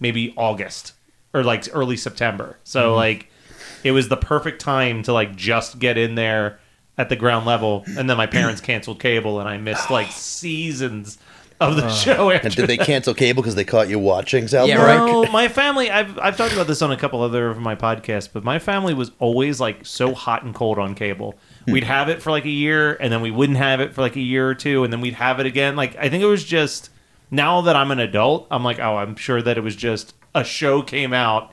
maybe 0.00 0.32
august 0.36 0.92
or 1.32 1.42
like 1.42 1.64
early 1.72 1.96
september 1.96 2.58
so 2.64 2.88
mm-hmm. 2.88 2.96
like 2.96 3.30
it 3.82 3.92
was 3.92 4.08
the 4.08 4.16
perfect 4.16 4.60
time 4.60 5.02
to 5.02 5.12
like 5.12 5.34
just 5.36 5.78
get 5.78 5.98
in 5.98 6.14
there 6.14 6.58
at 6.96 7.08
the 7.08 7.16
ground 7.16 7.44
level 7.46 7.84
and 7.98 8.08
then 8.08 8.16
my 8.16 8.26
parents 8.26 8.60
canceled 8.62 9.00
cable 9.00 9.40
and 9.40 9.48
i 9.48 9.56
missed 9.56 9.90
like 9.90 10.10
seasons 10.10 11.18
of 11.60 11.76
the 11.76 11.84
uh, 11.84 11.90
show 11.90 12.30
after 12.30 12.46
And 12.46 12.56
did 12.56 12.66
they 12.68 12.76
cancel 12.76 13.14
cable 13.14 13.42
because 13.42 13.54
they 13.54 13.64
caught 13.64 13.88
you 13.88 13.98
watching 13.98 14.48
South 14.48 14.68
Yeah, 14.68 14.96
no, 14.96 15.24
my 15.26 15.48
family. 15.48 15.90
I've 15.90 16.18
I've 16.18 16.36
talked 16.36 16.52
about 16.52 16.66
this 16.66 16.82
on 16.82 16.92
a 16.92 16.96
couple 16.96 17.22
other 17.22 17.48
of 17.48 17.58
my 17.58 17.74
podcasts, 17.74 18.28
but 18.32 18.44
my 18.44 18.58
family 18.58 18.94
was 18.94 19.12
always 19.18 19.60
like 19.60 19.86
so 19.86 20.14
hot 20.14 20.42
and 20.42 20.54
cold 20.54 20.78
on 20.78 20.94
cable. 20.94 21.34
We'd 21.72 21.84
have 21.84 22.08
it 22.08 22.22
for 22.22 22.30
like 22.30 22.44
a 22.44 22.50
year, 22.50 22.94
and 22.94 23.12
then 23.12 23.20
we 23.20 23.30
wouldn't 23.30 23.58
have 23.58 23.80
it 23.80 23.94
for 23.94 24.00
like 24.02 24.16
a 24.16 24.20
year 24.20 24.48
or 24.48 24.54
two, 24.54 24.84
and 24.84 24.92
then 24.92 25.00
we'd 25.00 25.14
have 25.14 25.40
it 25.40 25.46
again. 25.46 25.76
Like 25.76 25.96
I 25.96 26.08
think 26.08 26.22
it 26.22 26.26
was 26.26 26.44
just 26.44 26.90
now 27.30 27.62
that 27.62 27.74
I'm 27.76 27.90
an 27.90 28.00
adult, 28.00 28.46
I'm 28.50 28.62
like, 28.62 28.78
oh, 28.78 28.96
I'm 28.96 29.16
sure 29.16 29.40
that 29.42 29.56
it 29.56 29.62
was 29.62 29.74
just 29.76 30.14
a 30.34 30.44
show 30.44 30.82
came 30.82 31.12
out 31.12 31.52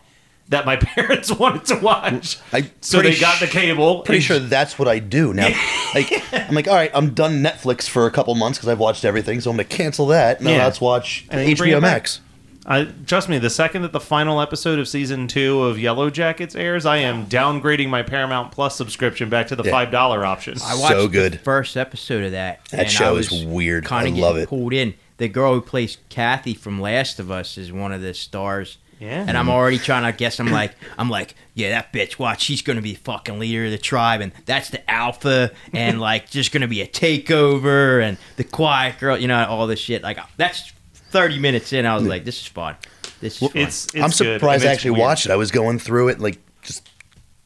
that 0.49 0.65
my 0.65 0.75
parents 0.81 1.31
wanted 1.31 1.63
to 1.65 1.75
watch, 1.77 2.37
I 2.51 2.69
so 2.81 3.01
they 3.01 3.17
got 3.17 3.39
the 3.39 3.47
cable. 3.47 4.01
Pretty 4.01 4.19
sure 4.21 4.37
that's 4.39 4.77
what 4.77 4.87
I 4.89 4.99
do 4.99 5.33
now. 5.33 5.47
like 5.95 6.11
I'm 6.33 6.53
like, 6.55 6.67
all 6.67 6.75
right, 6.75 6.91
I'm 6.93 7.13
done 7.13 7.41
Netflix 7.41 7.87
for 7.87 8.05
a 8.05 8.11
couple 8.11 8.35
months 8.35 8.57
because 8.57 8.67
I've 8.67 8.79
watched 8.79 9.05
everything, 9.05 9.39
so 9.39 9.49
I'm 9.49 9.55
gonna 9.55 9.63
cancel 9.65 10.07
that. 10.07 10.41
Now 10.41 10.51
Yeah. 10.51 10.65
let's 10.65 10.81
watch 10.81 11.25
And 11.29 11.47
HBO. 11.57 11.79
Max. 11.81 12.19
I 12.65 12.85
trust 13.07 13.27
me. 13.27 13.39
The 13.39 13.49
second 13.49 13.81
that 13.81 13.91
the 13.91 13.99
final 13.99 14.39
episode 14.39 14.77
of 14.77 14.87
season 14.87 15.27
two 15.27 15.63
of 15.63 15.79
Yellow 15.79 16.09
Jackets 16.11 16.53
airs, 16.55 16.85
I 16.85 16.97
am 16.97 17.25
downgrading 17.25 17.89
my 17.89 18.03
Paramount 18.03 18.51
Plus 18.51 18.75
subscription 18.75 19.29
back 19.29 19.47
to 19.47 19.55
the 19.55 19.63
Yeah. 19.63 19.71
five 19.71 19.91
dollar 19.91 20.23
option. 20.25 20.57
I 20.63 20.75
watched 20.75 20.93
So 20.93 21.07
good. 21.07 21.33
the 21.33 21.37
first 21.39 21.75
episode 21.75 22.23
of 22.23 22.31
that. 22.33 22.63
That 22.69 22.81
and 22.81 22.89
show 22.91 23.15
I 23.15 23.19
is 23.19 23.31
was 23.31 23.43
weird. 23.45 23.85
Kind 23.85 24.07
I 24.07 24.11
of 24.11 24.17
love 24.17 24.37
it. 24.37 24.47
pulled 24.49 24.73
in. 24.73 24.93
The 25.17 25.27
girl 25.27 25.53
who 25.55 25.61
plays 25.61 25.97
Kathy 26.09 26.53
from 26.53 26.79
Last 26.79 27.19
of 27.19 27.31
Us 27.31 27.57
is 27.57 27.71
one 27.71 27.91
of 27.91 28.01
the 28.01 28.13
stars. 28.13 28.77
Yeah. 28.99 29.25
And 29.27 29.35
I'm 29.35 29.49
already 29.49 29.79
trying 29.79 30.03
to 30.11 30.15
guess. 30.15 30.39
I'm 30.39 30.51
like, 30.51 30.73
I'm 30.99 31.09
like, 31.09 31.33
yeah, 31.55 31.69
that 31.71 31.91
bitch. 31.91 32.19
Watch, 32.19 32.43
she's 32.43 32.61
gonna 32.61 32.83
be 32.83 32.93
fucking 32.93 33.39
leader 33.39 33.65
of 33.65 33.71
the 33.71 33.79
tribe, 33.79 34.21
and 34.21 34.31
that's 34.45 34.69
the 34.69 34.87
alpha, 34.89 35.49
and 35.73 35.99
like, 35.99 36.29
just 36.29 36.51
gonna 36.51 36.67
be 36.67 36.81
a 36.81 36.87
takeover, 36.87 38.03
and 38.03 38.17
the 38.37 38.43
quiet 38.43 38.99
girl, 38.99 39.17
you 39.17 39.27
know, 39.27 39.43
all 39.47 39.65
this 39.65 39.79
shit. 39.79 40.03
Like, 40.03 40.19
that's 40.37 40.71
30 41.11 41.39
minutes 41.39 41.73
in. 41.73 41.85
I 41.85 41.95
was 41.95 42.05
like, 42.05 42.25
this 42.25 42.39
is 42.41 42.47
fun. 42.47 42.75
This 43.19 43.41
is 43.41 43.49
fun. 43.49 43.61
It's, 43.61 43.85
it's 43.93 43.95
I'm 44.03 44.11
surprised 44.11 44.63
and 44.63 44.69
I 44.69 44.73
actually 44.73 44.91
weird. 44.91 45.01
watched 45.01 45.25
it. 45.25 45.31
I 45.31 45.35
was 45.35 45.51
going 45.51 45.77
through 45.79 46.07
it 46.09 46.19
like 46.19 46.39
just 46.63 46.89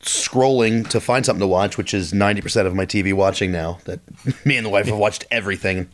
scrolling 0.01 0.87
to 0.89 0.99
find 0.99 1.25
something 1.25 1.41
to 1.41 1.47
watch, 1.47 1.77
which 1.77 1.93
is 1.93 2.13
90% 2.13 2.65
of 2.65 2.75
my 2.75 2.85
TV 2.85 3.13
watching 3.13 3.51
now. 3.51 3.79
That 3.85 3.99
me 4.45 4.57
and 4.57 4.65
the 4.65 4.69
wife 4.69 4.85
have 4.87 4.97
watched 4.97 5.25
everything. 5.31 5.89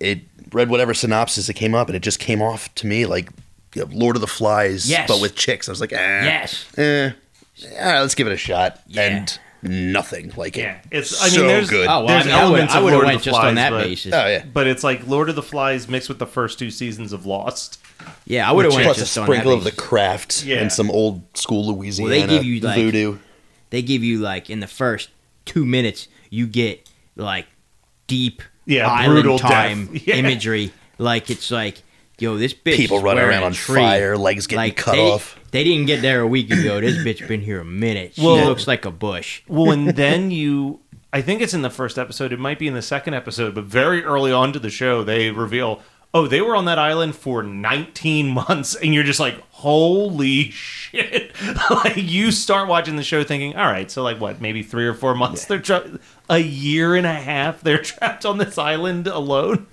It 0.00 0.20
read 0.52 0.70
whatever 0.70 0.94
synopsis 0.94 1.48
it 1.48 1.54
came 1.54 1.74
up, 1.74 1.88
and 1.88 1.96
it 1.96 2.00
just 2.00 2.18
came 2.18 2.40
off 2.40 2.74
to 2.76 2.86
me 2.86 3.06
like 3.06 3.30
you 3.74 3.84
know, 3.84 3.90
Lord 3.92 4.16
of 4.16 4.20
the 4.20 4.26
Flies, 4.26 4.88
Yes. 4.88 5.06
but 5.08 5.20
with 5.20 5.34
chicks. 5.34 5.68
I 5.68 5.72
was 5.72 5.80
like, 5.80 5.92
eh, 5.92 5.96
yes. 6.24 6.66
eh, 6.78 7.12
yeah, 7.56 8.00
let's 8.00 8.14
give 8.14 8.26
it 8.26 8.32
a 8.32 8.36
shot. 8.38 8.80
Yeah. 8.86 9.02
And 9.02 9.38
nothing 9.62 10.32
like 10.36 10.56
it. 10.56 10.62
Yeah, 10.62 10.80
it's. 10.90 11.20
I 11.20 11.26
mean, 11.26 11.34
so 11.34 11.46
there's 11.46 11.70
good. 11.70 11.86
Oh 11.88 12.04
well, 12.04 12.06
There's 12.08 12.24
I, 12.24 12.26
mean, 12.26 12.34
I 12.34 12.38
would 12.38 12.44
elements 12.44 12.74
I 12.74 12.80
would 12.80 12.92
have 12.92 12.94
Lord 12.98 13.04
of 13.04 13.08
went 13.08 13.18
the 13.20 13.24
just 13.30 13.40
on 13.40 13.54
that 13.56 13.70
but- 13.70 13.84
basis. 13.84 14.12
Oh 14.14 14.26
yeah. 14.26 14.44
but 14.52 14.66
it's 14.66 14.84
like 14.84 15.06
Lord 15.06 15.28
of 15.28 15.36
the 15.36 15.42
Flies 15.42 15.88
mixed 15.88 16.08
with 16.08 16.18
the 16.18 16.26
first 16.26 16.58
two 16.58 16.70
seasons 16.70 17.12
of 17.12 17.26
Lost. 17.26 17.80
Yeah, 18.26 18.48
I 18.48 18.52
would 18.52 18.64
have 18.64 18.74
went 18.74 18.84
Plus 18.84 18.96
a 18.98 19.00
just 19.00 19.18
on 19.18 19.22
that 19.26 19.32
sprinkle 19.32 19.52
of 19.52 19.64
the 19.64 19.72
craft 19.72 20.44
Yeah. 20.44 20.58
and 20.58 20.70
some 20.72 20.90
old 20.90 21.22
school 21.36 21.66
Louisiana 21.74 22.26
give 22.28 22.44
you, 22.44 22.60
like- 22.60 22.76
voodoo. 22.76 23.18
they 23.70 23.82
give 23.82 24.04
you 24.04 24.18
like 24.18 24.48
in 24.50 24.60
the 24.60 24.66
first 24.68 25.10
two 25.44 25.64
minutes 25.66 26.08
you 26.30 26.46
get 26.46 26.88
like 27.16 27.46
deep 28.06 28.42
Yeah, 28.66 28.86
island 28.86 29.22
brutal 29.22 29.38
time. 29.38 29.90
Yeah. 30.04 30.16
imagery 30.16 30.72
like 30.98 31.30
it's 31.30 31.50
like 31.50 31.82
yo 32.18 32.36
this 32.36 32.52
bitch 32.54 32.76
People 32.76 32.98
is 32.98 33.02
running 33.02 33.24
around 33.24 33.42
on 33.44 33.52
tree. 33.52 33.76
fire, 33.80 34.16
legs 34.16 34.46
getting 34.46 34.58
like, 34.58 34.76
cut 34.76 34.92
they, 34.92 35.10
off. 35.10 35.37
They 35.50 35.64
didn't 35.64 35.86
get 35.86 36.02
there 36.02 36.20
a 36.20 36.26
week 36.26 36.50
ago 36.50 36.80
this 36.80 36.96
bitch 37.04 37.26
been 37.28 37.40
here 37.40 37.60
a 37.60 37.64
minute 37.64 38.14
she 38.14 38.22
Well- 38.24 38.46
looks 38.46 38.66
like 38.66 38.84
a 38.84 38.90
bush 38.90 39.42
Well, 39.48 39.70
and 39.72 39.88
then 39.96 40.30
you, 40.30 40.80
I 41.12 41.22
think 41.22 41.40
it's 41.40 41.54
in 41.54 41.62
the 41.62 41.70
first 41.70 41.98
episode. 41.98 42.32
It 42.32 42.38
might 42.38 42.58
be 42.58 42.68
in 42.68 42.74
the 42.74 42.82
second 42.82 43.14
episode, 43.14 43.54
but 43.54 43.64
very 43.64 44.04
early 44.04 44.30
on 44.30 44.52
to 44.52 44.58
the 44.58 44.68
show, 44.70 45.02
they 45.02 45.30
reveal, 45.30 45.80
oh, 46.12 46.26
they 46.26 46.40
were 46.42 46.54
on 46.54 46.66
that 46.66 46.78
island 46.78 47.14
for 47.16 47.42
19 47.42 48.28
months, 48.48 48.74
and 48.74 48.92
you're 48.92 49.04
just 49.04 49.18
like, 49.20 49.40
holy 49.50 50.50
shit! 50.50 51.32
like 51.70 51.96
you 51.96 52.30
start 52.30 52.68
watching 52.68 52.96
the 52.96 53.02
show 53.02 53.24
thinking, 53.24 53.56
all 53.56 53.66
right, 53.66 53.90
so 53.90 54.02
like 54.02 54.20
what, 54.20 54.40
maybe 54.42 54.62
three 54.62 54.86
or 54.86 54.92
four 54.94 55.14
months? 55.14 55.46
They're 55.46 55.60
tra- 55.60 55.98
a 56.28 56.38
year 56.38 56.94
and 56.94 57.06
a 57.06 57.14
half. 57.14 57.62
They're 57.62 57.78
trapped 57.82 58.26
on 58.26 58.36
this 58.38 58.58
island 58.58 59.06
alone. 59.06 59.66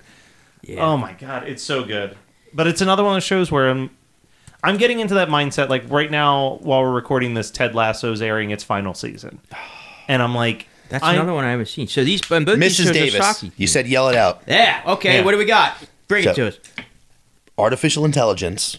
yeah 0.62 0.82
Oh 0.84 0.96
my 0.96 1.12
god, 1.12 1.46
it's 1.48 1.62
so 1.62 1.84
good. 1.84 2.16
But 2.54 2.66
it's 2.66 2.80
another 2.80 3.02
one 3.04 3.12
of 3.12 3.16
those 3.16 3.24
shows 3.24 3.50
where 3.52 3.68
I'm 3.68 3.90
I'm 4.66 4.76
getting 4.76 5.00
into 5.00 5.14
that 5.14 5.28
mindset 5.28 5.68
like 5.68 5.84
right 5.90 6.10
now 6.10 6.58
while 6.62 6.82
we're 6.82 6.92
recording 6.92 7.34
this 7.34 7.50
Ted 7.50 7.74
Lasso's 7.74 8.20
airing 8.20 8.50
its 8.50 8.64
final 8.64 8.94
season. 8.94 9.40
And 10.08 10.22
I'm 10.22 10.34
like 10.36 10.68
that's 10.88 11.02
I- 11.02 11.14
another 11.14 11.32
one 11.32 11.44
I 11.44 11.50
haven't 11.50 11.66
seen 11.66 11.88
so 11.88 12.04
these 12.04 12.20
both 12.22 12.46
these 12.46 12.56
Mrs. 12.56 12.76
shows 12.76 12.90
are 12.90 12.92
Davis, 12.92 13.14
Saki. 13.16 13.50
you 13.56 13.66
said 13.66 13.88
yell 13.88 14.08
it 14.08 14.14
out. 14.14 14.42
yeah 14.46 14.82
okay 14.86 15.16
Yeah. 15.18 15.24
what 15.24 15.32
do 15.32 15.38
we 15.38 15.44
got 15.46 15.76
bring 16.06 16.22
it 16.22 16.26
So- 16.28 16.34
to 16.34 16.46
us 16.48 16.58
Artificial 17.58 18.04
intelligence, 18.04 18.76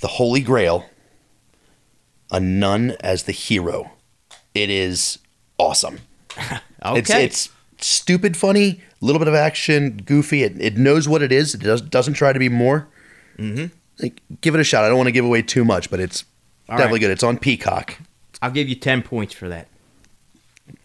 the 0.00 0.06
Holy 0.08 0.40
Grail, 0.40 0.86
a 2.30 2.38
nun 2.40 2.96
as 3.00 3.24
the 3.24 3.32
hero. 3.32 3.90
It 4.54 4.70
is 4.70 5.18
awesome. 5.58 5.98
okay 6.86 7.24
It's 7.24 7.50
it's 7.72 7.86
stupid 7.86 8.36
funny, 8.36 8.80
a 9.02 9.04
little 9.04 9.18
bit 9.18 9.28
of 9.28 9.34
action, 9.34 9.96
goofy. 10.06 10.44
It, 10.44 10.60
it 10.60 10.76
knows 10.78 11.08
what 11.08 11.22
it 11.22 11.32
is. 11.32 11.54
It 11.54 11.60
does, 11.60 11.80
doesn't 11.82 12.14
try 12.14 12.32
to 12.32 12.38
be 12.38 12.48
more. 12.48 12.86
Mm-hmm. 13.36 13.74
Like, 14.02 14.20
give 14.40 14.54
it 14.54 14.60
a 14.60 14.64
shot. 14.64 14.84
I 14.84 14.88
don't 14.88 14.96
want 14.96 15.08
to 15.08 15.12
give 15.12 15.24
away 15.24 15.42
too 15.42 15.64
much, 15.64 15.90
but 15.90 16.00
it's 16.00 16.24
All 16.68 16.76
definitely 16.76 16.96
right. 16.98 17.00
good. 17.06 17.10
It's 17.12 17.22
on 17.22 17.38
Peacock. 17.38 17.98
I'll 18.42 18.50
give 18.50 18.68
you 18.68 18.74
10 18.74 19.02
points 19.02 19.32
for 19.34 19.48
that 19.48 19.68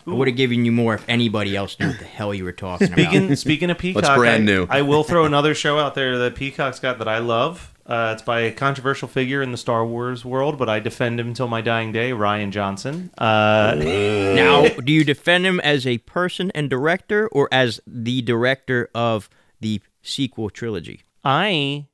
I 0.07 0.11
would 0.13 0.27
have 0.27 0.37
given 0.37 0.65
you 0.65 0.71
more 0.71 0.95
if 0.95 1.05
anybody 1.07 1.55
else 1.55 1.79
knew 1.79 1.87
what 1.87 1.99
the 1.99 2.05
hell 2.05 2.33
you 2.33 2.43
were 2.43 2.51
talking 2.51 2.87
about. 2.87 2.99
speaking 2.99 3.35
speaking 3.35 3.69
of 3.69 3.77
Peacock, 3.77 4.17
brand 4.17 4.43
I, 4.43 4.45
new? 4.45 4.67
I 4.69 4.81
will 4.81 5.03
throw 5.03 5.25
another 5.33 5.53
show 5.53 5.77
out 5.77 5.95
there 5.95 6.17
that 6.19 6.35
Peacock's 6.35 6.79
got 6.79 6.97
that 6.99 7.07
I 7.07 7.19
love. 7.19 7.73
Uh, 7.85 8.11
it's 8.13 8.21
by 8.21 8.41
a 8.41 8.51
controversial 8.51 9.07
figure 9.07 9.41
in 9.41 9.51
the 9.51 9.57
Star 9.57 9.83
Wars 9.85 10.23
world, 10.23 10.57
but 10.59 10.69
I 10.69 10.79
defend 10.79 11.19
him 11.19 11.27
until 11.29 11.47
my 11.47 11.61
dying 11.61 11.91
day, 11.91 12.11
Rian 12.11 12.51
Johnson. 12.51 13.09
Uh, 13.17 13.73
Now, 13.79 14.67
do 14.67 14.91
you 14.93 15.03
defend 15.03 15.45
him 15.47 15.59
as 15.61 15.87
a 15.87 15.97
person 15.99 16.51
and 16.53 16.69
director 16.69 17.27
or 17.29 17.49
as 17.51 17.79
the 17.87 18.21
director 18.21 18.89
of 18.93 19.27
the 19.59 19.81
sequel 20.03 20.49
trilogy? 20.51 21.01
I 21.23 21.87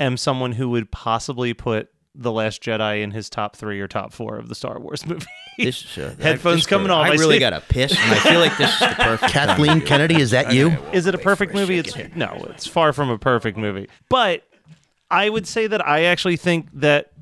am 0.00 0.16
someone 0.16 0.52
who 0.52 0.68
would 0.70 0.90
possibly 0.90 1.54
put 1.54 1.88
The 2.14 2.32
Last 2.32 2.62
Jedi 2.62 3.02
in 3.02 3.10
his 3.12 3.28
top 3.30 3.56
three 3.56 3.80
or 3.80 3.88
top 3.88 4.12
four 4.12 4.36
of 4.36 4.48
the 4.48 4.54
Star 4.54 4.78
Wars 4.78 5.06
movie. 5.06 5.26
This 5.58 5.96
uh, 5.98 6.14
Headphones 6.20 6.58
this- 6.62 6.66
coming 6.66 6.90
off, 6.90 7.04
I 7.06 7.10
I 7.10 7.12
really 7.12 7.36
see. 7.36 7.40
got 7.40 7.52
a 7.52 7.60
piss, 7.60 7.92
and 7.92 8.10
I 8.12 8.18
feel 8.18 8.40
like 8.40 8.56
this 8.58 8.72
is 8.72 8.80
the 8.80 8.86
perfect. 8.98 9.32
Kathleen 9.32 9.68
to 9.74 9.78
do 9.78 9.84
it. 9.84 9.88
Kennedy, 9.88 10.16
is 10.20 10.30
that 10.32 10.52
you? 10.52 10.70
Is 10.92 11.06
it 11.06 11.14
a 11.14 11.18
perfect 11.18 11.52
a 11.52 11.56
movie? 11.56 11.78
It's 11.78 11.92
second. 11.92 12.16
no, 12.16 12.44
it's 12.50 12.66
far 12.66 12.92
from 12.92 13.08
a 13.10 13.18
perfect 13.18 13.56
movie. 13.56 13.88
But 14.08 14.42
I 15.10 15.28
would 15.30 15.46
say 15.46 15.68
that 15.68 15.86
I 15.86 16.04
actually 16.04 16.36
think 16.36 16.68
that 16.74 17.12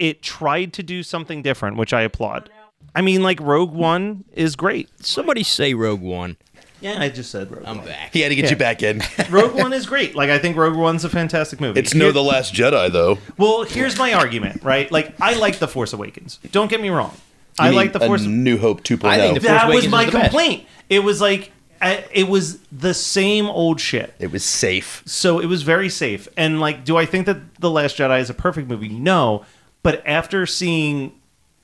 it 0.00 0.20
tried 0.22 0.72
to 0.74 0.82
do 0.82 1.02
something 1.04 1.42
different, 1.42 1.76
which 1.76 1.92
I 1.92 2.02
applaud. 2.02 2.50
I 2.94 3.02
mean, 3.02 3.22
like 3.22 3.38
Rogue 3.40 3.72
One 3.72 4.24
is 4.32 4.56
great. 4.56 4.88
Somebody 5.04 5.42
say 5.44 5.72
Rogue 5.74 6.00
One. 6.00 6.38
Yeah, 6.80 7.00
I 7.00 7.08
just 7.08 7.30
said 7.30 7.50
Rogue 7.50 7.64
I'm 7.66 7.78
One. 7.78 7.86
back. 7.86 8.12
He 8.12 8.20
had 8.20 8.28
to 8.28 8.34
get 8.36 8.50
you 8.50 8.56
back 8.56 8.82
in. 8.82 9.02
Rogue 9.30 9.54
One 9.54 9.72
is 9.72 9.86
great. 9.86 10.14
Like 10.14 10.30
I 10.30 10.38
think 10.38 10.56
Rogue 10.56 10.76
One's 10.76 11.04
a 11.04 11.08
fantastic 11.08 11.60
movie. 11.60 11.80
It's 11.80 11.94
no 11.94 12.06
Here- 12.06 12.12
The 12.12 12.22
Last 12.22 12.54
Jedi, 12.54 12.92
though. 12.92 13.18
Well, 13.38 13.62
here's 13.64 13.98
my 13.98 14.12
argument, 14.12 14.62
right? 14.62 14.90
Like 14.92 15.14
I 15.20 15.34
like 15.34 15.58
The 15.58 15.68
Force 15.68 15.92
Awakens. 15.92 16.38
Don't 16.52 16.68
get 16.68 16.80
me 16.80 16.90
wrong. 16.90 17.16
I 17.58 17.68
mean 17.68 17.76
like 17.76 17.92
The 17.94 18.02
a 18.04 18.06
Force 18.06 18.22
New 18.22 18.58
Hope 18.58 18.80
oh. 18.80 18.82
2.0. 18.96 19.04
I 19.08 19.18
think 19.18 19.34
The 19.34 19.40
That 19.48 19.62
Force 19.62 19.74
was 19.76 19.86
Awakens 19.86 19.92
my 19.92 20.00
is 20.02 20.06
the 20.06 20.12
best. 20.18 20.30
complaint. 20.30 20.66
It 20.90 20.98
was 21.00 21.20
like 21.20 21.52
uh, 21.80 22.00
it 22.12 22.28
was 22.28 22.58
the 22.72 22.94
same 22.94 23.46
old 23.46 23.80
shit. 23.80 24.14
it 24.18 24.30
was 24.32 24.44
safe. 24.44 25.02
So 25.06 25.40
it 25.40 25.46
was 25.46 25.62
very 25.62 25.88
safe. 25.88 26.26
And 26.36 26.60
like, 26.60 26.84
do 26.84 26.96
I 26.96 27.04
think 27.06 27.26
that 27.26 27.56
The 27.60 27.70
Last 27.70 27.96
Jedi 27.98 28.20
is 28.20 28.30
a 28.30 28.34
perfect 28.34 28.68
movie? 28.68 28.88
No. 28.88 29.44
But 29.82 30.02
after 30.06 30.46
seeing 30.46 31.12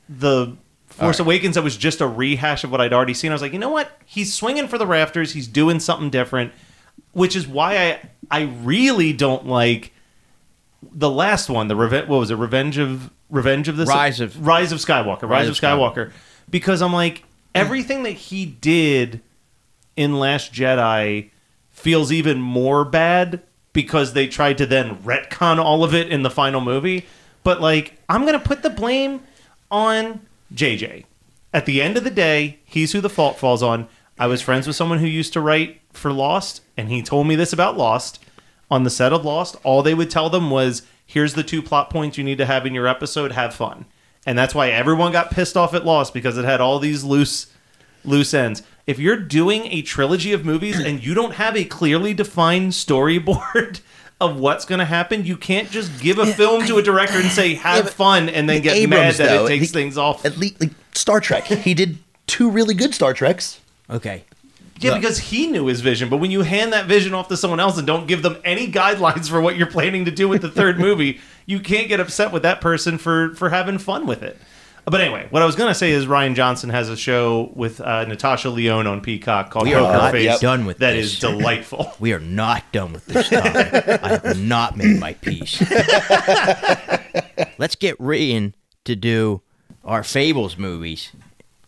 the 0.08 0.56
Force 0.92 1.18
Awakens, 1.20 1.54
that 1.56 1.62
was 1.64 1.76
just 1.76 2.00
a 2.00 2.06
rehash 2.06 2.64
of 2.64 2.70
what 2.70 2.80
I'd 2.80 2.92
already 2.92 3.14
seen. 3.14 3.30
I 3.32 3.34
was 3.34 3.42
like, 3.42 3.52
you 3.52 3.58
know 3.58 3.70
what? 3.70 3.90
He's 4.06 4.32
swinging 4.34 4.68
for 4.68 4.78
the 4.78 4.86
rafters. 4.86 5.32
He's 5.32 5.48
doing 5.48 5.80
something 5.80 6.10
different, 6.10 6.52
which 7.12 7.34
is 7.36 7.46
why 7.46 7.76
I 7.78 8.00
I 8.30 8.42
really 8.62 9.12
don't 9.12 9.46
like 9.46 9.92
the 10.92 11.10
last 11.10 11.48
one. 11.50 11.68
The 11.68 11.76
Reve- 11.76 12.08
what 12.08 12.18
was 12.18 12.30
it? 12.30 12.36
Revenge 12.36 12.78
of 12.78 13.10
Revenge 13.30 13.68
of 13.68 13.76
the 13.76 13.86
Rise 13.86 14.20
of- 14.20 14.46
Rise 14.46 14.72
of 14.72 14.78
Skywalker. 14.78 15.22
Rise, 15.22 15.30
Rise 15.30 15.48
of 15.48 15.52
of 15.52 15.60
Skywalker. 15.60 16.12
Because 16.50 16.82
I'm 16.82 16.92
like 16.92 17.24
everything 17.54 18.02
that 18.04 18.10
he 18.12 18.44
did 18.46 19.20
in 19.96 20.18
Last 20.18 20.52
Jedi 20.52 21.30
feels 21.70 22.12
even 22.12 22.40
more 22.40 22.84
bad 22.84 23.40
because 23.72 24.12
they 24.12 24.26
tried 24.26 24.58
to 24.58 24.66
then 24.66 24.96
retcon 24.98 25.58
all 25.58 25.82
of 25.84 25.94
it 25.94 26.08
in 26.10 26.22
the 26.22 26.30
final 26.30 26.60
movie. 26.60 27.06
But 27.42 27.60
like, 27.60 27.98
I'm 28.08 28.24
gonna 28.26 28.38
put 28.38 28.62
the 28.62 28.70
blame 28.70 29.22
on 29.70 30.20
JJ. 30.54 31.04
At 31.52 31.66
the 31.66 31.82
end 31.82 31.96
of 31.96 32.04
the 32.04 32.10
day, 32.10 32.60
he's 32.64 32.92
who 32.92 33.00
the 33.00 33.10
fault 33.10 33.38
falls 33.38 33.62
on. 33.62 33.88
I 34.18 34.26
was 34.26 34.42
friends 34.42 34.66
with 34.66 34.76
someone 34.76 34.98
who 34.98 35.06
used 35.06 35.32
to 35.34 35.40
write 35.40 35.80
for 35.92 36.12
Lost, 36.12 36.62
and 36.76 36.88
he 36.88 37.02
told 37.02 37.26
me 37.26 37.36
this 37.36 37.52
about 37.52 37.76
Lost. 37.76 38.24
On 38.70 38.84
the 38.84 38.90
set 38.90 39.12
of 39.12 39.24
Lost, 39.24 39.56
all 39.64 39.82
they 39.82 39.94
would 39.94 40.10
tell 40.10 40.30
them 40.30 40.50
was, 40.50 40.82
"Here's 41.04 41.34
the 41.34 41.42
two 41.42 41.60
plot 41.60 41.90
points 41.90 42.16
you 42.16 42.24
need 42.24 42.38
to 42.38 42.46
have 42.46 42.64
in 42.64 42.74
your 42.74 42.86
episode. 42.86 43.32
Have 43.32 43.54
fun." 43.54 43.84
And 44.24 44.38
that's 44.38 44.54
why 44.54 44.70
everyone 44.70 45.12
got 45.12 45.30
pissed 45.30 45.56
off 45.56 45.74
at 45.74 45.84
Lost 45.84 46.14
because 46.14 46.38
it 46.38 46.44
had 46.44 46.60
all 46.60 46.78
these 46.78 47.04
loose 47.04 47.48
loose 48.04 48.32
ends. 48.32 48.62
If 48.86 48.98
you're 48.98 49.16
doing 49.16 49.66
a 49.66 49.82
trilogy 49.82 50.32
of 50.32 50.44
movies 50.44 50.78
and 50.78 51.04
you 51.04 51.14
don't 51.14 51.34
have 51.34 51.56
a 51.56 51.64
clearly 51.64 52.14
defined 52.14 52.72
storyboard 52.72 53.80
of 54.20 54.38
what's 54.38 54.64
going 54.64 54.80
to 54.80 54.84
happen, 54.84 55.24
you 55.24 55.36
can't 55.36 55.70
just 55.70 56.00
give 56.00 56.18
a 56.18 56.26
film 56.26 56.66
to 56.66 56.78
a 56.78 56.82
director 56.82 57.18
and 57.18 57.30
say 57.30 57.54
"have 57.54 57.84
but 57.84 57.92
fun" 57.92 58.28
and 58.28 58.48
then 58.48 58.60
get 58.60 58.88
mad 58.88 59.14
that 59.14 59.28
though, 59.28 59.44
it 59.46 59.48
takes 59.48 59.66
he- 59.66 59.72
things 59.72 59.96
off. 59.96 60.24
At 60.24 60.36
least, 60.36 60.60
like, 60.60 60.70
Star 60.94 61.20
Trek. 61.20 61.44
he 61.44 61.74
did 61.74 61.98
two 62.26 62.50
really 62.50 62.74
good 62.74 62.94
Star 62.94 63.14
Treks. 63.14 63.60
Okay. 63.88 64.24
Yeah, 64.80 64.92
Look. 64.92 65.00
because 65.02 65.18
he 65.18 65.46
knew 65.46 65.66
his 65.66 65.80
vision. 65.80 66.08
But 66.08 66.16
when 66.16 66.32
you 66.32 66.42
hand 66.42 66.72
that 66.72 66.86
vision 66.86 67.14
off 67.14 67.28
to 67.28 67.36
someone 67.36 67.60
else 67.60 67.78
and 67.78 67.86
don't 67.86 68.08
give 68.08 68.22
them 68.22 68.36
any 68.44 68.70
guidelines 68.70 69.28
for 69.30 69.40
what 69.40 69.56
you're 69.56 69.68
planning 69.68 70.06
to 70.06 70.10
do 70.10 70.26
with 70.28 70.42
the 70.42 70.50
third 70.50 70.78
movie, 70.80 71.20
you 71.46 71.60
can't 71.60 71.86
get 71.86 72.00
upset 72.00 72.32
with 72.32 72.42
that 72.42 72.60
person 72.60 72.98
for 72.98 73.32
for 73.36 73.50
having 73.50 73.78
fun 73.78 74.06
with 74.06 74.24
it. 74.24 74.38
But 74.84 75.00
anyway, 75.00 75.26
what 75.30 75.42
I 75.42 75.46
was 75.46 75.54
gonna 75.54 75.74
say 75.76 75.92
is 75.92 76.06
Rian 76.06 76.34
Johnson 76.34 76.68
has 76.70 76.88
a 76.90 76.96
show 76.96 77.52
with 77.54 77.80
uh, 77.80 78.04
Natasha 78.04 78.50
Lyonne 78.50 78.86
on 78.88 79.00
Peacock 79.00 79.50
called 79.50 79.66
We 79.68 79.74
are 79.74 79.80
Poker 79.80 79.96
not 79.96 80.12
Face. 80.12 80.40
done 80.40 80.66
with 80.66 80.78
That 80.78 80.92
this. 80.94 81.12
is 81.14 81.18
delightful. 81.20 81.92
We 82.00 82.12
are 82.12 82.18
not 82.18 82.64
done 82.72 82.92
with 82.92 83.06
this 83.06 83.28
topic. 83.28 83.54
I 84.02 84.08
have 84.24 84.40
not 84.42 84.76
made 84.76 84.98
my 84.98 85.14
peace. 85.14 85.60
Let's 87.58 87.76
get 87.76 87.96
Rian 87.98 88.54
to 88.84 88.96
do 88.96 89.40
our 89.84 90.02
Fables 90.02 90.58
movies. 90.58 91.12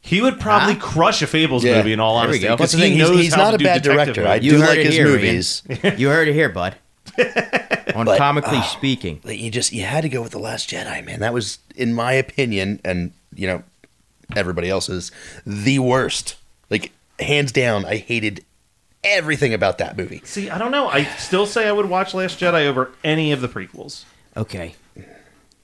He 0.00 0.20
would 0.20 0.38
probably 0.40 0.74
Huh? 0.74 0.80
crush 0.80 1.22
a 1.22 1.26
Fables 1.26 1.64
Yeah. 1.64 1.78
movie 1.78 1.92
in 1.92 2.00
all 2.00 2.14
There 2.20 2.28
we 2.28 2.28
honesty 2.34 2.48
because 2.48 2.58
That's 2.58 2.72
he 2.74 2.80
thing, 2.80 2.92
he's- 2.94 3.08
knows 3.08 3.20
he's 3.20 3.34
how 3.34 3.42
not 3.44 3.50
to 3.50 3.54
a 3.54 3.58
do 3.58 3.64
bad 3.64 3.82
detective 3.82 4.14
director. 4.16 4.28
I 4.28 4.34
movies. 4.36 4.50
do 4.52 4.58
heard 4.60 4.68
like 4.68 4.78
it 4.78 4.86
his 4.86 4.94
here, 4.96 5.06
Rian. 5.06 5.10
movies. 5.12 5.62
You 5.98 6.08
heard 6.08 6.28
it 6.28 6.34
here, 6.34 6.48
bud. 6.48 6.74
On 7.94 8.06
But, 8.06 8.18
comically 8.18 8.58
oh. 8.58 8.62
speaking, 8.76 9.20
you 9.24 9.50
just 9.50 9.72
you 9.72 9.82
had 9.82 10.02
to 10.02 10.08
go 10.08 10.20
with 10.22 10.32
the 10.32 10.38
Last 10.38 10.68
Jedi, 10.70 11.04
man. 11.04 11.20
That 11.20 11.32
was, 11.32 11.58
in 11.76 11.94
my 11.94 12.12
opinion, 12.12 12.80
and 12.84 13.12
you 13.34 13.46
know, 13.46 13.62
everybody 14.34 14.68
else's, 14.68 15.10
the 15.46 15.78
worst. 15.78 16.36
Like 16.70 16.92
hands 17.20 17.52
down, 17.52 17.84
I 17.84 17.96
hated 17.96 18.44
everything 19.04 19.54
about 19.54 19.78
that 19.78 19.96
movie. 19.96 20.22
See, 20.24 20.50
I 20.50 20.58
don't 20.58 20.72
know. 20.72 20.88
I 20.88 21.04
still 21.04 21.46
say 21.46 21.68
I 21.68 21.72
would 21.72 21.86
watch 21.86 22.14
Last 22.14 22.40
Jedi 22.40 22.66
over 22.66 22.90
any 23.04 23.32
of 23.32 23.40
the 23.40 23.48
prequels. 23.48 24.04
okay. 24.36 24.74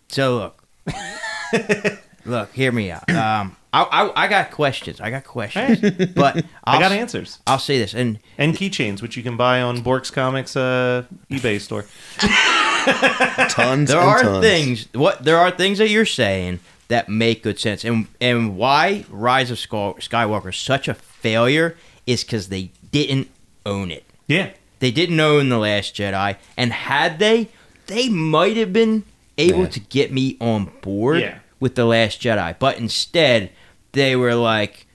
So 0.08 0.36
look, 0.36 0.64
look, 2.24 2.52
hear 2.52 2.72
me 2.72 2.90
out. 2.90 3.08
Um, 3.10 3.56
I, 3.72 3.82
I, 3.84 4.24
I 4.24 4.28
got 4.28 4.50
questions. 4.50 5.00
I 5.00 5.10
got 5.10 5.24
questions, 5.24 5.80
but 6.14 6.36
I'll, 6.64 6.76
I 6.76 6.80
got 6.80 6.90
s- 6.92 6.98
answers 6.98 7.38
I'll 7.46 7.58
say 7.60 7.78
this, 7.78 7.94
and 7.94 8.18
and 8.36 8.54
keychains, 8.54 9.00
which 9.02 9.16
you 9.16 9.22
can 9.22 9.36
buy 9.36 9.60
on 9.62 9.78
Bork's 9.82 10.10
Comics 10.10 10.56
uh, 10.56 11.04
eBay 11.30 11.60
store. 11.60 11.84
Tons. 13.50 13.90
there 13.90 13.98
and 14.00 14.08
are 14.08 14.22
tons. 14.22 14.44
things 14.44 14.88
what 14.94 15.22
there 15.24 15.36
are 15.38 15.50
things 15.50 15.78
that 15.78 15.88
you're 15.90 16.06
saying 16.06 16.60
that 16.88 17.08
make 17.08 17.42
good 17.42 17.58
sense 17.58 17.84
and 17.84 18.06
and 18.20 18.56
why 18.56 19.04
rise 19.10 19.50
of 19.50 19.58
skywalker 19.58 20.48
is 20.48 20.56
such 20.56 20.88
a 20.88 20.94
failure 20.94 21.76
is 22.06 22.24
because 22.24 22.48
they 22.48 22.70
didn't 22.90 23.28
own 23.66 23.90
it 23.90 24.04
Yeah, 24.26 24.50
they 24.78 24.90
didn't 24.90 25.20
own 25.20 25.50
the 25.50 25.58
last 25.58 25.94
jedi 25.94 26.36
and 26.56 26.72
had 26.72 27.18
they 27.18 27.48
they 27.86 28.08
might 28.08 28.56
have 28.56 28.72
been 28.72 29.04
able 29.36 29.60
Yeah. 29.64 29.68
to 29.68 29.80
get 29.80 30.10
me 30.12 30.36
on 30.40 30.72
board 30.80 31.20
Yeah. 31.20 31.38
With 31.60 31.74
the 31.76 31.84
last 31.84 32.20
jedi 32.20 32.54
but 32.58 32.78
instead 32.78 33.50
they 33.92 34.16
were 34.16 34.34
like 34.34 34.86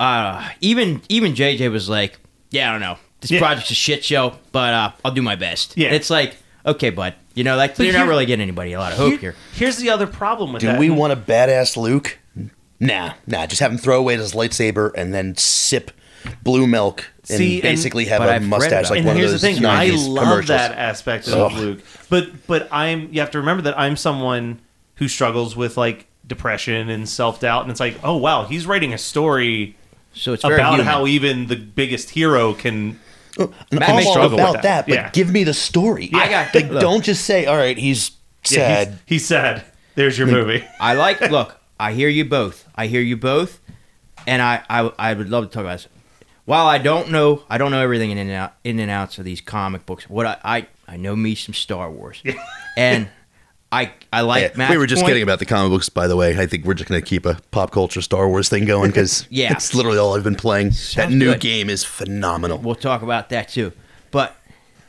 uh 0.00 0.48
even 0.60 1.00
even 1.08 1.32
jj 1.34 1.70
was 1.70 1.88
like 1.88 2.18
yeah 2.50 2.68
i 2.68 2.72
don't 2.72 2.80
know 2.80 2.96
this 3.20 3.30
Yeah. 3.30 3.40
project's 3.40 3.70
a 3.70 3.74
shit 3.74 4.04
show 4.04 4.34
but 4.52 4.74
uh 4.74 4.92
i'll 5.04 5.12
do 5.12 5.22
my 5.22 5.36
best 5.36 5.76
Yeah. 5.76 5.86
And 5.88 5.96
it's 5.96 6.10
like 6.10 6.36
okay 6.66 6.90
bud 6.90 7.14
you 7.34 7.44
know 7.44 7.56
like 7.56 7.76
But 7.76 7.86
you're 7.86 7.94
not 7.94 8.08
really 8.08 8.26
getting 8.26 8.42
anybody 8.42 8.72
a 8.72 8.78
lot 8.78 8.92
of 8.92 8.98
hope 8.98 9.20
here 9.20 9.34
Here's 9.54 9.76
the 9.78 9.90
other 9.90 10.06
problem 10.06 10.52
with 10.52 10.62
that. 10.62 10.66
Do 10.66 10.72
that. 10.72 10.80
we 10.80 10.90
want 10.90 11.12
a 11.12 11.16
badass 11.16 11.76
Luke? 11.76 12.18
Nah, 12.80 13.14
nah. 13.26 13.44
Just 13.46 13.60
have 13.60 13.72
him 13.72 13.78
throw 13.78 13.98
away 13.98 14.16
his 14.16 14.34
lightsaber 14.34 14.92
and 14.96 15.12
then 15.12 15.36
sip 15.36 15.90
blue 16.44 16.66
milk 16.66 17.10
and 17.28 17.38
See, 17.38 17.54
and- 17.56 17.62
basically 17.62 18.04
have 18.06 18.20
but 18.20 18.28
a 18.28 18.32
I've 18.34 18.42
read 18.42 18.48
mustache 18.50 18.80
about 18.86 18.90
like 18.90 18.98
and 18.98 19.06
one 19.08 19.16
here's 19.16 19.32
of 19.34 19.40
the 19.40 19.46
those 19.48 19.56
thing, 19.56 19.66
I 19.66 19.90
love 19.90 20.46
that 20.48 20.72
aspect 20.78 21.26
of 21.28 21.34
Ugh. 21.34 21.52
Luke. 21.58 21.80
But 22.08 22.46
but 22.46 22.68
I'm 22.72 23.12
you 23.12 23.20
have 23.20 23.30
to 23.32 23.38
remember 23.38 23.62
that 23.64 23.78
I'm 23.78 23.96
someone 23.96 24.60
who 24.96 25.06
struggles 25.08 25.56
with 25.56 25.76
like 25.76 26.06
depression 26.28 26.88
and 26.90 27.08
self 27.08 27.40
doubt, 27.40 27.62
and 27.62 27.70
it's 27.70 27.80
like, 27.80 27.98
oh 28.04 28.16
wow, 28.16 28.44
he's 28.44 28.66
writing 28.66 28.92
a 28.94 28.98
story 28.98 29.76
so 30.12 30.32
it's 30.32 30.44
about 30.44 30.70
human. 30.74 30.86
how 30.86 31.06
even 31.06 31.46
the 31.46 31.56
biggest 31.56 32.10
hero 32.10 32.54
can. 32.54 32.98
And 33.38 33.84
I'm 33.84 34.04
all 34.04 34.12
struggle 34.12 34.38
about 34.38 34.54
that, 34.54 34.62
that. 34.62 34.86
but 34.86 34.94
Yeah. 34.94 35.10
give 35.10 35.30
me 35.30 35.44
the 35.44 35.54
story. 35.54 36.10
I 36.12 36.28
got- 36.28 36.54
like, 36.54 36.70
look. 36.70 36.80
don't 36.80 37.04
just 37.04 37.24
say, 37.24 37.46
"All 37.46 37.56
right, 37.56 37.78
he's 37.78 38.10
Yeah, 38.50 38.56
sad." 38.58 38.88
he's, 38.88 38.98
he's 39.06 39.26
sad. 39.26 39.64
There's 39.94 40.18
your 40.18 40.26
movie. 40.26 40.64
I 40.80 40.94
like. 40.94 41.20
Look, 41.30 41.56
I 41.78 41.92
hear 41.92 42.08
you 42.08 42.24
both. 42.24 42.66
I 42.74 42.86
hear 42.86 43.00
you 43.00 43.16
both, 43.16 43.60
and 44.26 44.40
I, 44.42 44.62
I, 44.70 44.90
I 44.98 45.14
would 45.14 45.28
love 45.28 45.44
to 45.44 45.50
talk 45.50 45.62
about 45.62 45.78
this. 45.78 45.88
While 46.44 46.66
I 46.66 46.78
don't 46.78 47.10
know, 47.10 47.42
I 47.50 47.58
don't 47.58 47.70
know 47.70 47.80
everything 47.80 48.10
in 48.10 48.18
and 48.18 48.30
out, 48.30 48.54
in 48.64 48.78
and 48.80 48.90
outs 48.90 49.18
of 49.18 49.24
these 49.24 49.40
comic 49.40 49.86
books. 49.86 50.08
What 50.08 50.24
I, 50.26 50.36
I, 50.44 50.66
I 50.88 50.96
know 50.96 51.14
me 51.14 51.34
some 51.34 51.52
Star 51.54 51.90
Wars, 51.90 52.22
and 52.76 53.08
I, 53.70 53.92
I 54.12 54.22
like. 54.22 54.56
Yeah, 54.56 54.70
we 54.70 54.78
were 54.78 54.86
just 54.86 55.02
point. 55.02 55.10
kidding 55.10 55.22
about 55.22 55.40
the 55.40 55.44
comic 55.44 55.70
books, 55.70 55.88
by 55.90 56.06
the 56.06 56.16
way. 56.16 56.38
I 56.38 56.46
think 56.46 56.64
we're 56.64 56.72
just 56.74 56.88
going 56.88 57.00
to 57.02 57.06
keep 57.06 57.26
a 57.26 57.38
pop 57.50 57.70
culture 57.70 58.00
Star 58.00 58.26
Wars 58.28 58.48
thing 58.48 58.64
going 58.64 58.90
because 58.90 59.26
Yeah. 59.30 59.52
it's 59.52 59.74
literally 59.74 59.98
all 59.98 60.16
I've 60.16 60.24
been 60.24 60.36
playing. 60.36 60.72
that 60.96 61.10
new 61.10 61.32
good. 61.32 61.40
game 61.40 61.68
is 61.68 61.84
phenomenal. 61.84 62.58
We'll 62.58 62.74
talk 62.74 63.02
about 63.02 63.28
that 63.28 63.48
too. 63.50 63.72
But 64.10 64.34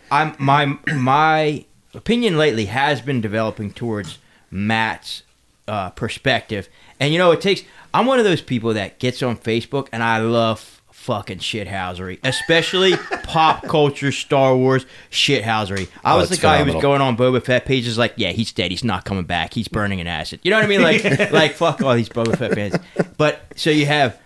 I'm 0.09 0.33
my 0.39 0.77
my 0.93 1.65
opinion 1.93 2.37
lately 2.37 2.65
has 2.65 3.01
been 3.01 3.19
developing 3.19 3.71
towards 3.71 4.17
Matt's 4.49 5.23
uh, 5.67 5.89
perspective, 5.91 6.69
and 7.01 7.11
you 7.11 7.19
know 7.19 7.31
it 7.31 7.41
takes. 7.41 7.63
I'm 7.93 8.05
one 8.05 8.17
of 8.19 8.25
those 8.25 8.41
people 8.41 8.73
that 8.75 8.99
gets 8.99 9.21
on 9.21 9.35
Facebook 9.35 9.87
and 9.91 10.03
I 10.03 10.19
love 10.19 10.78
fucking 10.99 11.39
shithousery, 11.39 12.19
especially 12.23 12.95
pop 13.23 13.63
culture, 13.63 14.11
Star 14.11 14.55
Wars 14.55 14.85
shithousery. 15.11 15.87
I 16.03 16.15
Oh, 16.15 16.17
was 16.17 16.29
the 16.29 16.37
guy 16.37 16.63
who 16.63 16.71
was 16.73 16.81
going 16.81 17.01
on 17.01 17.15
Boba 17.17 17.43
Fett 17.43 17.65
pages 17.65 17.97
like, 17.97 18.13
yeah, 18.17 18.31
he's 18.31 18.51
dead. 18.51 18.69
He's 18.69 18.83
not 18.83 19.05
coming 19.05 19.23
back. 19.23 19.53
He's 19.53 19.67
burning 19.67 19.99
in 19.99 20.07
acid. 20.07 20.39
You 20.43 20.51
know 20.51 20.57
what 20.57 20.65
I 20.65 20.67
mean? 20.67 20.81
Like, 20.83 21.03
like 21.31 21.53
fuck 21.53 21.81
all 21.81 21.95
these 21.95 22.09
Boba 22.09 22.37
Fett 22.37 22.53
fans. 22.53 22.75
But 23.17 23.41
so 23.55 23.69
you 23.69 23.85
have. 23.85 24.19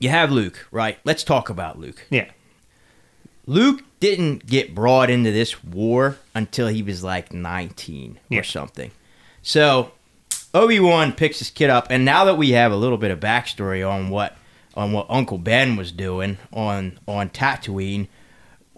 You 0.00 0.10
have 0.10 0.30
Luke, 0.30 0.66
right? 0.70 0.96
Let's 1.04 1.24
talk 1.24 1.50
about 1.50 1.78
Luke. 1.78 2.06
Yeah. 2.08 2.30
Luke 3.46 3.82
didn't 3.98 4.46
get 4.46 4.72
brought 4.74 5.10
into 5.10 5.32
this 5.32 5.64
war 5.64 6.18
until 6.36 6.68
he 6.68 6.82
was 6.84 7.02
like 7.02 7.32
19 7.32 8.20
Yeah. 8.28 8.38
or 8.38 8.42
something. 8.44 8.92
So 9.42 9.90
Obi 10.54 10.78
Wan 10.78 11.12
picks 11.12 11.40
his 11.40 11.50
kid 11.50 11.68
up, 11.68 11.88
and 11.90 12.04
now 12.04 12.24
that 12.26 12.36
we 12.38 12.50
have 12.52 12.70
a 12.70 12.76
little 12.76 12.96
bit 12.98 13.10
of 13.10 13.18
backstory 13.18 13.88
on 13.88 14.08
what 14.10 14.36
on 14.78 14.92
what 14.92 15.06
Uncle 15.10 15.36
Ben 15.38 15.76
was 15.76 15.92
doing 15.92 16.38
on 16.52 16.98
on 17.06 17.28
Tatooine 17.30 18.06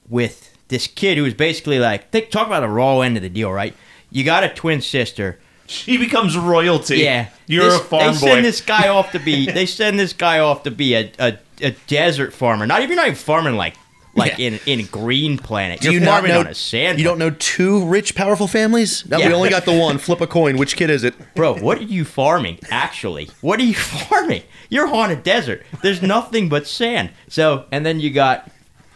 with 0.09 0.57
this 0.69 0.87
kid 0.87 1.17
who 1.19 1.25
was 1.25 1.35
basically 1.35 1.79
like, 1.79 2.11
think, 2.11 2.31
talk 2.31 2.47
about 2.47 2.61
the 2.61 2.69
raw 2.69 3.01
end 3.01 3.17
of 3.17 3.23
the 3.23 3.29
deal, 3.29 3.53
right? 3.53 3.75
You 4.11 4.25
got 4.25 4.43
a 4.43 4.49
twin 4.49 4.81
sister. 4.81 5.39
She 5.67 5.97
becomes 5.99 6.37
royalty. 6.37 6.99
Yeah, 6.99 7.29
You're 7.47 7.65
This- 7.71 7.81
a 7.81 7.85
farm 7.85 8.15
They 8.15 8.21
boy. 8.21 8.27
send 8.27 8.45
this 8.45 8.61
guy 8.61 8.89
off 8.89 9.13
to 9.13 9.19
be. 9.21 9.47
They 9.47 9.67
send 9.81 10.01
this 10.01 10.13
guy 10.13 10.41
off 10.41 10.65
to 10.65 10.71
be 10.71 10.95
a, 10.95 11.13
a, 11.19 11.39
a 11.61 11.71
desert 11.87 12.33
farmer. 12.33 12.67
Not 12.67 12.83
even 12.83 12.97
not 12.97 13.07
even 13.07 13.17
farming 13.17 13.55
like 13.57 13.75
like 14.15 14.39
Yeah. 14.39 14.49
in 14.49 14.61
in 14.67 14.87
green 14.87 15.39
planet. 15.39 15.81
Do 15.81 15.87
You're 15.91 15.95
you 15.95 16.01
not 16.01 16.13
farming 16.23 16.31
know? 16.33 16.41
on 16.41 16.47
a 16.49 16.55
sand. 16.55 16.99
you 16.99 17.05
don't 17.05 17.19
know 17.19 17.31
two 17.31 17.85
rich, 17.87 18.15
powerful 18.15 18.47
families? 18.49 19.05
No, 19.09 19.19
Yeah. 19.19 19.29
we 19.29 19.35
only 19.35 19.51
got 19.51 19.65
the 19.65 19.77
one. 19.77 19.99
Flip 20.07 20.21
a 20.21 20.27
coin. 20.27 20.57
Which 20.57 20.77
kid 20.77 20.91
is 20.91 21.05
it? 21.05 21.15
bro. 21.35 21.55
What 21.55 21.79
are 21.79 21.83
you 21.85 22.05
farming? 22.05 22.59
Actually, 22.71 23.31
what 23.41 23.61
are 23.61 23.65
you 23.65 23.75
farming? 24.09 24.43
You're 24.69 24.89
on 24.93 25.11
a 25.11 25.17
desert. 25.17 25.65
There's 25.83 26.03
nothing 26.03 26.49
but 26.49 26.67
sand. 26.67 27.11
So, 27.29 27.67
and 27.73 27.85
then 27.87 28.01
you 28.01 28.11
got 28.11 28.51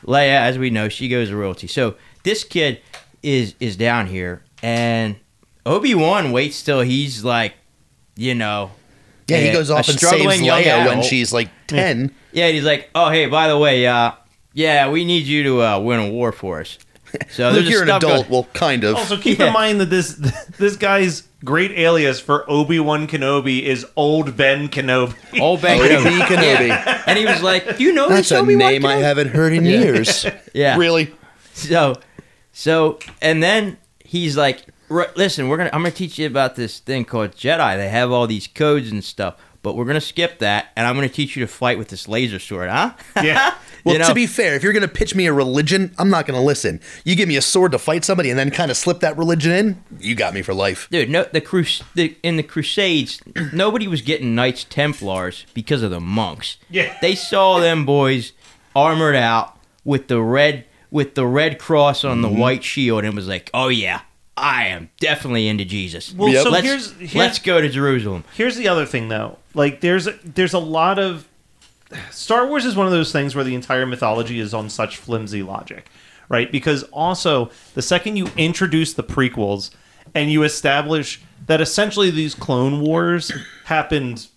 Leia, 0.06 0.40
as 0.40 0.58
we 0.58 0.70
know, 0.70 0.88
she 0.88 1.08
goes 1.08 1.28
to 1.30 1.36
royalty. 1.36 1.66
So 1.66 1.94
this 2.24 2.44
kid 2.44 2.80
is 3.22 3.54
is 3.60 3.76
down 3.76 4.06
here, 4.08 4.42
and 4.62 5.16
Obi 5.64 5.94
Wan 5.94 6.30
waits 6.32 6.62
till 6.62 6.80
he's 6.82 7.24
like, 7.24 7.54
you 8.16 8.34
know. 8.34 8.70
Yeah, 9.26 9.38
he 9.38 9.52
goes 9.52 9.70
off 9.70 9.88
and 9.88 9.98
saves 9.98 10.42
Leia 10.42 10.86
when 10.86 11.02
she's 11.02 11.32
like 11.32 11.48
ten. 11.66 12.14
Yeah, 12.32 12.44
and 12.46 12.54
he's 12.54 12.64
like, 12.64 12.90
oh 12.94 13.08
hey, 13.10 13.24
by 13.26 13.48
the 13.48 13.56
way, 13.56 13.86
uh, 13.86 14.10
yeah, 14.54 14.88
we 14.88 15.04
need 15.04 15.24
you 15.26 15.42
to 15.44 15.62
uh, 15.62 15.78
win 15.80 16.00
a 16.00 16.08
war 16.10 16.32
for 16.32 16.60
us. 16.60 16.78
So 17.30 17.44
Look, 17.50 17.54
there's 17.62 17.68
you're 17.70 17.82
an 17.82 17.90
adult. 17.90 18.02
going- 18.02 18.28
well, 18.30 18.44
kind 18.54 18.82
of. 18.84 18.96
Also, 18.96 19.16
keep 19.18 19.38
Yeah. 19.38 19.48
in 19.48 19.52
mind 19.52 19.80
that 19.80 19.90
this 19.90 20.14
this 20.58 20.76
guy's 20.76 21.24
great 21.44 21.72
alias 21.72 22.18
for 22.20 22.48
Obi 22.50 22.80
Wan 22.80 23.06
Kenobi 23.06 23.62
is 23.62 23.84
Old 23.96 24.36
Ben 24.36 24.68
Kenobi. 24.68 25.14
Old 25.40 25.60
Ben 25.60 25.78
Kenobi. 25.78 26.20
Kenobi. 26.22 26.68
Yeah. 26.68 27.02
And 27.06 27.18
he 27.18 27.26
was 27.26 27.42
like, 27.42 27.76
"Do 27.76 27.84
you 27.84 27.92
know 27.92 28.08
That's 28.08 28.30
this 28.30 28.38
a 28.38 28.40
Obi-Wan 28.40 28.58
name 28.58 28.86
I 28.86 28.96
haven't 28.96 29.28
heard 29.28 29.52
in 29.52 29.64
years. 29.66 30.24
Yeah. 30.54 30.76
Really? 30.78 31.12
So, 31.52 31.96
so, 32.52 32.98
and 33.20 33.42
then 33.42 33.76
he's 34.04 34.36
like, 34.36 34.64
"Listen, 34.88 35.48
we're 35.48 35.56
gonna. 35.56 35.70
I'm 35.72 35.82
gonna 35.82 35.90
teach 35.90 36.18
you 36.18 36.26
about 36.26 36.54
this 36.56 36.78
thing 36.78 37.04
called 37.04 37.32
Jedi. 37.32 37.76
They 37.76 37.88
have 37.88 38.10
all 38.12 38.26
these 38.26 38.46
codes 38.46 38.90
and 38.90 39.02
stuff, 39.04 39.34
but 39.62 39.76
we're 39.76 39.84
gonna 39.84 40.00
skip 40.00 40.38
that, 40.38 40.68
and 40.76 40.86
I'm 40.86 40.94
gonna 40.94 41.08
teach 41.08 41.36
you 41.36 41.44
to 41.44 41.52
fight 41.52 41.76
with 41.78 41.88
this 41.88 42.08
laser 42.08 42.38
sword, 42.38 42.70
huh? 42.70 42.92
Yeah. 43.22 43.54
Well, 43.84 43.94
You 43.94 43.98
know- 44.00 44.08
to 44.08 44.14
be 44.14 44.26
fair, 44.26 44.54
if 44.54 44.62
you're 44.62 44.72
going 44.72 44.82
to 44.82 44.88
pitch 44.88 45.14
me 45.14 45.26
a 45.26 45.32
religion, 45.32 45.94
I'm 45.98 46.10
not 46.10 46.26
going 46.26 46.38
to 46.38 46.44
listen. 46.44 46.80
You 47.04 47.14
give 47.14 47.28
me 47.28 47.36
a 47.36 47.42
sword 47.42 47.72
to 47.72 47.78
fight 47.78 48.04
somebody 48.04 48.30
and 48.30 48.38
then 48.38 48.50
kind 48.50 48.70
of 48.70 48.76
slip 48.76 49.00
that 49.00 49.16
religion 49.16 49.52
in, 49.52 49.84
you 50.00 50.14
got 50.14 50.34
me 50.34 50.42
for 50.42 50.54
life. 50.54 50.88
Dude, 50.90 51.10
no, 51.10 51.24
the 51.24 51.40
crus 51.40 51.82
the, 51.94 52.16
in 52.22 52.36
the 52.36 52.42
Crusades, 52.42 53.20
nobody 53.52 53.86
was 53.86 54.00
getting 54.02 54.34
Knights 54.34 54.64
Templars 54.64 55.44
because 55.54 55.82
of 55.82 55.90
the 55.90 56.00
monks. 56.00 56.56
Yeah. 56.70 56.96
they 57.00 57.14
saw 57.14 57.60
them 57.60 57.84
boys 57.84 58.32
armored 58.74 59.16
out 59.16 59.58
with 59.84 60.08
the 60.08 60.20
red 60.20 60.64
with 60.90 61.14
the 61.16 61.26
red 61.26 61.58
cross 61.58 62.04
on 62.04 62.22
the 62.22 62.28
mm-hmm. 62.28 62.38
white 62.38 62.64
shield, 62.64 63.04
and 63.04 63.14
was 63.14 63.26
like, 63.26 63.50
"Oh 63.52 63.68
yeah, 63.68 64.02
I 64.36 64.66
am 64.66 64.90
definitely 65.00 65.48
into 65.48 65.64
Jesus." 65.64 66.14
Well, 66.14 66.28
Yep. 66.28 66.42
so 66.44 66.50
let's 66.50 66.66
here's, 66.66 66.92
here's 66.92 67.14
let's 67.14 67.38
go 67.40 67.60
to 67.60 67.68
Jerusalem. 67.68 68.24
Here's 68.34 68.56
the 68.56 68.68
other 68.68 68.86
thing, 68.86 69.08
though. 69.08 69.38
Like, 69.54 69.80
there's 69.80 70.08
there's 70.24 70.54
a 70.54 70.58
lot 70.58 70.98
of 70.98 71.28
Star 72.10 72.46
Wars 72.46 72.64
is 72.64 72.76
one 72.76 72.86
of 72.86 72.92
those 72.92 73.12
things 73.12 73.34
where 73.34 73.44
the 73.44 73.54
entire 73.54 73.86
mythology 73.86 74.40
is 74.40 74.54
on 74.54 74.68
such 74.68 74.96
flimsy 74.96 75.42
logic, 75.42 75.88
right? 76.28 76.50
Because 76.50 76.82
also 76.84 77.50
the 77.74 77.82
second 77.82 78.16
you 78.16 78.28
introduce 78.36 78.94
the 78.94 79.04
prequels 79.04 79.70
and 80.14 80.30
you 80.30 80.42
establish 80.42 81.22
that 81.46 81.60
essentially 81.60 82.10
these 82.10 82.34
Clone 82.34 82.80
Wars 82.80 83.32
happened 83.64 84.28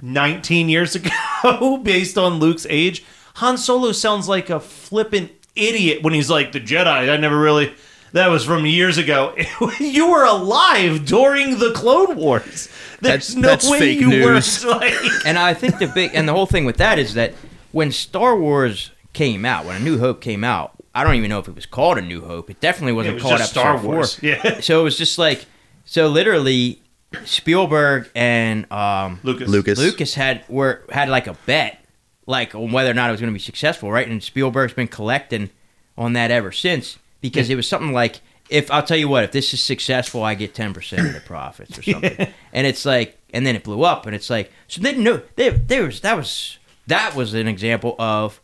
19 0.00 0.68
years 0.68 0.94
ago 0.96 1.78
based 1.78 2.18
on 2.18 2.38
Luke's 2.38 2.66
age. 2.68 3.04
Han 3.36 3.56
Solo 3.56 3.92
sounds 3.92 4.28
like 4.28 4.50
a 4.50 4.60
flippant 4.60 5.30
idiot 5.54 6.02
when 6.02 6.14
he's 6.14 6.30
like 6.30 6.52
the 6.52 6.60
Jedi. 6.60 7.10
I 7.10 7.16
never 7.16 7.38
really 7.38 7.74
that 8.12 8.28
was 8.28 8.44
from 8.44 8.66
years 8.66 8.98
ago. 8.98 9.34
you 9.80 10.10
were 10.10 10.24
alive 10.24 11.04
during 11.06 11.58
the 11.58 11.72
Clone 11.72 12.16
Wars. 12.16 12.68
There's 13.00 13.28
That's- 13.28 13.34
no 13.34 13.48
that's 13.48 13.70
way 13.70 13.78
fake 13.78 14.00
you 14.00 14.08
news. 14.08 14.64
were 14.64 14.70
like 14.76 14.94
And 15.24 15.38
I 15.38 15.54
think 15.54 15.78
the 15.78 15.86
big 15.86 16.12
and 16.14 16.28
the 16.28 16.32
whole 16.32 16.46
thing 16.46 16.64
with 16.64 16.78
that 16.78 16.98
is 16.98 17.14
that 17.14 17.34
when 17.72 17.92
Star 17.92 18.36
Wars 18.36 18.90
came 19.12 19.44
out, 19.44 19.64
when 19.66 19.76
A 19.76 19.80
New 19.80 19.98
Hope 19.98 20.20
came 20.20 20.42
out, 20.42 20.72
I 20.94 21.04
don't 21.04 21.14
even 21.14 21.28
know 21.28 21.38
if 21.38 21.46
it 21.48 21.54
was 21.54 21.66
called 21.66 21.98
A 21.98 22.02
New 22.02 22.22
Hope. 22.22 22.50
It 22.50 22.60
definitely 22.60 22.92
wasn't 22.94 23.14
was 23.14 23.22
called 23.22 23.38
just 23.38 23.56
Episode 23.56 23.60
Star 23.60 23.78
Four. 23.78 23.94
Wars. 23.94 24.18
Yeah. 24.22 24.60
So 24.60 24.80
it 24.80 24.82
was 24.84 24.96
just 24.98 25.18
like 25.18 25.44
so 25.84 26.08
literally 26.08 26.80
Spielberg 27.24 28.10
and 28.14 28.70
um, 28.72 29.20
Lucas. 29.22 29.48
Lucas. 29.48 29.78
Lucas 29.78 30.14
had 30.14 30.44
were 30.48 30.82
had 30.90 31.08
like 31.08 31.26
a 31.26 31.34
bet, 31.46 31.78
like 32.26 32.54
on 32.54 32.72
whether 32.72 32.90
or 32.90 32.94
not 32.94 33.08
it 33.08 33.12
was 33.12 33.20
going 33.20 33.32
to 33.32 33.34
be 33.34 33.38
successful, 33.42 33.90
right? 33.92 34.08
And 34.08 34.22
Spielberg's 34.22 34.72
been 34.72 34.88
collecting 34.88 35.50
on 35.96 36.14
that 36.14 36.30
ever 36.30 36.52
since 36.52 36.98
because 37.20 37.50
it 37.50 37.56
was 37.56 37.68
something 37.68 37.92
like, 37.92 38.20
if 38.48 38.70
I'll 38.70 38.82
tell 38.82 38.96
you 38.96 39.08
what, 39.08 39.24
if 39.24 39.32
this 39.32 39.52
is 39.52 39.60
successful, 39.62 40.22
I 40.22 40.34
get 40.34 40.54
ten 40.54 40.72
percent 40.72 41.06
of 41.06 41.14
the 41.14 41.20
profits 41.20 41.78
or 41.78 41.82
something. 41.92 42.28
And 42.52 42.66
it's 42.66 42.84
like, 42.84 43.18
and 43.32 43.46
then 43.46 43.56
it 43.56 43.64
blew 43.64 43.82
up, 43.82 44.06
and 44.06 44.14
it's 44.14 44.30
like, 44.30 44.50
so 44.68 44.80
they 44.80 44.96
no, 44.96 45.22
they 45.36 45.50
there 45.50 45.84
was 45.84 46.00
that 46.00 46.16
was 46.16 46.58
that 46.86 47.14
was 47.14 47.34
an 47.34 47.48
example 47.48 47.94
of 47.98 48.40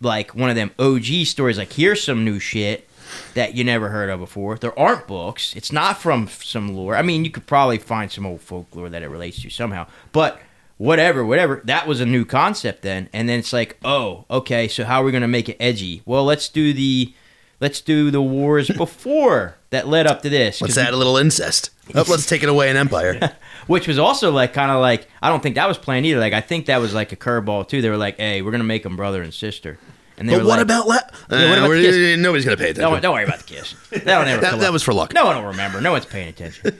like 0.00 0.34
one 0.34 0.50
of 0.50 0.56
them 0.56 0.70
OG 0.78 1.26
stories. 1.26 1.58
Like 1.58 1.72
here's 1.72 2.02
some 2.02 2.24
new 2.24 2.38
shit 2.38 2.88
that 3.34 3.54
you 3.54 3.64
never 3.64 3.88
heard 3.88 4.10
of 4.10 4.20
before. 4.20 4.56
There 4.56 4.78
aren't 4.78 5.06
books. 5.06 5.54
It's 5.56 5.72
not 5.72 6.00
from 6.00 6.28
some 6.28 6.74
lore. 6.74 6.96
I 6.96 7.02
mean, 7.02 7.24
you 7.24 7.30
could 7.30 7.46
probably 7.46 7.78
find 7.78 8.10
some 8.10 8.26
old 8.26 8.40
folklore 8.40 8.88
that 8.88 9.02
it 9.02 9.08
relates 9.08 9.42
to 9.42 9.50
somehow, 9.50 9.86
but 10.12 10.40
whatever, 10.76 11.24
whatever. 11.24 11.60
That 11.64 11.86
was 11.86 12.00
a 12.00 12.06
new 12.06 12.24
concept 12.24 12.82
then, 12.82 13.08
and 13.12 13.28
then 13.28 13.38
it's 13.38 13.52
like, 13.52 13.76
oh, 13.84 14.24
okay. 14.30 14.68
So 14.68 14.84
how 14.84 15.02
are 15.02 15.04
we 15.04 15.12
gonna 15.12 15.28
make 15.28 15.48
it 15.48 15.56
edgy? 15.60 16.02
Well, 16.06 16.24
let's 16.24 16.48
do 16.48 16.72
the 16.72 17.12
let's 17.60 17.80
do 17.80 18.10
the 18.10 18.22
wars 18.22 18.68
before 18.68 19.56
that 19.70 19.86
led 19.88 20.06
up 20.06 20.22
to 20.22 20.28
this. 20.28 20.60
Let's 20.60 20.78
add 20.78 20.94
a 20.94 20.96
little 20.96 21.16
incest. 21.16 21.70
Oh, 21.94 22.04
let's 22.08 22.26
take 22.28 22.42
it 22.42 22.48
away 22.48 22.70
in 22.70 22.76
Empire. 22.76 23.36
which 23.66 23.86
was 23.88 23.98
also 23.98 24.30
like 24.30 24.52
kind 24.54 24.70
of 24.70 24.80
like 24.80 25.06
I 25.22 25.28
don't 25.28 25.42
think 25.42 25.54
that 25.56 25.68
was 25.68 25.78
planned 25.78 26.06
either. 26.06 26.20
Like 26.20 26.32
I 26.32 26.40
think 26.40 26.66
that 26.66 26.78
was 26.80 26.94
like 26.94 27.12
a 27.12 27.16
curveball 27.16 27.68
too. 27.68 27.82
They 27.82 27.90
were 27.90 27.96
like, 27.96 28.16
"Hey, 28.18 28.42
we're 28.42 28.50
gonna 28.52 28.64
make 28.64 28.82
them 28.82 28.96
brother 28.96 29.22
and 29.22 29.32
sister," 29.34 29.78
and 30.16 30.28
they 30.28 30.34
but 30.34 30.42
were 30.42 30.48
what 30.48 30.56
like, 30.58 30.62
about 30.62 30.86
la- 30.88 30.94
Yeah, 30.94 31.00
what 31.30 31.40
Uh, 31.40 31.52
about 31.58 31.68
we're- 31.68 31.82
the 31.82 31.88
kiss? 32.14 32.18
Nobody's 32.18 32.44
gonna 32.44 32.56
pay 32.56 32.70
attention. 32.70 32.90
Don't, 32.92 33.02
don't 33.02 33.14
worry 33.14 33.24
about 33.24 33.38
the 33.40 33.54
kiss. 33.54 33.74
That'll 33.90 34.24
never 34.24 34.40
That- 34.42 34.50
come 34.52 34.60
that 34.60 34.72
was 34.72 34.82
for 34.82 34.94
luck. 34.94 35.12
No 35.12 35.24
one 35.26 35.36
will 35.36 35.50
remember. 35.50 35.80
No 35.80 35.92
one's 35.92 36.06
paying 36.06 36.28
attention. 36.28 36.78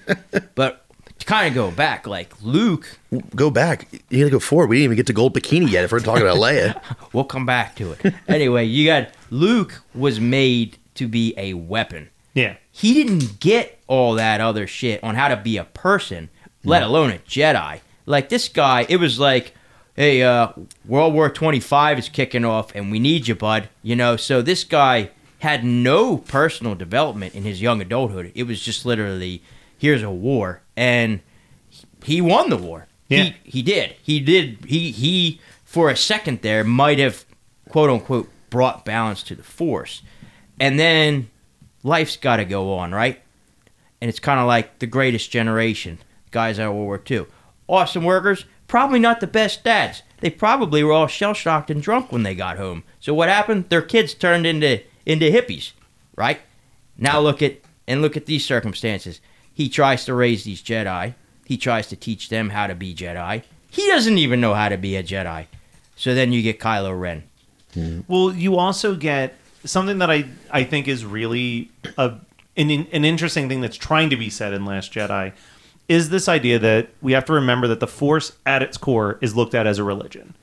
but 0.55 0.85
kind 1.29 1.47
of 1.47 1.55
go 1.55 1.71
back, 1.71 2.07
like 2.07 2.33
Luke, 2.43 2.99
Go 3.37 3.51
back. 3.51 3.87
You 4.09 4.21
gotta 4.21 4.31
go 4.31 4.41
forward. 4.41 4.69
We 4.71 4.77
didn't 4.77 4.85
even 4.85 4.97
get 4.97 5.07
to 5.09 5.12
gold 5.12 5.35
bikini 5.35 5.71
yet. 5.71 5.85
If 5.85 5.93
we're 5.93 6.01
talking 6.01 6.23
about 6.23 6.38
Leia, 6.38 6.81
we'll 7.12 7.25
come 7.25 7.47
back 7.47 7.77
to 7.77 7.93
it. 7.93 8.14
anyway, 8.27 8.64
you 8.64 8.87
got 8.87 9.11
Luke 9.31 9.83
was 9.95 10.19
made 10.21 10.79
to 10.95 11.07
be 11.07 11.35
a 11.37 11.55
weapon. 11.55 12.09
Yeah. 12.35 12.57
he 12.71 12.95
didn't 12.95 13.41
get 13.41 13.79
all 13.88 14.14
that 14.14 14.41
other 14.41 14.67
shit 14.67 15.03
on 15.03 15.17
how 15.17 15.29
to 15.29 15.37
be 15.37 15.57
a 15.57 15.64
person, 15.64 16.29
let 16.64 16.83
alone 16.85 17.11
a 17.11 17.19
Jedi. 17.19 17.81
Like 18.07 18.29
this 18.29 18.49
guy, 18.49 18.87
it 18.88 18.99
was 18.99 19.19
like, 19.19 19.55
hey, 19.97 20.23
uh, 20.23 20.53
World 20.87 21.14
War 21.14 21.31
25 21.31 21.99
is 21.99 22.09
kicking 22.09 22.45
off 22.45 22.73
and 22.77 22.91
we 22.93 22.99
need 23.01 23.27
you, 23.27 23.35
bud. 23.35 23.69
You 23.83 23.97
know, 23.97 24.17
so 24.17 24.41
this 24.41 24.62
guy 24.64 25.11
had 25.41 25.64
no 25.64 26.19
personal 26.19 26.75
development 26.75 27.35
in 27.35 27.43
his 27.43 27.61
young 27.61 27.81
adulthood. 27.81 28.31
It 28.35 28.45
was 28.45 28.61
just 28.62 28.87
literally, 28.87 29.43
here's 29.79 30.03
a 30.03 30.11
war. 30.11 30.62
And 30.77 31.21
he 32.05 32.21
won 32.21 32.51
the 32.51 32.57
war. 32.57 32.87
Yeah. 33.09 33.25
He, 33.25 33.35
he 33.45 33.62
did. 33.62 33.97
He 34.03 34.21
did. 34.21 34.64
He, 34.67 34.91
he, 34.91 35.41
for 35.64 35.91
a 35.91 35.97
second 35.97 36.43
there, 36.43 36.64
might 36.64 36.99
have, 36.99 37.25
quote 37.71 37.91
unquote, 37.91 38.29
brought 38.51 38.85
balance 38.85 39.23
to 39.25 39.35
the 39.35 39.43
Force. 39.43 40.03
And 40.61 40.79
then 40.79 41.31
life's 41.83 42.17
got 42.17 42.37
to 42.37 42.45
go 42.45 42.75
on, 42.75 42.93
right? 42.93 43.21
And 44.01 44.09
it's 44.09 44.21
kind 44.21 44.41
of 44.41 44.47
like 44.47 44.79
the 44.79 44.87
greatest 44.87 45.31
generation, 45.31 45.99
guys 46.31 46.59
out 46.59 46.71
of 46.71 46.75
World 46.75 46.87
War 46.87 47.03
II. 47.11 47.27
Awesome 47.67 48.05
workers, 48.05 48.45
probably 48.67 48.99
not 48.99 49.21
the 49.21 49.27
best 49.27 49.64
dads. 49.64 50.03
They 50.21 50.31
probably 50.31 50.83
were 50.83 50.93
all 50.93 51.07
shell 51.07 51.35
shocked 51.35 51.71
and 51.71 51.83
drunk 51.83 52.11
when 52.11 52.23
they 52.23 52.35
got 52.35 52.57
home. 52.57 52.85
So 53.01 53.14
what 53.14 53.29
happened? 53.29 53.69
Their 53.69 53.83
kids 53.83 54.14
turned 54.14 54.47
into 54.47 54.83
into 55.07 55.27
hippies, 55.27 55.73
right? 56.17 56.41
Now 56.97 57.21
look 57.21 57.41
at 57.41 57.59
and 57.87 58.03
look 58.03 58.17
at 58.17 58.27
these 58.27 58.45
circumstances. 58.45 59.21
He 59.59 59.68
tries 59.68 60.05
to 60.05 60.14
raise 60.14 60.44
these 60.44 60.62
Jedi. 60.62 61.14
He 61.44 61.57
tries 61.57 61.88
to 61.88 61.97
teach 61.97 62.29
them 62.29 62.51
how 62.51 62.68
to 62.68 62.77
be 62.77 62.94
Jedi. 62.94 63.42
He 63.68 63.88
doesn't 63.88 64.16
even 64.16 64.40
know 64.40 64.55
how 64.55 64.68
to 64.68 64.77
be 64.77 64.94
a 64.94 65.03
Jedi. 65.03 65.47
So 65.97 66.14
then 66.14 66.31
you 66.31 66.42
get 66.42 66.61
Kylo 66.61 66.99
Ren. 66.99 67.25
Hmm. 67.75 68.03
Well, 68.07 68.33
you 68.33 68.57
also 68.57 68.94
get 68.94 69.35
something 69.64 69.99
that 69.99 70.12
I 70.12 70.27
I 70.53 70.62
think 70.62 70.87
is 70.87 71.05
really 71.05 71.73
a 71.97 72.14
an, 72.57 72.71
an 72.71 73.05
interesting 73.05 73.49
thing 73.49 73.61
that's 73.61 73.77
trying 73.77 74.11
to 74.11 74.16
be 74.16 74.31
said 74.31 74.53
in 74.53 74.64
Last 74.64 74.92
Jedi 74.92 75.33
is 75.88 76.11
this 76.11 76.29
idea 76.29 76.61
that 76.61 76.90
we 77.03 77.11
have 77.11 77.25
to 77.25 77.33
remember 77.33 77.66
that 77.66 77.81
the 77.81 77.88
Force 77.88 78.37
at 78.47 78.62
its 78.62 78.77
core 78.77 79.18
is 79.21 79.35
looked 79.35 79.57
at 79.57 79.66
as 79.66 79.81
a 79.81 79.85
religion. 79.85 80.37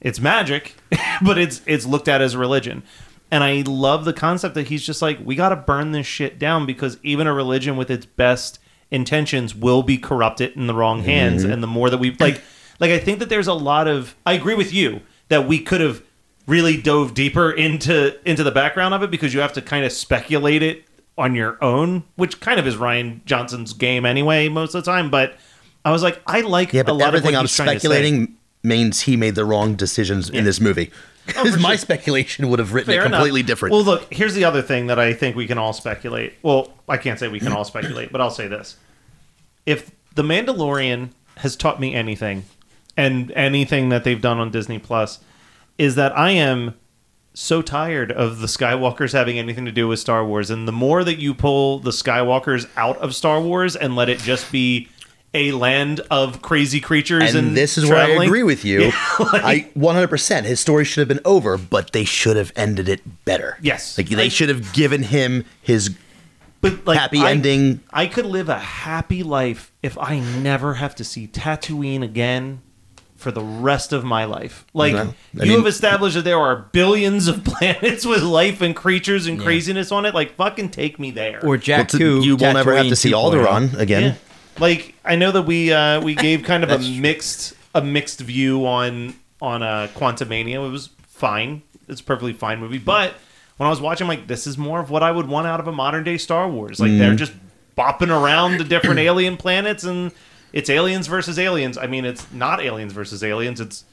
It's 0.00 0.18
magic, 0.18 0.74
but 1.22 1.38
it's 1.38 1.62
it's 1.66 1.86
looked 1.86 2.08
at 2.08 2.20
as 2.20 2.34
a 2.34 2.38
religion. 2.38 2.82
And 3.30 3.42
I 3.42 3.62
love 3.66 4.04
the 4.04 4.12
concept 4.12 4.54
that 4.54 4.68
he's 4.68 4.84
just 4.86 5.02
like, 5.02 5.18
we 5.24 5.34
got 5.34 5.48
to 5.48 5.56
burn 5.56 5.92
this 5.92 6.06
shit 6.06 6.38
down 6.38 6.64
because 6.66 6.98
even 7.02 7.26
a 7.26 7.32
religion 7.34 7.76
with 7.76 7.90
its 7.90 8.06
best 8.06 8.58
intentions 8.90 9.54
will 9.54 9.82
be 9.82 9.98
corrupted 9.98 10.52
in 10.52 10.66
the 10.68 10.74
wrong 10.74 11.02
hands. 11.02 11.42
Mm-hmm. 11.42 11.52
And 11.52 11.62
the 11.62 11.66
more 11.66 11.90
that 11.90 11.98
we 11.98 12.12
like, 12.20 12.40
like 12.78 12.90
I 12.92 12.98
think 12.98 13.18
that 13.18 13.28
there's 13.28 13.48
a 13.48 13.52
lot 13.54 13.88
of. 13.88 14.14
I 14.24 14.34
agree 14.34 14.54
with 14.54 14.72
you 14.72 15.00
that 15.28 15.48
we 15.48 15.58
could 15.58 15.80
have 15.80 16.02
really 16.46 16.80
dove 16.80 17.14
deeper 17.14 17.50
into 17.50 18.16
into 18.28 18.44
the 18.44 18.52
background 18.52 18.94
of 18.94 19.02
it 19.02 19.10
because 19.10 19.34
you 19.34 19.40
have 19.40 19.52
to 19.54 19.62
kind 19.62 19.84
of 19.84 19.90
speculate 19.90 20.62
it 20.62 20.84
on 21.18 21.34
your 21.34 21.58
own, 21.64 22.04
which 22.14 22.38
kind 22.40 22.60
of 22.60 22.66
is 22.66 22.76
Rian 22.76 23.24
Johnson's 23.24 23.72
game 23.72 24.06
anyway 24.06 24.48
most 24.48 24.74
of 24.74 24.84
the 24.84 24.88
time. 24.90 25.10
But 25.10 25.34
I 25.84 25.90
was 25.90 26.02
like, 26.04 26.22
I 26.26 26.42
like 26.42 26.72
yeah, 26.72 26.82
a 26.82 26.84
but 26.84 26.92
lot 26.92 27.08
of 27.08 27.14
everything 27.14 27.32
what 27.32 27.38
I'm 27.40 27.44
he's 27.44 27.56
trying 27.56 27.66
to 27.68 27.72
say. 27.72 27.78
speculating 27.78 28.36
means 28.62 29.00
he 29.02 29.16
made 29.16 29.34
the 29.34 29.44
wrong 29.44 29.74
decisions 29.74 30.30
Yeah. 30.30 30.38
in 30.40 30.44
this 30.44 30.60
movie. 30.60 30.92
Oh, 31.28 31.42
Because 31.42 31.54
for 31.56 31.60
my 31.60 31.70
sure. 31.70 31.78
speculation 31.78 32.48
would 32.48 32.58
have 32.58 32.72
written 32.72 32.92
Fair 32.92 33.02
it 33.02 33.06
enough. 33.06 33.18
completely 33.18 33.42
different. 33.42 33.72
Well, 33.72 33.82
look, 33.84 34.12
here's 34.12 34.34
the 34.34 34.44
other 34.44 34.62
thing 34.62 34.86
that 34.88 34.98
I 34.98 35.12
think 35.12 35.34
we 35.36 35.46
can 35.46 35.58
all 35.58 35.72
speculate. 35.72 36.34
Well, 36.42 36.72
I 36.88 36.96
can't 36.96 37.18
say 37.18 37.28
we 37.28 37.40
can 37.40 37.52
all 37.52 37.64
speculate, 37.72 38.12
but 38.12 38.20
I'll 38.20 38.30
say 38.30 38.46
this. 38.46 38.76
If 39.64 39.90
The 40.14 40.22
Mandalorian 40.22 41.10
has 41.38 41.56
taught 41.56 41.80
me 41.80 41.94
anything, 41.94 42.44
and 42.96 43.30
anything 43.32 43.88
that 43.90 44.04
they've 44.04 44.20
done 44.22 44.38
on 44.38 44.50
Disney 44.50 44.78
Plus, 44.78 45.18
is 45.76 45.96
that 45.96 46.16
I 46.16 46.30
am 46.30 46.74
so 47.34 47.60
tired 47.60 48.10
of 48.10 48.38
the 48.40 48.46
Skywalkers 48.46 49.12
having 49.12 49.38
anything 49.38 49.66
to 49.66 49.72
do 49.72 49.86
with 49.86 49.98
Star 49.98 50.24
Wars. 50.24 50.48
And 50.48 50.66
the 50.66 50.72
more 50.72 51.04
that 51.04 51.18
you 51.18 51.34
pull 51.34 51.78
the 51.80 51.90
Skywalkers 51.90 52.66
out 52.78 52.96
of 52.98 53.14
Star 53.14 53.40
Wars 53.42 53.76
and 53.76 53.94
let 53.94 54.08
it 54.08 54.18
just 54.20 54.50
be 54.50 54.88
a 55.36 55.52
land 55.52 56.00
of 56.10 56.40
crazy 56.42 56.80
creatures 56.80 57.34
and, 57.34 57.48
and 57.48 57.56
this 57.56 57.76
is 57.78 57.84
where 57.88 57.98
I 57.98 58.24
agree 58.24 58.42
with 58.42 58.64
you. 58.64 58.80
Yeah, 58.84 58.92
like- 59.20 59.44
I 59.44 59.70
100%. 59.76 60.44
His 60.44 60.58
story 60.60 60.84
should 60.84 61.00
have 61.00 61.08
been 61.08 61.20
over, 61.24 61.56
but 61.58 61.92
they 61.92 62.04
should 62.04 62.36
have 62.36 62.52
ended 62.56 62.88
it 62.88 63.00
better. 63.24 63.58
Yes. 63.60 63.96
Like 63.98 64.08
they 64.08 64.24
I- 64.24 64.28
should 64.28 64.48
have 64.48 64.72
given 64.72 65.02
him 65.04 65.44
his 65.62 65.94
but 66.62 66.86
like 66.86 66.98
happy 66.98 67.20
I- 67.20 67.30
ending. 67.32 67.80
I 67.92 68.06
could 68.06 68.26
live 68.26 68.48
a 68.48 68.58
happy 68.58 69.22
life 69.22 69.72
if 69.82 69.98
I 69.98 70.20
never 70.20 70.74
have 70.74 70.94
to 70.96 71.04
see 71.04 71.28
Tatooine 71.28 72.02
again 72.02 72.62
for 73.16 73.30
the 73.30 73.42
rest 73.42 73.92
of 73.94 74.04
my 74.04 74.24
life. 74.26 74.66
Like 74.74 74.92
No, 74.92 75.14
you 75.32 75.40
mean- 75.42 75.58
have 75.58 75.66
established 75.66 76.16
that 76.16 76.22
there 76.24 76.38
are 76.38 76.56
billions 76.72 77.28
of 77.28 77.44
planets 77.50 78.04
with 78.06 78.22
life 78.22 78.60
and 78.60 78.74
creatures 78.74 79.26
and 79.26 79.38
Yeah. 79.38 79.44
craziness 79.44 79.90
on 79.92 80.04
it. 80.06 80.14
Like 80.14 80.36
fucking 80.36 80.70
take 80.70 80.98
me 80.98 81.10
there. 81.10 81.40
Or 81.44 81.50
Well, 81.50 81.58
Jack 81.58 81.88
to- 81.88 81.98
2. 81.98 82.20
you 82.24 82.36
will 82.36 82.52
never 82.52 82.74
have 82.74 82.88
to 82.88 82.96
see 82.96 83.12
2.0. 83.12 83.46
Alderaan 83.46 83.74
oh. 83.74 83.78
again. 83.78 84.02
Yeah. 84.02 84.14
Like 84.58 84.94
I 85.04 85.16
know 85.16 85.32
that 85.32 85.42
we 85.42 85.72
uh, 85.72 86.00
we 86.00 86.14
gave 86.14 86.42
kind 86.42 86.62
of 86.64 86.70
a 86.70 86.74
That's 86.74 86.88
true. 86.88 87.00
mixed 87.00 87.54
a 87.74 87.82
mixed 87.82 88.20
view 88.20 88.66
on 88.66 89.14
on 89.40 89.62
a 89.62 89.66
uh, 89.66 89.88
Quantumania. 89.88 90.54
It 90.66 90.70
was 90.70 90.90
fine. 91.06 91.62
It's 91.88 92.00
a 92.00 92.04
perfectly 92.04 92.32
fine 92.32 92.58
movie, 92.58 92.78
but 92.78 93.14
when 93.56 93.66
I 93.66 93.70
was 93.70 93.80
watching, 93.80 94.06
like 94.06 94.26
this 94.26 94.46
is 94.46 94.58
more 94.58 94.80
of 94.80 94.90
what 94.90 95.02
I 95.02 95.10
would 95.10 95.28
want 95.28 95.46
out 95.46 95.60
of 95.60 95.68
a 95.68 95.72
modern 95.72 96.04
day 96.04 96.18
Star 96.18 96.48
Wars. 96.48 96.80
Like 96.80 96.92
they're 96.92 97.14
just 97.14 97.32
bopping 97.76 98.10
around 98.10 98.58
the 98.58 98.64
different 98.64 98.98
alien 98.98 99.36
planets, 99.36 99.84
and 99.84 100.12
it's 100.52 100.68
aliens 100.68 101.06
versus 101.06 101.38
aliens. 101.38 101.78
I 101.78 101.86
mean, 101.86 102.04
it's 102.04 102.30
not 102.32 102.60
aliens 102.60 102.92
versus 102.92 103.22
aliens. 103.22 103.60
It's 103.60 103.84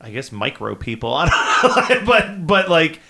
I 0.00 0.10
guess 0.10 0.30
micro 0.32 0.74
people. 0.74 1.12
I 1.14 1.26
don't 1.88 1.90
know, 1.90 2.06
but 2.06 2.46
but 2.46 2.68
like 2.68 3.00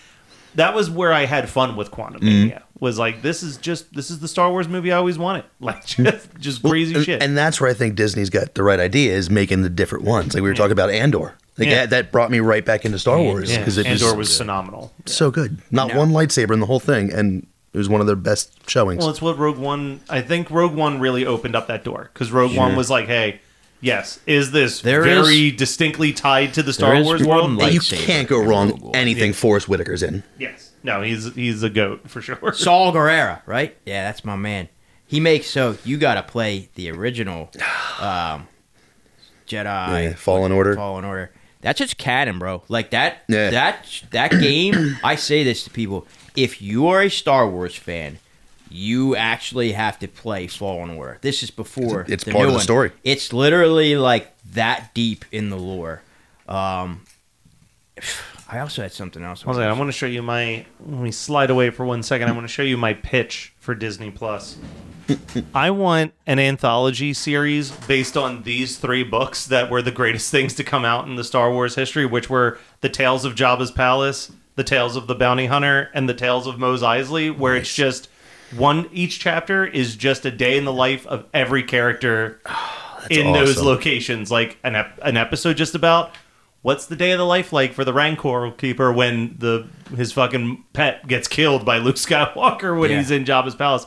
that 0.59 0.75
was 0.75 0.91
where 0.91 1.13
I 1.13 1.25
had 1.25 1.49
fun 1.49 1.77
with 1.77 1.91
Quantum 1.91 2.21
mm-hmm. 2.21 2.29
Mania. 2.29 2.63
Was 2.81 2.99
like 2.99 3.23
this 3.23 3.43
is 3.43 3.57
just 3.57 3.93
this 3.95 4.11
is 4.11 4.21
the 4.21 4.29
Star 4.29 4.51
Wars 4.51 4.69
movie 4.69 4.93
I 4.93 4.97
always 4.99 5.19
wanted. 5.19 5.45
Like 5.61 5.85
just 5.87 6.29
just 6.39 6.63
crazy 6.63 6.95
and, 6.95 7.05
shit. 7.05 7.23
And 7.23 7.37
that's 7.37 7.61
where 7.61 7.69
I 7.69 7.75
think 7.75 7.97
Disney's 7.97 8.31
got 8.31 8.55
the 8.55 8.63
right 8.63 8.79
idea 8.79 9.15
is 9.15 9.31
making 9.31 9.63
the 9.63 9.71
different 9.71 10.05
ones. 10.05 10.35
Like 10.35 10.43
we 10.43 10.49
were 10.49 10.55
talking 10.55 10.73
about 10.73 10.91
Andor. 10.91 11.35
Like 11.57 11.69
Yeah. 11.69 11.75
that, 11.75 11.91
that 11.91 12.13
brought 12.13 12.31
me 12.31 12.39
right 12.39 12.65
back 12.65 12.85
into 12.85 12.99
Star 12.99 13.19
Wars 13.19 13.57
because 13.57 13.79
it 13.79 13.87
Andor 13.87 14.07
was, 14.07 14.29
was 14.29 14.39
phenomenal. 14.39 14.93
so 15.07 15.31
good. 15.33 15.59
Not 15.73 15.89
No. 15.89 15.99
one 15.99 16.11
lightsaber 16.11 16.53
in 16.53 16.61
the 16.61 16.67
whole 16.67 16.79
thing, 16.81 17.13
and 17.13 17.47
It 17.73 17.79
was 17.79 17.89
one 17.89 18.01
of 18.01 18.07
their 18.07 18.17
best 18.17 18.69
showings. 18.71 19.01
Well, 19.01 19.11
it's 19.11 19.21
what 19.21 19.37
Rogue 19.39 19.59
One. 19.59 20.01
I 20.09 20.21
think 20.21 20.51
Rogue 20.51 20.75
One 20.75 21.01
really 21.01 21.27
opened 21.27 21.57
up 21.57 21.67
that 21.67 21.83
door 21.85 22.11
because 22.13 22.31
Rogue 22.31 22.57
One 22.57 22.77
was 22.77 22.89
like, 22.91 23.07
"Hey, 23.07 23.41
yes, 23.81 24.21
is 24.27 24.51
this 24.53 24.81
There 24.81 25.03
very 25.03 25.51
distinctly 25.51 26.13
tied 26.13 26.55
to 26.55 26.63
the 26.63 26.73
Star 26.73 26.97
is 26.97 27.05
Wars 27.05 27.25
one 27.25 27.39
world?" 27.39 27.53
light- 27.59 27.73
you 27.73 27.81
lightsaber 27.81 28.07
can't 28.07 28.29
go 28.29 28.43
wrong 28.43 28.71
Rogue 28.71 28.81
One. 28.83 28.97
anything 28.97 29.33
Forest 29.33 29.69
Whitaker's 29.69 30.03
in. 30.03 30.23
Yes. 30.39 30.73
No, 30.83 31.03
he's 31.03 31.35
he's 31.35 31.63
a 31.63 31.71
goat 31.71 32.09
for 32.09 32.21
sure. 32.23 32.53
Saw 32.55 32.93
Gerrera, 32.93 33.43
right? 33.47 33.77
Yeah, 33.85 34.05
that's 34.05 34.25
my 34.25 34.37
man. 34.37 34.69
He 35.07 35.21
makes 35.21 35.49
so 35.49 35.77
you 35.85 35.97
got 35.99 36.15
to 36.15 36.23
play 36.23 36.69
the 36.75 36.91
original 36.91 37.51
um, 38.01 38.47
Jedi 39.47 39.65
Yeah, 40.05 40.15
Fallen 40.15 40.53
Order. 40.53 40.75
Fallen 40.77 41.05
Order. 41.05 41.33
That's 41.61 41.79
just 41.79 41.99
canon, 41.99 42.39
bro. 42.39 42.63
Like 42.69 42.91
that. 42.91 43.25
Yeah. 43.29 43.51
That 43.51 43.87
that 44.11 44.31
game. 44.31 44.97
I 45.05 45.17
say 45.17 45.43
this 45.43 45.65
to 45.65 45.71
people: 45.71 46.07
if 46.37 46.63
you 46.63 46.87
are 46.89 47.03
a 47.03 47.09
Star 47.11 47.49
Wars 47.49 47.75
fan, 47.75 48.19
you 48.71 49.17
actually 49.17 49.73
have 49.73 49.99
to 50.01 50.09
play 50.09 50.47
Fallen 50.47 50.91
Order. 50.91 51.19
This 51.23 51.43
is 51.43 51.51
before 51.51 52.05
It's 52.09 52.25
the 52.25 52.33
part 52.33 52.43
new 52.43 52.47
of 52.49 52.53
the 52.53 52.57
one. 52.59 52.63
story. 52.63 52.93
It's 53.05 53.33
literally 53.33 53.97
like 53.97 54.33
that 54.53 54.93
deep 54.95 55.25
in 55.33 55.51
the 55.51 55.57
lore. 55.57 56.03
Um, 56.49 57.03
I 58.51 58.61
also 58.61 58.81
had 58.81 58.93
something 58.93 59.23
else. 59.23 59.43
Hold 59.43 59.59
on, 59.59 59.65
I 59.65 59.73
want 59.75 59.89
to 59.89 59.93
show 59.93 60.07
you 60.07 60.23
my. 60.23 60.65
Let 60.87 61.01
me 61.03 61.11
slide 61.13 61.51
away 61.51 61.69
for 61.69 61.85
one 61.85 62.03
second. 62.03 62.29
I 62.29 62.33
want 62.33 62.45
to 62.45 62.53
show 62.53 62.63
you 62.63 62.79
my 62.79 62.95
pitch 62.95 63.53
for 63.61 63.75
Disney 63.75 64.11
Plus. 64.11 64.57
I 65.55 65.71
want 65.71 66.15
an 66.27 66.39
anthology 66.39 67.13
series 67.13 67.71
based 67.71 68.17
on 68.17 68.43
these 68.45 68.79
three 68.79 69.03
books 69.05 69.47
that 69.47 69.71
were 69.71 69.83
the 69.83 69.91
greatest 69.91 70.31
things 70.33 70.55
to 70.55 70.65
come 70.65 70.85
out 70.87 71.07
in 71.07 71.17
the 71.17 71.25
Star 71.25 71.53
Wars 71.53 71.75
history, 71.75 72.07
which 72.07 72.31
were 72.31 72.59
the 72.81 72.89
Tales 72.89 73.27
of 73.27 73.35
Jabba's 73.35 73.71
Palace, 73.71 74.33
the 74.57 74.65
Tales 74.65 74.97
of 74.97 75.07
the 75.09 75.15
Bounty 75.15 75.45
Hunter, 75.47 75.91
and 75.93 76.09
the 76.09 76.15
Tales 76.15 76.47
of 76.47 76.59
Mos 76.59 76.81
Eisley, 76.83 77.37
where 77.37 77.55
it's 77.55 77.75
just 77.75 78.09
one. 78.57 78.89
Each 78.93 79.19
chapter 79.19 79.67
is 79.67 79.97
just 79.97 80.25
a 80.27 80.31
day 80.31 80.57
in 80.57 80.65
the 80.65 80.73
life 80.73 81.07
of 81.07 81.25
every 81.35 81.63
character 81.63 82.41
in 83.11 83.33
those 83.33 83.61
locations. 83.61 84.31
Like 84.31 84.59
an 84.65 84.77
ep- 84.77 84.99
an 85.03 85.17
episode 85.17 85.57
just 85.57 85.75
about 85.75 86.15
what's 86.63 86.87
the 86.87 86.97
day 86.97 87.13
of 87.13 87.19
the 87.19 87.27
life 87.27 87.53
like 87.53 87.73
for 87.73 87.85
the 87.85 87.93
Rancor 87.93 88.51
keeper 88.53 88.93
when 88.93 89.37
the 89.39 89.67
his 89.97 90.13
fucking 90.13 90.65
pet 90.73 91.07
gets 91.07 91.29
killed 91.29 91.65
by 91.65 91.79
Luke 91.79 91.97
Skywalker 91.97 92.79
when 92.79 92.91
Yeah. 92.91 92.99
he's 92.99 93.11
in 93.11 93.25
Jabba's 93.25 93.55
palace. 93.55 93.87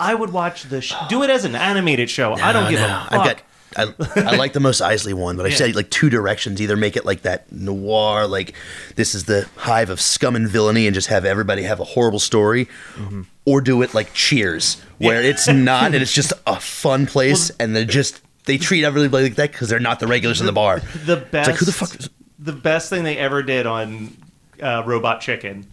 I 0.00 0.14
would 0.14 0.30
watch 0.32 0.64
the 0.64 0.80
sh- 0.80 0.94
do 1.08 1.22
it 1.22 1.30
as 1.30 1.44
an 1.44 1.54
animated 1.54 2.10
show. 2.10 2.32
I 2.34 2.52
don't 2.52 2.68
give 2.70 2.80
no. 2.80 2.86
a 2.86 2.88
fuck. 3.10 3.12
I've 3.12 3.26
got. 3.26 3.42
I, 3.76 3.94
I 4.16 4.36
like 4.36 4.52
the 4.52 4.60
Mos 4.60 4.80
Eisley 4.80 5.14
one, 5.14 5.36
but 5.36 5.46
I 5.46 5.50
Yeah. 5.50 5.56
said 5.56 5.74
like 5.76 5.90
two 5.90 6.10
directions. 6.10 6.60
Either 6.60 6.76
make 6.76 6.96
it 6.96 7.04
like 7.04 7.22
that 7.22 7.50
noir, 7.52 8.26
like 8.26 8.54
this 8.96 9.14
is 9.14 9.24
the 9.24 9.48
hive 9.56 9.90
of 9.90 10.00
scum 10.00 10.36
and 10.36 10.48
villainy, 10.48 10.86
and 10.86 10.94
just 10.94 11.08
have 11.08 11.24
everybody 11.24 11.62
have 11.62 11.80
a 11.80 11.84
horrible 11.84 12.18
story, 12.20 12.66
Mm-hmm. 12.96 13.22
or 13.44 13.60
do 13.60 13.82
it 13.82 13.94
like 13.94 14.12
Cheers, 14.14 14.80
where 14.98 15.22
it's 15.22 15.48
not, 15.48 15.86
and 15.94 15.96
it's 15.96 16.12
just 16.12 16.32
a 16.46 16.58
fun 16.60 17.06
place, 17.06 17.50
and 17.58 17.74
they're 17.74 17.84
just 17.84 18.20
they 18.44 18.58
treat 18.58 18.84
everybody 18.84 19.24
like 19.24 19.34
that 19.36 19.52
because 19.52 19.68
they're 19.68 19.78
not 19.80 20.00
the 20.00 20.06
regulars 20.06 20.40
in 20.40 20.46
the 20.46 20.52
bar. 20.52 20.80
the 21.04 21.16
best. 21.16 21.48
like, 21.50 21.58
who 21.58 21.64
the 21.66 21.72
fuck 21.72 21.94
is- 21.98 22.10
The 22.38 22.52
best 22.52 22.90
thing 22.90 23.04
they 23.04 23.16
ever 23.16 23.42
did 23.42 23.66
on 23.66 24.16
uh, 24.60 24.82
Robot 24.84 25.20
Chicken 25.20 25.66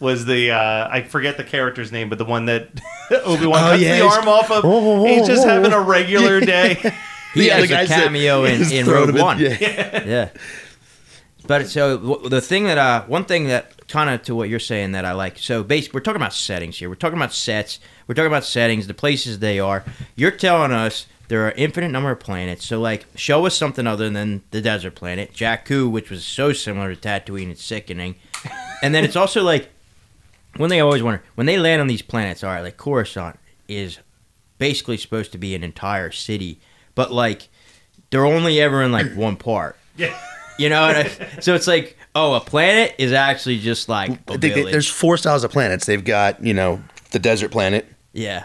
was 0.00 0.24
the 0.24 0.50
uh, 0.52 0.88
I 0.90 1.02
forget 1.02 1.36
the 1.36 1.44
character's 1.44 1.90
name, 1.92 2.08
but 2.08 2.18
the 2.18 2.24
one 2.24 2.46
that 2.46 2.68
Obi 3.24 3.46
Wan 3.46 3.64
Oh, 3.64 3.70
cuts 3.70 3.82
yeah, 3.82 3.98
the 3.98 4.04
arm 4.06 4.28
off 4.28 4.50
of. 4.50 4.64
Oh, 4.64 5.04
he's 5.06 5.26
just 5.26 5.44
oh, 5.44 5.48
having 5.48 5.72
oh. 5.72 5.78
a 5.80 5.82
regular 5.82 6.40
day. 6.40 6.94
He 7.34 7.48
Yeah, 7.48 7.58
has 7.58 7.70
a 7.70 7.86
cameo 7.86 8.44
in, 8.44 8.58
just 8.60 8.72
in 8.72 8.84
throw 8.86 9.00
Rogue 9.04 9.14
them 9.14 9.22
One. 9.22 9.38
yeah. 9.38 10.04
yeah. 10.04 10.28
But 11.46 11.66
so 11.66 11.96
the 11.96 12.40
thing 12.40 12.64
that 12.64 12.78
uh 12.78 13.04
one 13.04 13.24
thing 13.26 13.48
that 13.48 13.86
kind 13.88 14.08
of 14.08 14.22
to 14.22 14.34
what 14.34 14.48
you're 14.48 14.58
saying 14.60 14.92
that 14.92 15.04
I 15.04 15.12
like. 15.12 15.38
So 15.38 15.62
base 15.62 15.92
we're 15.92 16.00
talking 16.00 16.20
about 16.20 16.32
settings 16.32 16.78
here. 16.78 16.88
We're 16.88 16.94
talking 16.94 17.18
about 17.18 17.34
sets. 17.34 17.80
We're 18.06 18.14
talking 18.14 18.28
about 18.28 18.44
settings, 18.44 18.86
the 18.86 18.94
places 18.94 19.40
they 19.40 19.60
are. 19.60 19.84
You're 20.16 20.30
telling 20.30 20.72
us 20.72 21.06
there 21.28 21.46
are 21.46 21.52
infinite 21.52 21.90
number 21.90 22.10
of 22.10 22.20
planets. 22.20 22.64
So 22.64 22.80
like 22.80 23.04
show 23.14 23.44
us 23.44 23.54
something 23.54 23.86
other 23.86 24.08
than 24.08 24.42
the 24.52 24.62
desert 24.62 24.94
planet, 24.94 25.34
Jakku, 25.34 25.90
which 25.90 26.08
was 26.10 26.24
so 26.24 26.52
similar 26.54 26.94
to 26.94 27.00
Tatooine, 27.08 27.50
it's 27.50 27.62
sickening. 27.64 28.14
And 28.82 28.94
then 28.94 29.04
it's 29.04 29.16
also 29.16 29.42
like 29.42 29.68
one 30.56 30.70
thing 30.70 30.78
I 30.78 30.82
always 30.82 31.02
wonder 31.02 31.22
when 31.34 31.46
they 31.46 31.58
land 31.58 31.80
on 31.80 31.88
these 31.88 32.02
planets. 32.02 32.42
All 32.42 32.50
right, 32.50 32.60
like 32.62 32.76
Coruscant 32.78 33.38
is 33.68 33.98
basically 34.58 34.96
supposed 34.96 35.32
to 35.32 35.38
be 35.38 35.54
an 35.54 35.62
entire 35.64 36.10
city, 36.10 36.60
but 36.94 37.12
like 37.12 37.48
they're 38.10 38.26
only 38.26 38.60
ever 38.60 38.82
in 38.82 38.92
like 38.92 39.12
one 39.14 39.36
part. 39.36 39.76
yeah. 39.96 40.16
You 40.58 40.68
know, 40.68 40.86
what 40.86 40.96
I, 40.96 41.40
so 41.40 41.54
it's 41.54 41.66
like, 41.66 41.96
oh, 42.14 42.34
a 42.34 42.40
planet 42.40 42.94
is 42.98 43.12
actually 43.12 43.58
just 43.58 43.88
like 43.88 44.10
a 44.28 44.38
They- 44.38 44.50
they- 44.50 44.62
there's 44.70 44.88
four 44.88 45.16
styles 45.16 45.42
of 45.42 45.50
planets. 45.50 45.86
They've 45.86 46.04
got 46.04 46.44
you 46.44 46.54
know 46.54 46.82
the 47.10 47.18
desert 47.18 47.50
planet, 47.50 47.86
yeah, 48.12 48.44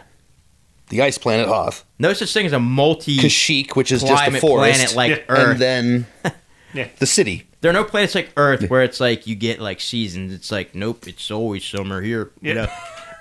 the 0.90 1.02
ice 1.04 1.18
planet 1.20 1.48
Hoth, 1.48 1.86
no 2.00 2.14
such 2.14 2.34
thing 2.34 2.46
as 2.48 2.54
a 2.54 2.60
multi 2.60 3.18
Kashyyyk, 3.18 3.76
which 3.76 3.92
is 3.92 4.02
just 4.02 4.12
a 4.12 4.16
climate 4.16 4.42
forest, 4.42 4.80
planet 4.80 4.96
like 4.96 5.10
Yeah. 5.12 5.36
Earth. 5.36 5.52
and 5.52 5.60
then 5.60 6.08
Yeah. 6.74 6.88
the 7.00 7.06
city. 7.08 7.48
there 7.62 7.70
are 7.70 7.74
no 7.74 7.84
planets 7.84 8.16
like 8.16 8.32
Earth 8.38 8.70
where 8.70 8.84
it's 8.84 9.00
like 9.00 9.26
you 9.28 9.36
get 9.36 9.60
like 9.60 9.80
seasons. 9.82 10.34
It's 10.34 10.52
like 10.52 10.74
nope, 10.74 11.08
it's 11.08 11.30
always 11.30 11.64
summer 11.64 12.02
here. 12.02 12.32
You 12.42 12.50
Yeah. 12.50 12.54
know, 12.66 12.68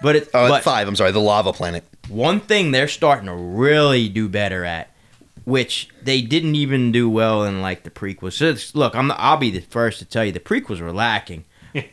but 0.03 0.17
it 0.17 0.29
Oh, 0.33 0.49
but 0.49 0.63
five. 0.65 0.89
I'm 0.89 0.97
sorry, 0.97 1.13
the 1.13 1.21
lava 1.21 1.53
planet. 1.53 1.85
one 2.09 2.41
thing 2.41 2.71
they're 2.71 2.89
starting 2.89 3.27
to 3.27 3.35
really 3.35 4.09
do 4.09 4.29
better 4.31 4.65
at, 4.65 4.91
which 5.49 5.89
they 6.03 6.21
didn't 6.21 6.55
even 6.55 6.93
do 6.93 7.09
well 7.09 7.43
in 7.45 7.63
like 7.63 7.83
the 7.83 7.91
prequels. 7.91 8.35
So 8.35 8.47
it's- 8.47 8.75
look, 8.75 8.95
I'm 8.95 9.09
the, 9.09 9.19
I'll 9.19 9.39
be 9.39 9.51
the 9.51 9.61
first 9.61 9.99
to 10.01 10.05
tell 10.05 10.25
you 10.25 10.31
the 10.33 10.41
prequels 10.41 10.81
were 10.81 10.93
lacking. 10.93 11.45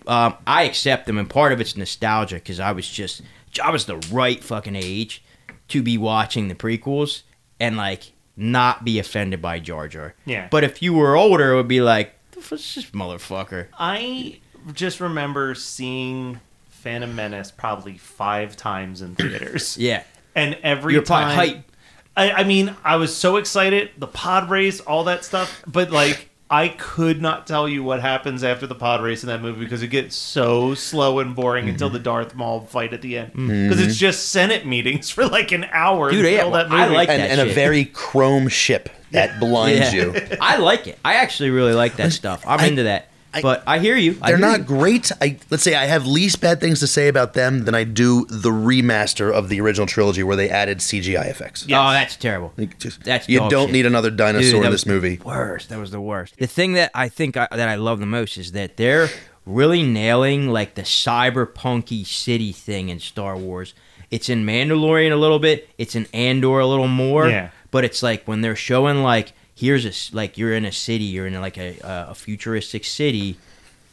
um, 0.07 0.35
I 0.45 0.63
accept 0.63 1.05
them, 1.05 1.17
and 1.17 1.29
part 1.29 1.53
of 1.53 1.61
it's 1.61 1.75
nostalgia 1.77 2.35
because 2.35 2.59
I 2.59 2.71
was 2.73 2.87
just 2.89 3.21
I 3.63 3.71
was 3.71 3.85
the 3.85 3.97
right 4.11 4.43
fucking 4.43 4.75
age 4.75 5.23
to 5.69 5.81
be 5.81 5.97
watching 5.97 6.49
the 6.49 6.55
prequels 6.55 7.21
and 7.59 7.77
like 7.77 8.11
not 8.35 8.83
be 8.83 8.99
offended 8.99 9.41
by 9.41 9.59
Jar 9.59 9.87
Jar. 9.87 10.13
Yeah. 10.25 10.47
But 10.51 10.63
if 10.65 10.81
you 10.81 10.93
were 10.93 11.15
older, 11.15 11.53
it 11.53 11.55
would 11.55 11.67
be 11.69 11.81
like, 11.81 12.13
what's 12.49 12.75
this 12.75 12.91
motherfucker? 12.91 13.67
I 13.79 14.39
just 14.73 14.99
remember 14.99 15.55
seeing 15.55 16.41
Phantom 16.69 17.15
Menace 17.15 17.51
probably 17.51 17.97
five 17.97 18.57
times 18.57 19.01
in 19.01 19.15
theaters. 19.15 19.77
Yeah. 19.77 20.03
And 20.35 20.57
every 20.63 20.93
You're 20.93 21.03
time, 21.03 21.33
hype. 21.35 21.71
I, 22.17 22.31
I 22.31 22.43
mean, 22.43 22.75
I 22.83 22.95
was 22.95 23.15
so 23.15 23.37
excited, 23.37 23.91
the 23.97 24.07
pod 24.07 24.49
race, 24.49 24.79
all 24.79 25.03
that 25.05 25.25
stuff, 25.25 25.63
but 25.67 25.91
like, 25.91 26.29
I 26.49 26.69
could 26.69 27.21
not 27.21 27.47
tell 27.47 27.67
you 27.67 27.83
what 27.83 28.01
happens 28.01 28.43
after 28.43 28.67
the 28.67 28.75
pod 28.75 29.01
race 29.01 29.23
in 29.23 29.27
that 29.27 29.41
movie 29.41 29.59
because 29.61 29.81
it 29.81 29.87
gets 29.87 30.15
so 30.15 30.75
slow 30.75 31.19
and 31.19 31.35
boring 31.35 31.67
until 31.67 31.87
Mm-hmm. 31.87 31.93
the 31.97 31.99
Darth 32.03 32.35
Maul 32.35 32.61
fight 32.61 32.93
at 32.93 33.01
the 33.01 33.17
end. 33.17 33.33
Because 33.33 33.81
it's 33.81 33.97
just 33.97 34.29
Senate 34.29 34.65
meetings 34.65 35.09
for 35.15 35.25
like 35.27 35.51
an 35.51 35.65
hour. 35.71 36.11
Dude, 36.11 36.23
yeah, 36.23 36.37
middle 36.43 36.55
of 36.55 36.69
that 36.69 36.79
I 36.79 36.87
like 36.87 37.09
and, 37.09 37.21
that 37.21 37.31
and 37.39 37.49
a 37.49 37.51
very 37.53 37.85
chrome 37.85 38.47
ship 38.47 38.89
that 39.11 39.39
blinds 39.39 39.91
Yeah. 39.93 40.03
you. 40.05 40.13
I 40.41 40.57
like 40.57 40.85
it. 40.87 40.99
I 41.03 41.15
actually 41.15 41.49
really 41.49 41.73
like 41.73 41.95
that 41.95 42.13
stuff. 42.13 42.43
I'm 42.47 42.59
I- 42.59 42.67
into 42.67 42.83
that. 42.83 43.09
I- 43.35 43.41
but 43.41 43.63
I 43.67 43.79
hear 43.79 43.95
you. 43.97 44.17
I 44.21 44.27
They're 44.29 44.37
hear 44.37 44.45
not 44.47 44.59
you. 44.59 44.65
great. 44.65 45.11
I 45.21 45.37
let's 45.49 45.63
say 45.63 45.75
I 45.75 45.85
have 45.85 46.05
least 46.07 46.41
bad 46.41 46.59
things 46.59 46.79
to 46.79 46.87
say 46.87 47.07
about 47.07 47.33
them 47.33 47.65
than 47.65 47.75
I 47.75 47.83
do 47.83 48.25
the 48.29 48.49
remaster 48.51 49.31
of 49.31 49.49
the 49.49 49.59
original 49.61 49.87
trilogy 49.87 50.23
where 50.23 50.35
they 50.35 50.49
added 50.49 50.79
CGI 50.79 51.25
effects. 51.29 51.65
Yes. 51.67 51.77
Oh, 51.79 51.91
that's 51.91 52.15
terrible. 52.15 52.53
Like, 52.57 52.79
just- 52.79 53.03
That's 53.03 53.27
you 53.29 53.39
dog 53.39 53.51
don't 53.51 53.67
shit. 53.67 53.73
need 53.73 53.85
another 53.85 54.09
dinosaur 54.11 54.59
Dude, 54.59 54.65
in 54.65 54.71
this 54.71 54.85
movie. 54.85 55.19
Worst. 55.23 55.69
That 55.69 55.79
was 55.79 55.91
the 55.91 56.01
worst. 56.01 56.37
The 56.37 56.47
thing 56.47 56.73
that 56.73 56.91
I 56.93 57.09
think 57.09 57.37
I, 57.37 57.47
that 57.51 57.67
I 57.69 57.75
love 57.75 57.99
the 57.99 58.05
most 58.05 58.37
is 58.37 58.53
that 58.53 58.77
they're 58.77 59.09
really 59.45 59.83
nailing 59.83 60.49
like 60.49 60.75
the 60.75 60.83
cyberpunky 61.29 62.05
city 62.05 62.51
thing 62.51 62.89
in 62.89 62.99
Star 62.99 63.37
Wars. 63.37 63.73
It's 64.11 64.29
in 64.29 64.45
Mandalorian 64.45 65.11
a 65.11 65.15
little 65.15 65.39
bit. 65.39 65.67
It's 65.77 65.95
in 65.95 66.07
Andor 66.13 66.59
a 66.59 66.67
little 66.67 66.87
more. 66.87 67.27
Yeah. 67.27 67.49
But 67.71 67.83
it's 67.83 68.01
like 68.01 68.25
when 68.27 68.41
they're 68.41 68.55
showing 68.55 69.03
like 69.03 69.33
here's 69.55 69.85
a 69.85 70.15
like 70.15 70.37
you're 70.37 70.53
in 70.53 70.65
a 70.65 70.71
city, 70.71 71.05
you're 71.05 71.27
in 71.27 71.39
like 71.41 71.57
a 71.57 71.77
a 72.09 72.13
futuristic 72.15 72.85
city, 72.85 73.37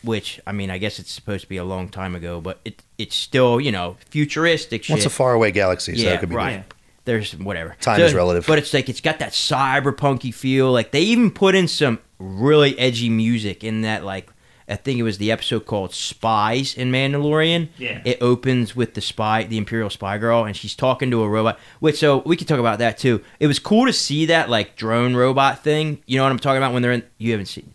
which 0.03 0.41
I 0.47 0.53
mean 0.53 0.71
I 0.71 0.79
guess 0.79 0.99
it's 0.99 1.11
supposed 1.11 1.45
to 1.45 1.49
be 1.49 1.57
a 1.57 1.65
long 1.65 1.89
time 1.89 2.15
ago, 2.15 2.41
but 2.41 2.61
it 2.65 2.83
it's 2.99 3.17
still 3.17 3.61
you 3.61 3.73
know 3.73 3.97
futuristic 4.11 4.85
shit. 4.85 4.95
What's 4.95 5.07
a 5.07 5.11
faraway 5.11 5.53
galaxy? 5.53 5.97
So 5.97 6.03
Yeah, 6.03 6.15
it 6.15 6.21
could 6.21 6.29
be 6.29 6.35
right. 6.37 6.53
Yeah. 6.53 6.63
There's 7.05 7.35
whatever. 7.37 7.75
Time 7.81 8.01
is 8.01 8.15
relative. 8.15 8.47
But 8.47 8.59
it's 8.59 8.73
like 8.73 8.89
it's 8.89 9.01
got 9.01 9.19
that 9.19 9.33
cyberpunky 9.33 10.33
feel. 10.33 10.71
Like 10.71 10.93
they 10.93 11.03
even 11.03 11.31
put 11.31 11.55
in 11.55 11.67
some 11.67 11.99
really 12.19 12.79
edgy 12.79 13.09
music 13.09 13.65
in 13.65 13.81
that 13.83 14.05
like 14.05 14.31
I 14.73 14.77
think 14.77 14.99
it 14.99 15.03
was 15.03 15.19
the 15.19 15.31
episode 15.31 15.67
called 15.67 15.93
Spies 15.95 16.75
in 16.75 16.91
Mandalorian. 16.91 17.69
Yeah. 17.79 18.01
It 18.05 18.19
opens 18.21 18.75
with 18.75 18.95
the 18.95 19.01
spy, 19.01 19.45
the 19.45 19.59
Imperial 19.59 19.91
spy 19.91 20.19
girl, 20.19 20.45
and 20.45 20.57
she's 20.57 20.75
talking 20.75 21.11
to 21.11 21.23
a 21.23 21.29
robot. 21.29 21.59
Which 21.81 21.99
so 21.99 22.19
we 22.27 22.37
could 22.37 22.49
talk 22.49 22.59
about 22.59 22.79
that 22.81 22.99
too. 22.99 23.23
It 23.39 23.47
was 23.47 23.59
cool 23.59 23.87
to 23.87 23.93
see 23.93 24.27
that 24.27 24.49
like 24.49 24.77
drone 24.77 25.15
robot 25.15 25.63
thing. 25.63 26.03
You 26.07 26.17
know 26.17 26.25
what 26.25 26.33
I'm 26.33 26.39
talking 26.39 26.59
about 26.59 26.73
when 26.73 26.83
they're 26.83 26.93
in 26.93 27.05
you 27.19 27.31
haven't 27.33 27.47
seen 27.47 27.71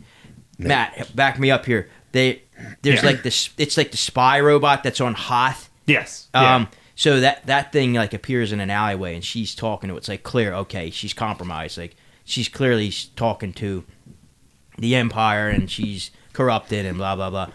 Matt, 0.57 1.15
back 1.15 1.39
me 1.39 1.51
up 1.51 1.65
here. 1.65 1.89
They 2.11 2.41
there's 2.81 3.01
Yeah. 3.03 3.09
like 3.09 3.23
this 3.23 3.49
it's 3.57 3.77
like 3.77 3.91
the 3.91 3.97
spy 3.97 4.39
robot 4.39 4.81
that's 4.83 4.99
on 4.99 5.13
Hoth. 5.13 5.69
Yes. 5.85 6.27
Yeah. 6.33 6.55
Um, 6.55 6.67
so 6.95 7.19
that 7.19 7.45
that 7.45 7.71
thing 7.71 7.93
like 7.93 8.13
appears 8.15 8.51
in 8.51 8.59
an 8.59 8.71
alleyway, 8.71 9.13
and 9.13 9.23
she's 9.23 9.53
talking 9.53 9.87
to 9.89 9.93
it. 9.93 9.99
It's 9.99 10.07
like 10.09 10.23
clear, 10.23 10.53
okay, 10.53 10.89
she's 10.89 11.13
compromised. 11.13 11.77
Like 11.77 11.95
she's 12.25 12.49
clearly 12.49 12.91
talking 13.15 13.53
to 13.53 13.83
the 14.79 14.95
empire, 14.95 15.47
and 15.49 15.69
she's 15.69 16.09
corrupted, 16.37 16.85
and 16.85 16.97
blah 16.97 17.15
blah 17.15 17.29
blah. 17.29 17.47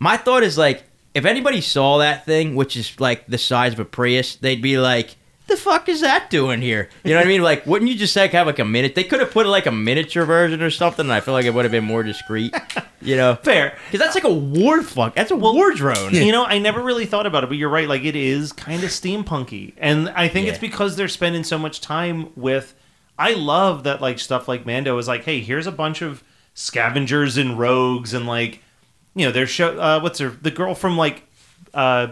My 0.00 0.16
thought 0.16 0.42
is 0.42 0.56
like, 0.58 0.84
if 1.14 1.24
anybody 1.24 1.60
saw 1.60 1.98
that 1.98 2.24
thing, 2.24 2.54
which 2.56 2.76
is 2.76 2.98
like 3.00 3.26
the 3.26 3.38
size 3.38 3.72
of 3.74 3.80
a 3.80 3.84
Prius, 3.84 4.36
they'd 4.36 4.62
be 4.62 4.78
like, 4.78 5.16
"The 5.48 5.56
fuck 5.56 5.88
is 5.88 6.00
that 6.02 6.30
doing 6.30 6.60
here?" 6.62 6.88
You 7.04 7.10
know 7.14 7.18
what 7.20 7.26
I 7.26 7.28
mean? 7.28 7.42
Like, 7.42 7.66
wouldn't 7.66 7.90
you 7.90 7.96
just 7.96 8.14
like 8.16 8.30
have 8.32 8.46
like 8.46 8.58
a 8.60 8.64
minute? 8.64 8.94
They 8.94 9.04
could 9.04 9.20
have 9.20 9.30
put 9.32 9.46
like 9.46 9.66
a 9.66 9.72
miniature 9.72 10.24
version 10.24 10.62
or 10.62 10.70
something. 10.70 11.06
And 11.06 11.12
I 11.12 11.20
feel 11.20 11.34
like 11.34 11.44
it 11.46 11.52
would 11.54 11.64
have 11.64 11.72
been 11.72 11.84
more 11.84 12.02
discreet. 12.02 12.54
You 13.00 13.16
know, 13.16 13.34
Fair. 13.42 13.76
because 13.86 13.98
that's 14.04 14.14
like 14.14 14.24
a 14.24 14.32
war 14.32 14.82
fuck. 14.82 15.14
That's 15.14 15.30
a 15.32 15.36
war 15.36 15.72
drone. 15.72 16.14
You 16.14 16.32
know, 16.32 16.44
I 16.44 16.58
never 16.58 16.80
really 16.82 17.06
thought 17.06 17.26
about 17.26 17.42
it, 17.44 17.48
but 17.48 17.56
you're 17.58 17.68
right. 17.68 17.88
Like 17.88 18.04
it 18.04 18.16
is 18.16 18.52
kind 18.52 18.82
of 18.84 18.90
steampunky, 18.90 19.74
and 19.78 20.08
I 20.10 20.28
think 20.28 20.46
it's 20.48 20.56
Yeah. 20.56 20.68
because 20.68 20.96
they're 20.96 21.08
spending 21.08 21.44
so 21.44 21.58
much 21.58 21.80
time 21.80 22.30
with. 22.36 22.74
I 23.20 23.32
love 23.34 23.82
that 23.82 24.00
like 24.00 24.20
stuff 24.20 24.46
like 24.46 24.64
Mando 24.64 24.96
is 24.96 25.08
like, 25.08 25.24
hey, 25.24 25.40
here's 25.40 25.66
a 25.66 25.72
bunch 25.72 26.02
of 26.02 26.22
scavengers 26.62 27.36
and 27.36 27.58
rogues, 27.58 28.12
and 28.14 28.26
like, 28.26 28.62
you 29.14 29.24
know, 29.24 29.32
there's 29.32 29.50
show. 29.50 29.78
Uh, 29.78 30.00
what's 30.00 30.18
her 30.18 30.30
the 30.30 30.50
girl 30.50 30.74
from 30.74 30.96
like, 30.96 31.22
uh, 31.74 32.08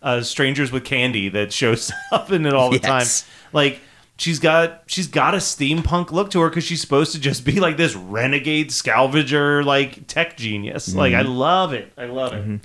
uh, 0.00 0.22
Strangers 0.22 0.72
with 0.72 0.84
Candy 0.84 1.28
that 1.28 1.52
shows 1.52 1.92
up 2.12 2.32
in 2.32 2.46
it 2.46 2.54
all 2.54 2.70
the 2.70 2.80
Yes. 2.82 3.22
time. 3.22 3.28
Like 3.52 3.80
she's 4.16 4.38
got 4.38 4.82
she's 4.86 5.06
got 5.06 5.34
a 5.34 5.38
steampunk 5.38 6.10
look 6.10 6.30
to 6.30 6.40
her 6.40 6.48
because 6.48 6.64
she's 6.64 6.80
supposed 6.80 7.12
to 7.12 7.20
just 7.20 7.44
be 7.44 7.60
like 7.60 7.76
this 7.76 7.94
renegade 7.94 8.72
scavenger 8.72 9.62
like 9.62 10.06
tech 10.06 10.36
genius. 10.36 10.94
Like 10.94 11.12
I 11.14 11.22
love 11.22 11.72
it. 11.72 11.92
I 11.98 12.06
love 12.06 12.32
it. 12.32 12.60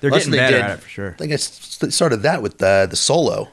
They're 0.00 0.10
Plus 0.10 0.26
getting 0.26 0.30
they 0.32 0.38
better 0.38 0.56
did- 0.58 0.64
at 0.64 0.70
it 0.78 0.82
for 0.82 0.88
sure. 0.88 1.10
I 1.10 1.14
think 1.14 1.32
I 1.32 1.34
s- 1.34 1.78
started 1.90 2.18
that 2.22 2.40
with 2.40 2.62
uh, 2.62 2.86
the 2.86 2.94
solo. 2.96 3.48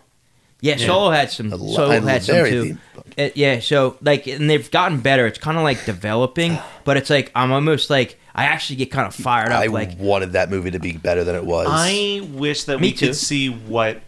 Yeah, 0.61 0.77
Solo 0.77 1.11
had 1.11 1.29
some. 1.31 1.49
Lo- 1.51 1.75
Solo 1.75 1.99
had 2.01 2.23
some 2.23 2.45
too. 2.45 2.63
deep. 2.63 2.77
Uh, 3.17 3.29
yeah, 3.35 3.59
so 3.59 3.97
like, 4.01 4.25
and 4.27 4.49
they've 4.49 4.69
gotten 4.71 4.99
better. 4.99 5.27
It's 5.27 5.37
kind 5.37 5.57
of 5.57 5.63
like 5.63 5.85
developing, 5.85 6.57
but 6.85 6.97
it's 6.97 7.09
like 7.09 7.31
I'm 7.35 7.51
almost 7.51 7.89
like 7.89 8.17
I 8.33 8.45
actually 8.45 8.77
get 8.77 8.91
kind 8.91 9.05
of 9.07 9.13
fired 9.13 9.51
up. 9.51 9.61
I 9.61 9.67
like, 9.67 9.97
wanted 9.99 10.33
that 10.33 10.49
movie 10.49 10.71
to 10.71 10.79
be 10.79 10.93
better 10.93 11.23
than 11.23 11.35
it 11.35 11.45
was. 11.45 11.67
I 11.69 12.27
wish 12.33 12.63
that 12.65 12.79
Me 12.79 12.87
we 12.87 12.93
too. 12.93 13.07
could 13.07 13.15
see 13.15 13.49
what 13.49 14.01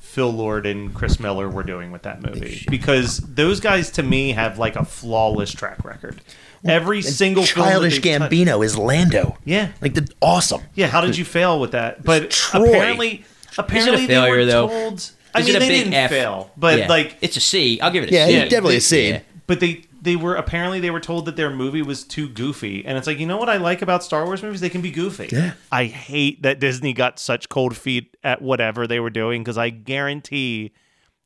Phil 0.00 0.30
Lord 0.30 0.66
and 0.66 0.94
Chris 0.94 1.18
Miller 1.18 1.48
were 1.48 1.64
doing 1.64 1.90
with 1.90 2.02
that 2.02 2.22
movie 2.22 2.64
because 2.70 3.18
those 3.18 3.58
guys 3.60 3.90
to 3.92 4.02
me 4.02 4.32
have 4.32 4.58
like 4.58 4.76
a 4.76 4.84
flawless 4.84 5.50
track 5.52 5.84
record. 5.84 6.20
Every 6.66 6.98
And 6.98 7.06
single 7.06 7.44
childish 7.44 8.00
they've 8.00 8.18
touched- 8.18 8.32
Gambino 8.32 8.64
is 8.64 8.78
Lando. 8.78 9.36
Yeah. 9.44 9.72
like 9.82 9.92
the 9.94 10.08
awesome. 10.22 10.62
Yeah, 10.74 10.86
how 10.86 11.00
did 11.02 11.18
you 11.18 11.24
fail 11.24 11.58
with 11.60 11.72
that? 11.72 12.02
But 12.04 12.30
Troy. 12.30 12.68
apparently, 12.70 13.24
apparently 13.58 14.06
they 14.06 14.14
failure, 14.14 14.36
were 14.38 14.44
though? 14.46 14.68
told. 14.68 15.10
I 15.34 15.40
Is 15.40 15.46
mean, 15.46 15.56
it 15.56 15.58
a 15.58 15.60
they 15.60 15.68
big 15.68 15.78
didn't 15.84 15.94
F? 15.94 16.10
fail, 16.10 16.50
but 16.56 16.78
yeah. 16.78 16.88
like, 16.88 17.16
it's 17.20 17.36
a 17.36 17.40
C. 17.40 17.80
I'll 17.80 17.90
give 17.90 18.04
it 18.04 18.08
a 18.10 18.12
C. 18.12 18.16
Yeah, 18.16 18.26
Yeah, 18.28 18.42
definitely 18.44 18.72
they- 18.74 18.76
a 18.78 18.80
C. 18.80 19.08
yeah. 19.10 19.20
but 19.46 19.60
they 19.60 19.84
they 20.00 20.16
were 20.16 20.34
apparently 20.34 20.80
they 20.80 20.90
were 20.90 21.00
told 21.00 21.24
that 21.24 21.34
their 21.36 21.48
movie 21.50 21.80
was 21.80 22.04
too 22.04 22.28
goofy, 22.28 22.84
and 22.84 22.98
it's 22.98 23.06
like 23.06 23.18
you 23.18 23.26
know 23.26 23.38
what 23.38 23.48
I 23.48 23.56
like 23.56 23.80
about 23.82 24.04
Star 24.04 24.24
Wars 24.26 24.42
movies? 24.42 24.60
They 24.60 24.68
can 24.68 24.82
be 24.82 24.90
goofy. 24.90 25.28
Yeah. 25.32 25.54
I 25.72 25.84
hate 25.86 26.42
that 26.42 26.60
Disney 26.60 26.92
got 26.92 27.18
such 27.18 27.48
cold 27.48 27.74
feet 27.76 28.14
at 28.22 28.42
whatever 28.42 28.86
they 28.86 29.00
were 29.00 29.08
doing 29.10 29.42
because 29.42 29.56
I 29.58 29.70
guarantee 29.70 30.72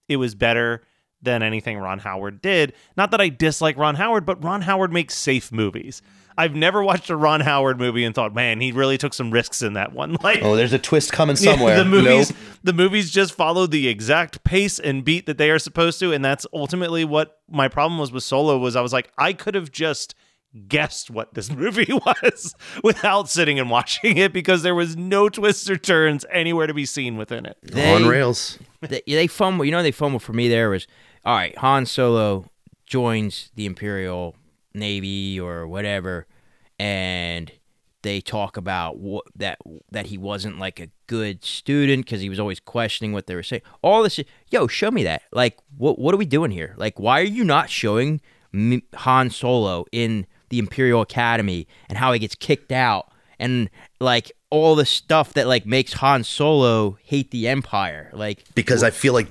it 0.08 0.16
was 0.16 0.34
better 0.36 0.82
than 1.20 1.42
anything 1.42 1.76
Ron 1.78 1.98
Howard 1.98 2.40
did. 2.40 2.72
Not 2.96 3.10
that 3.10 3.20
I 3.20 3.28
dislike 3.30 3.76
Ron 3.76 3.96
Howard, 3.96 4.24
but 4.24 4.42
Ron 4.44 4.62
Howard 4.62 4.92
makes 4.92 5.16
safe 5.16 5.50
movies. 5.50 6.00
I've 6.38 6.54
never 6.54 6.82
watched 6.82 7.10
a 7.10 7.16
Ron 7.16 7.40
Howard 7.40 7.78
movie 7.78 8.04
and 8.04 8.14
thought, 8.14 8.32
man, 8.34 8.60
he 8.60 8.72
really 8.72 8.96
took 8.96 9.12
some 9.12 9.30
risks 9.30 9.60
in 9.60 9.72
that 9.74 9.92
one. 9.92 10.16
Like, 10.22 10.40
Oh, 10.42 10.54
there's 10.56 10.72
a 10.72 10.78
twist 10.78 11.12
coming 11.12 11.36
yeah, 11.38 11.52
somewhere. 11.52 11.76
the 11.76 11.84
movies, 11.84 12.30
Nope. 12.30 12.38
the 12.62 12.72
movies 12.72 13.10
just 13.10 13.34
follow 13.34 13.66
the 13.66 13.88
exact 13.88 14.44
pace 14.44 14.78
and 14.78 15.04
beat 15.04 15.26
that 15.26 15.36
they 15.36 15.50
are 15.50 15.58
supposed 15.58 15.98
to, 16.00 16.12
and 16.12 16.24
that's 16.24 16.46
ultimately 16.54 17.04
what 17.04 17.40
my 17.50 17.68
problem 17.68 17.98
was 17.98 18.12
with 18.12 18.22
Solo. 18.22 18.56
Was 18.56 18.76
I 18.76 18.80
was 18.80 18.92
like, 18.92 19.10
I 19.18 19.32
could 19.32 19.54
have 19.54 19.70
just 19.72 20.14
guessed 20.66 21.10
what 21.10 21.34
this 21.34 21.50
movie 21.54 21.92
was 21.92 22.54
without 22.82 23.28
sitting 23.28 23.58
and 23.58 23.68
watching 23.68 24.16
it 24.16 24.32
because 24.32 24.62
there 24.62 24.74
was 24.74 24.96
no 24.96 25.28
twists 25.28 25.68
or 25.68 25.76
turns 25.76 26.24
anywhere 26.32 26.66
to 26.66 26.72
be 26.74 26.86
seen 26.86 27.16
within 27.16 27.44
it. 27.46 27.56
They- 27.62 27.92
on 27.94 28.06
rails. 28.06 28.58
they, 28.80 29.02
they 29.06 29.26
fumble. 29.26 29.64
You 29.64 29.72
know, 29.72 29.82
they 29.82 29.90
fumble 29.92 30.18
for 30.20 30.32
me. 30.32 30.48
There 30.48 30.70
was 30.70 30.86
all 31.24 31.34
right. 31.36 31.56
Han 31.58 31.84
Solo 31.84 32.46
joins 32.86 33.50
the 33.56 33.66
Imperial 33.66 34.34
Navy 34.74 35.38
or 35.40 35.66
whatever, 35.66 36.26
and 36.78 37.52
they 38.02 38.20
talk 38.20 38.56
about 38.56 38.98
what, 38.98 39.24
that 39.36 39.58
that 39.90 40.06
he 40.06 40.18
wasn't 40.18 40.58
like 40.58 40.80
a 40.80 40.88
good 41.06 41.44
student 41.44 42.04
because 42.04 42.20
he 42.20 42.28
was 42.28 42.38
always 42.38 42.60
questioning 42.60 43.12
what 43.12 43.26
they 43.26 43.34
were 43.34 43.42
saying. 43.42 43.62
All 43.82 44.02
this, 44.02 44.20
yo, 44.50 44.66
show 44.66 44.90
me 44.90 45.02
that. 45.04 45.22
Like, 45.32 45.58
what 45.76 45.98
what 45.98 46.14
are 46.14 46.18
we 46.18 46.26
doing 46.26 46.50
here? 46.50 46.74
Like, 46.76 46.98
why 46.98 47.20
are 47.20 47.24
you 47.24 47.44
not 47.44 47.70
showing 47.70 48.20
Han 48.54 49.30
Solo 49.30 49.84
in 49.92 50.26
the 50.48 50.58
Imperial 50.58 51.02
Academy 51.02 51.66
and 51.88 51.98
how 51.98 52.12
he 52.12 52.18
gets 52.18 52.34
kicked 52.34 52.72
out 52.72 53.10
and 53.38 53.68
like 54.00 54.32
all 54.50 54.74
the 54.74 54.86
stuff 54.86 55.34
that 55.34 55.46
like 55.46 55.66
makes 55.66 55.94
Han 55.94 56.24
Solo 56.24 56.98
hate 57.02 57.30
the 57.30 57.48
Empire? 57.48 58.10
Like, 58.12 58.44
because 58.54 58.82
I 58.82 58.90
feel 58.90 59.12
like 59.12 59.28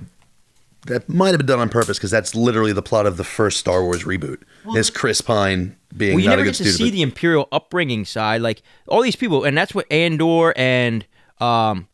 that 0.86 1.10
might 1.10 1.30
have 1.30 1.38
been 1.38 1.48
done 1.48 1.60
on 1.60 1.70
purpose 1.70 1.98
because 1.98 2.12
that's 2.12 2.36
literally 2.36 2.72
the 2.72 2.82
plot 2.82 3.06
of 3.06 3.18
the 3.18 3.24
first 3.24 3.60
Star 3.60 3.84
Wars 3.84 4.04
reboot. 4.04 4.42
is 4.76 4.90
Chris 4.90 5.22
Pine 5.22 5.76
being 5.96 6.16
well, 6.16 6.24
you 6.24 6.30
never 6.30 6.44
get 6.44 6.56
to 6.56 6.66
see 6.66 6.90
the 6.90 7.02
imperial 7.02 7.48
upbringing 7.52 8.06
side, 8.06 8.42
like 8.42 8.62
all 8.88 9.02
these 9.02 9.16
people, 9.16 9.44
and 9.44 9.58
that's 9.58 9.74
what 9.74 9.92
Andor 9.92 10.54
and 10.58 11.06
um, 11.40 11.88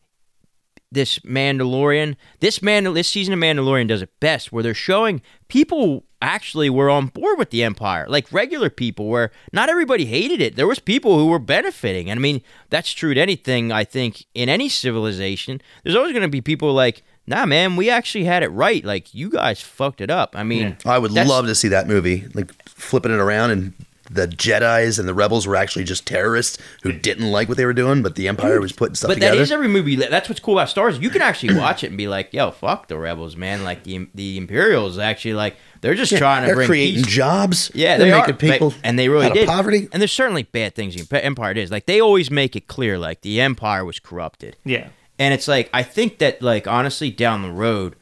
this 0.94 1.18
Mandalorian, 1.20 2.16
this 2.40 2.62
man, 2.62 2.84
this 2.94 3.08
season 3.08 3.34
of 3.34 3.40
Mandalorian 3.40 3.88
does 3.88 4.02
it 4.02 4.18
best, 4.20 4.52
where 4.52 4.62
they're 4.62 4.74
showing 4.74 5.20
people 5.48 6.04
actually 6.22 6.70
were 6.70 6.88
on 6.88 7.08
board 7.08 7.38
with 7.38 7.50
the 7.50 7.62
Empire, 7.62 8.06
like 8.08 8.32
regular 8.32 8.70
people, 8.70 9.08
where 9.08 9.30
not 9.52 9.68
everybody 9.68 10.06
hated 10.06 10.40
it. 10.40 10.56
There 10.56 10.66
was 10.66 10.78
people 10.78 11.18
who 11.18 11.26
were 11.26 11.38
benefiting, 11.38 12.08
and 12.10 12.18
I 12.18 12.22
mean 12.22 12.42
that's 12.70 12.92
true 12.92 13.12
to 13.14 13.20
anything. 13.20 13.72
I 13.72 13.84
think 13.84 14.24
in 14.34 14.48
any 14.48 14.68
civilization, 14.68 15.60
there's 15.82 15.96
always 15.96 16.12
going 16.12 16.22
to 16.22 16.28
be 16.28 16.40
people 16.40 16.72
like. 16.72 17.02
Nah, 17.26 17.46
man, 17.46 17.76
we 17.76 17.88
actually 17.90 18.24
had 18.24 18.42
it 18.42 18.48
right. 18.48 18.84
Like 18.84 19.14
you 19.14 19.30
guys 19.30 19.60
fucked 19.60 20.00
it 20.00 20.10
up. 20.10 20.34
I 20.36 20.42
mean, 20.42 20.76
I 20.84 20.98
would 20.98 21.12
love 21.12 21.46
to 21.46 21.54
see 21.54 21.68
that 21.68 21.86
movie, 21.88 22.26
like 22.34 22.52
flipping 22.68 23.12
it 23.12 23.18
around 23.18 23.50
and 23.50 23.72
the 24.10 24.28
Jedi's 24.28 24.98
and 24.98 25.08
the 25.08 25.14
rebels 25.14 25.46
were 25.46 25.56
actually 25.56 25.84
just 25.84 26.06
terrorists 26.06 26.58
who 26.82 26.92
didn't 26.92 27.32
like 27.32 27.48
what 27.48 27.56
they 27.56 27.64
were 27.64 27.72
doing, 27.72 28.02
but 28.02 28.16
the 28.16 28.28
Empire 28.28 28.60
was 28.60 28.70
putting 28.70 28.94
stuff 28.94 29.08
But 29.08 29.14
together. 29.14 29.36
that 29.36 29.42
is 29.42 29.50
every 29.50 29.66
movie. 29.66 29.96
That's 29.96 30.28
what's 30.28 30.40
cool 30.42 30.58
about 30.58 30.68
Star 30.68 30.84
Wars. 30.84 30.98
You 30.98 31.08
can 31.08 31.22
actually 31.22 31.54
watch 31.58 31.82
it 31.82 31.86
and 31.88 31.96
be 31.96 32.06
like, 32.06 32.34
"Yo, 32.34 32.50
fuck 32.50 32.88
the 32.88 32.98
rebels, 32.98 33.34
man!" 33.34 33.64
Like 33.64 33.82
the 33.84 34.06
the 34.14 34.36
Imperials 34.36 34.98
actually 34.98 35.32
like 35.32 35.56
they're 35.80 35.94
just 35.94 36.14
trying 36.14 36.42
to 36.42 36.48
they're 36.48 36.54
bring 36.56 36.66
creating 36.68 37.04
peace. 37.04 37.14
jobs. 37.14 37.70
Yeah, 37.74 37.96
they're 37.96 38.10
they 38.10 38.16
making 38.18 38.34
are. 38.34 38.38
people 38.38 38.70
They- 38.70 38.76
and 38.84 38.98
they 38.98 39.08
really 39.08 39.24
out 39.24 39.30
of 39.32 39.38
did. 39.38 39.48
poverty. 39.48 39.88
And 39.90 40.02
there's 40.02 40.12
certainly 40.12 40.42
bad 40.42 40.74
things 40.74 40.94
the 40.94 41.24
Empire 41.24 41.52
is. 41.52 41.70
Like 41.70 41.86
they 41.86 41.98
always 42.02 42.30
make 42.30 42.54
it 42.56 42.66
clear, 42.68 42.98
like 42.98 43.22
the 43.22 43.40
Empire 43.40 43.86
was 43.86 43.98
corrupted. 44.00 44.56
Yeah. 44.66 44.88
And 45.18 45.32
it's 45.34 45.46
like 45.48 45.70
I 45.72 45.82
think 45.82 46.18
that 46.18 46.42
like 46.42 46.66
honestly 46.66 47.10
down 47.10 47.42
the 47.42 47.50
road, 47.50 47.94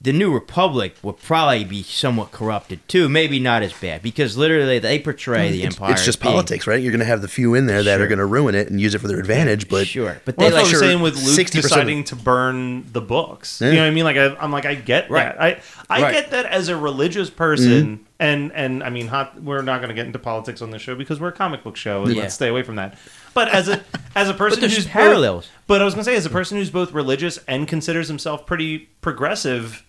the 0.00 0.12
New 0.12 0.30
Republic 0.34 0.94
will 1.02 1.14
probably 1.14 1.64
be 1.64 1.82
somewhat 1.82 2.30
corrupted 2.30 2.86
too. 2.88 3.08
Maybe 3.08 3.38
not 3.40 3.62
as 3.62 3.72
bad 3.72 4.02
because 4.02 4.36
literally 4.36 4.78
they 4.78 4.98
portray 4.98 5.50
the 5.50 5.62
It's, 5.62 5.76
Empire. 5.76 5.92
it's 5.92 6.04
just 6.04 6.18
as 6.18 6.22
being- 6.22 6.32
politics, 6.32 6.66
right? 6.66 6.82
You're 6.82 6.92
going 6.92 6.98
to 7.00 7.06
have 7.06 7.22
the 7.22 7.28
few 7.28 7.54
in 7.54 7.64
there 7.64 7.82
that 7.82 7.96
Sure. 7.96 8.04
are 8.04 8.06
going 8.08 8.18
to 8.18 8.26
ruin 8.26 8.54
it 8.54 8.68
and 8.68 8.78
use 8.78 8.94
it 8.94 8.98
for 8.98 9.08
their 9.08 9.18
advantage, 9.18 9.70
but 9.70 9.86
sure, 9.86 10.20
but 10.26 10.36
they 10.36 10.50
that's 10.50 10.54
like 10.54 10.62
what 10.64 10.66
I'm 10.66 10.70
sure 10.72 10.80
saying 10.80 11.00
with 11.00 11.16
Luke 11.16 11.38
60% 11.38 11.62
deciding 11.62 12.04
to 12.04 12.16
burn 12.16 12.84
the 12.92 13.00
books. 13.00 13.62
Yeah. 13.62 13.68
You 13.70 13.74
know 13.76 13.80
what 13.82 13.86
I 13.86 13.90
mean? 13.92 14.04
Like 14.04 14.16
I, 14.18 14.36
I'm 14.36 14.52
like 14.52 14.66
I 14.66 14.74
get 14.74 15.10
Right. 15.10 15.34
that. 15.34 15.40
I 15.40 15.60
I 15.88 16.02
Right. 16.02 16.12
get 16.12 16.30
that 16.32 16.44
as 16.46 16.68
a 16.68 16.76
religious 16.76 17.30
person, 17.30 17.86
mm-hmm. 17.96 18.02
And 18.20 18.52
and 18.52 18.82
I 18.82 18.90
mean, 18.90 19.08
hot, 19.08 19.40
we're 19.42 19.62
not 19.62 19.78
going 19.78 19.88
to 19.88 19.94
get 19.94 20.06
into 20.06 20.18
politics 20.18 20.62
on 20.62 20.70
this 20.70 20.82
show 20.82 20.94
because 20.94 21.20
we're 21.20 21.28
a 21.28 21.32
comic 21.32 21.62
book 21.64 21.76
show, 21.76 22.04
and 22.04 22.14
Yeah. 22.14 22.22
let's 22.22 22.34
stay 22.34 22.48
away 22.48 22.62
from 22.62 22.76
that. 22.76 22.96
But 23.34 23.48
as 23.48 23.68
a 23.68 23.82
as 24.14 24.28
a 24.28 24.34
person 24.34 24.60
there's 24.60 24.76
who's 24.76 24.86
parallels. 24.86 25.46
Both, 25.46 25.52
but 25.66 25.82
I 25.82 25.84
was 25.84 25.94
going 25.94 26.04
to 26.04 26.10
say, 26.10 26.16
as 26.16 26.26
a 26.26 26.30
person 26.30 26.56
who's 26.58 26.70
both 26.70 26.92
religious 26.92 27.38
and 27.48 27.66
considers 27.66 28.08
himself 28.08 28.46
pretty 28.46 28.78
progressive. 29.00 29.84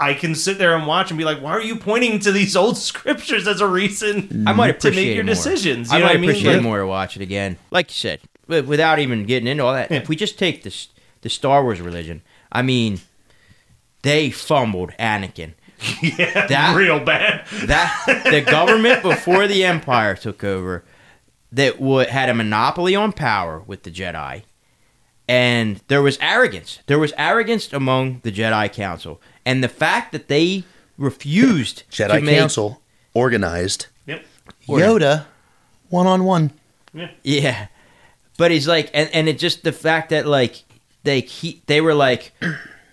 I 0.00 0.14
can 0.14 0.34
sit 0.34 0.58
there 0.58 0.74
and 0.74 0.84
watch 0.88 1.12
and 1.12 1.18
be 1.18 1.24
like, 1.24 1.40
"Why 1.40 1.52
are 1.52 1.60
you 1.60 1.76
pointing 1.76 2.18
to 2.20 2.32
these 2.32 2.56
old 2.56 2.76
scriptures 2.90 3.46
as 3.46 3.60
a 3.60 3.68
reason 3.68 4.44
I 4.48 4.52
might 4.52 4.80
to 4.80 4.88
appreciate 4.88 5.04
make 5.08 5.14
your 5.14 5.22
it 5.22 5.26
more. 5.26 5.34
decisions?" 5.34 5.90
You 5.90 5.96
I 5.96 5.98
know 6.00 6.06
might 6.06 6.10
what 6.10 6.16
I 6.16 6.20
mean? 6.20 6.30
appreciate 6.30 6.52
Like- 6.54 6.62
more 6.62 6.78
to 6.78 6.86
watch 6.86 7.14
it 7.16 7.22
again. 7.22 7.56
Like 7.70 7.90
you 7.90 7.94
said, 7.94 8.20
wi- 8.48 8.66
without 8.68 8.98
even 8.98 9.26
getting 9.26 9.46
into 9.46 9.64
all 9.64 9.74
that. 9.74 9.92
Yeah. 9.92 9.98
If 9.98 10.08
we 10.08 10.16
just 10.16 10.38
take 10.40 10.64
this 10.64 10.88
the 11.20 11.28
Star 11.28 11.62
Wars 11.62 11.80
religion, 11.80 12.22
I 12.50 12.62
mean, 12.62 13.00
they 14.02 14.30
fumbled 14.30 14.90
Anakin. 14.98 15.52
yeah, 16.02 16.46
That- 16.46 16.76
real 16.76 17.00
bad. 17.00 17.46
That 17.66 18.22
the 18.30 18.40
government 18.40 19.02
before 19.02 19.46
the 19.46 19.64
Empire 19.64 20.14
took 20.16 20.42
over, 20.44 20.84
that 21.50 21.80
would 21.80 22.08
had 22.08 22.28
a 22.28 22.34
monopoly 22.34 22.94
on 22.94 23.12
power 23.12 23.60
with 23.66 23.82
the 23.82 23.90
Jedi, 23.90 24.42
and 25.28 25.80
there 25.88 26.02
was 26.02 26.18
arrogance. 26.20 26.78
There 26.86 26.98
was 26.98 27.12
arrogance 27.18 27.72
among 27.72 28.20
the 28.22 28.32
Jedi 28.32 28.72
Council, 28.72 29.20
and 29.44 29.62
the 29.62 29.68
fact 29.68 30.12
that 30.12 30.28
they 30.28 30.64
refused 30.98 31.84
to 31.90 32.04
Jedi 32.08 32.22
make- 32.22 32.38
Council 32.38 32.82
organized 33.14 33.86
Yep. 34.06 34.24
Yoda 34.68 35.26
one 35.88 36.06
on 36.06 36.24
one. 36.24 36.52
Yeah, 37.22 37.66
but 38.38 38.50
he's 38.50 38.66
like, 38.68 38.90
and 38.94 39.08
and 39.12 39.28
it 39.28 39.38
just 39.38 39.62
the 39.64 39.72
fact 39.72 40.10
that 40.10 40.26
like 40.26 40.62
they 41.04 41.20
he, 41.20 41.62
they 41.66 41.80
were 41.80 41.94
like, 41.94 42.32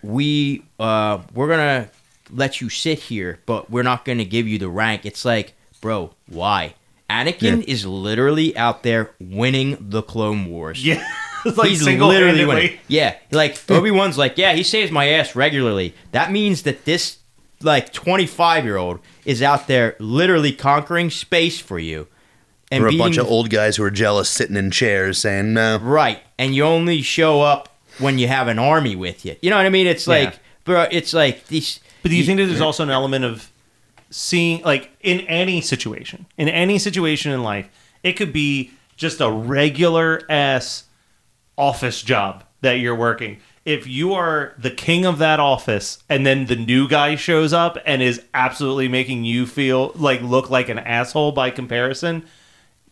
we 0.02 0.64
uh 0.80 1.20
we're 1.34 1.48
gonna 1.48 1.90
let 2.32 2.62
you 2.62 2.70
sit 2.70 3.00
here, 3.00 3.40
but 3.46 3.70
we're 3.70 3.84
not 3.84 4.06
gonna 4.06 4.26
give 4.26 4.48
you 4.48 4.58
the 4.58 4.70
rank. 4.70 5.06
It's 5.06 5.26
like, 5.26 5.54
bro, 5.82 6.12
why? 6.28 6.76
Anakin 7.10 7.64
is 7.64 7.86
literally 7.86 8.56
out 8.56 8.84
there 8.84 9.12
winning 9.20 9.78
the 9.80 10.04
Clone 10.04 10.46
Wars. 10.46 10.86
Yeah. 10.86 11.04
like 11.56 11.70
He's 11.70 11.84
literally 11.88 12.46
winning. 12.46 12.78
Yeah, 12.88 13.16
like 13.32 13.60
Obi 13.72 13.90
Wan's 13.92 14.18
like, 14.18 14.38
yeah, 14.38 14.54
he 14.54 14.62
saves 14.64 14.92
my 14.92 15.08
ass 15.10 15.36
regularly. 15.36 15.96
That 16.12 16.32
means 16.32 16.64
that 16.64 16.86
this 16.86 17.18
like 17.62 17.92
25 17.94 18.64
year 18.64 18.78
old 18.78 19.00
is 19.26 19.42
out 19.42 19.68
there 19.68 19.96
literally 20.00 20.52
conquering 20.52 21.10
space 21.10 21.60
for 21.60 21.80
you, 21.80 22.08
and 22.72 22.84
Or 22.84 22.88
a 22.90 22.98
bunch 22.98 23.18
of 23.18 23.26
old 23.28 23.50
guys 23.50 23.78
who 23.78 23.84
are 23.84 23.92
jealous 23.92 24.30
sitting 24.30 24.56
in 24.56 24.70
chairs 24.70 25.18
saying, 25.18 25.54
no. 25.54 25.78
right, 25.80 26.20
and 26.38 26.54
you 26.54 26.64
only 26.64 27.02
show 27.02 27.42
up 27.42 27.76
when 27.98 28.20
you 28.20 28.28
have 28.28 28.48
an 28.48 28.60
army 28.60 28.96
with 28.96 29.26
you. 29.26 29.36
You 29.42 29.50
know 29.50 29.58
what 29.58 29.66
I 29.66 29.70
mean? 29.70 29.88
It's 29.88 30.08
Yeah. 30.08 30.14
like, 30.26 30.40
bro, 30.64 30.88
it's 30.92 31.14
like 31.14 31.48
these. 31.48 31.80
But 32.02 32.12
do 32.12 32.16
you 32.16 32.24
think 32.24 32.40
that 32.40 32.46
there's 32.46 32.62
also 32.62 32.84
an 32.84 32.90
element 32.90 33.26
of 33.26 33.52
seeing, 34.10 34.62
like, 34.64 34.92
in 35.02 35.22
any 35.22 35.62
situation, 35.62 36.26
in 36.38 36.50
any 36.50 36.80
situation 36.80 37.32
in 37.32 37.44
life, 37.44 37.70
it 38.04 38.14
could 38.14 38.34
be 38.34 38.72
just 38.96 39.22
a 39.22 39.30
regular 39.30 40.22
ass 40.30 40.86
office 41.58 42.02
job 42.02 42.44
that 42.62 42.74
you're 42.74 42.96
working. 42.96 43.38
If 43.66 43.86
you 43.86 44.14
are 44.14 44.54
the 44.58 44.72
king 44.72 45.06
of 45.06 45.20
that 45.20 45.40
office 45.40 46.02
and 46.10 46.26
then 46.26 46.46
the 46.46 46.56
new 46.56 46.88
guy 46.88 47.16
shows 47.16 47.54
up 47.54 47.78
and 47.86 48.02
is 48.02 48.24
absolutely 48.34 48.88
making 48.88 49.26
you 49.26 49.46
feel 49.46 49.92
like 49.96 50.22
look 50.22 50.50
like 50.50 50.70
an 50.70 50.80
asshole 50.80 51.34
by 51.34 51.52
comparison, 51.52 52.26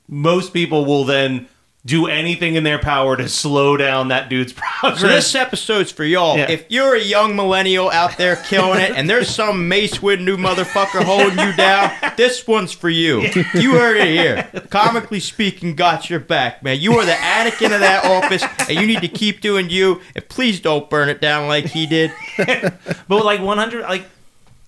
most 0.07 0.53
people 0.53 0.85
will 0.85 1.03
then 1.03 1.47
do 1.87 2.07
anything 2.07 2.55
in 2.55 2.65
their 2.65 2.77
power 2.77 3.15
to 3.15 3.29
slow 3.29 3.77
down 3.77 4.09
that 4.09 4.29
dude's 4.29 4.51
progress. 4.55 4.99
So 4.99 5.07
this 5.07 5.33
episode's 5.35 5.89
for 5.89 6.03
y'all. 6.03 6.37
Yeah. 6.37 6.51
If 6.51 6.65
you're 6.69 6.95
a 6.95 7.01
young 7.01 7.35
millennial 7.35 7.89
out 7.89 8.17
there 8.17 8.35
killing 8.35 8.81
it, 8.81 8.91
and 8.91 9.09
there's 9.09 9.29
some 9.29 9.69
Mace 9.69 9.99
Windu 9.99 10.35
motherfucker 10.35 11.01
holding 11.03 11.39
you 11.39 11.55
down, 11.55 11.91
this 12.17 12.45
one's 12.45 12.73
for 12.73 12.89
you. 12.89 13.21
You 13.53 13.71
heard 13.71 13.95
it 13.97 14.07
here. 14.09 14.61
Comically 14.69 15.21
speaking, 15.21 15.75
got 15.75 16.09
your 16.09 16.19
back, 16.19 16.61
man. 16.61 16.79
You 16.79 16.93
are 16.97 17.05
the 17.05 17.13
Anakin 17.13 17.73
of 17.73 17.79
that 17.79 18.03
office, 18.03 18.43
and 18.69 18.77
you 18.77 18.85
need 18.85 19.01
to 19.01 19.07
keep 19.07 19.39
doing 19.39 19.69
you. 19.69 20.01
And 20.13 20.27
please 20.27 20.59
don't 20.59 20.89
burn 20.89 21.07
it 21.07 21.21
down 21.21 21.47
like 21.47 21.65
he 21.65 21.87
did. 21.87 22.11
But 23.07 23.23
like 23.23 23.41
100, 23.41 23.83
like 23.83 24.03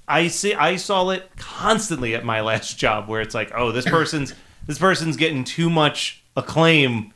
I 0.08 0.30
see, 0.30 0.54
I 0.54 0.78
saw 0.78 1.10
it 1.10 1.30
constantly 1.38 2.16
at 2.16 2.24
my 2.24 2.40
last 2.42 2.78
job, 2.78 3.10
where 3.10 3.20
it's 3.20 3.36
like, 3.36 3.52
oh, 3.54 3.72
this 3.74 3.86
person's 3.86 4.34
this 4.66 4.80
person's 4.80 5.18
getting 5.18 5.44
too 5.44 5.70
much 5.70 6.24
acclaim, 6.40 7.14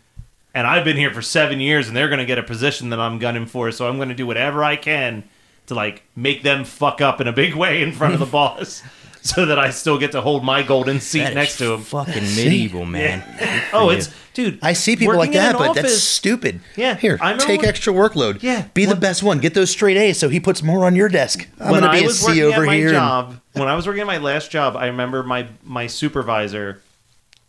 and 0.53 0.67
I've 0.67 0.84
been 0.86 0.97
here 0.97 1.11
for 1.13 1.21
seven 1.21 1.59
years, 1.59 1.88
and 1.88 1.97
they're 1.97 2.09
gonna 2.09 2.26
get 2.26 2.38
a 2.38 2.43
position 2.43 2.89
that 2.91 2.99
I'm 2.99 3.17
gunning 3.19 3.45
for, 3.47 3.71
so 3.71 3.88
I'm 3.88 3.97
gonna 3.97 4.13
do 4.15 4.28
whatever 4.28 4.63
I 4.63 4.76
can 4.76 5.24
to 5.67 5.74
like 5.76 6.03
make 6.15 6.43
them 6.43 6.65
fuck 6.65 7.01
up 7.01 7.19
in 7.21 7.28
a 7.28 7.34
big 7.34 7.55
way 7.55 7.82
in 7.82 7.91
front 7.91 8.13
of 8.13 8.19
the 8.19 8.26
boss, 8.39 8.84
so 9.21 9.45
that 9.45 9.57
I 9.57 9.69
still 9.69 9.97
get 9.97 10.11
to 10.11 10.19
hold 10.21 10.43
my 10.43 10.61
golden 10.63 10.99
seat 10.99 11.19
That 11.19 11.30
is 11.30 11.36
next 11.36 11.57
to 11.59 11.74
him. 11.74 11.82
Fucking 11.82 12.13
medieval, 12.36 12.86
man. 12.86 13.24
Oh, 13.76 13.89
it's 13.89 14.13
dude. 14.36 14.59
I 14.61 14.74
see 14.74 14.95
people 14.95 15.15
like 15.17 15.32
that, 15.32 15.55
an 15.55 15.59
but 15.59 15.74
that's 15.74 15.97
stupid. 15.97 16.59
Yeah, 16.76 16.95
Here, 16.95 17.17
I 17.19 17.32
remember 17.32 17.45
take 17.45 17.61
when- 17.61 17.69
extra 17.69 17.91
workload. 17.91 18.43
Yeah, 18.43 18.67
Be 18.76 18.86
the 18.86 18.95
best 18.95 19.24
one. 19.24 19.39
Get 19.39 19.55
those 19.55 19.71
straight 19.71 19.97
A's 19.97 20.19
so 20.19 20.30
he 20.30 20.39
puts 20.39 20.61
more 20.61 20.86
on 20.86 20.95
your 20.95 21.09
desk. 21.09 21.47
I'm 21.59 21.71
when 21.71 21.82
going 21.82 21.84
to 21.84 21.89
I 21.89 21.99
be 21.99 22.03
a 22.03 22.07
was 22.07 22.19
C 22.19 22.28
working 22.28 22.43
over 22.43 22.61
at 22.63 22.67
my 22.67 22.76
here. 22.76 22.88
and- 22.89 22.95
job, 22.95 23.39
when 23.53 23.67
I 23.67 23.76
was 23.76 23.88
working 23.88 24.01
at 24.01 24.07
my 24.07 24.19
last 24.19 24.51
job, 24.51 24.76
I 24.76 24.88
remember 24.88 25.24
my 25.24 25.47
my 25.63 25.88
supervisor. 25.88 26.82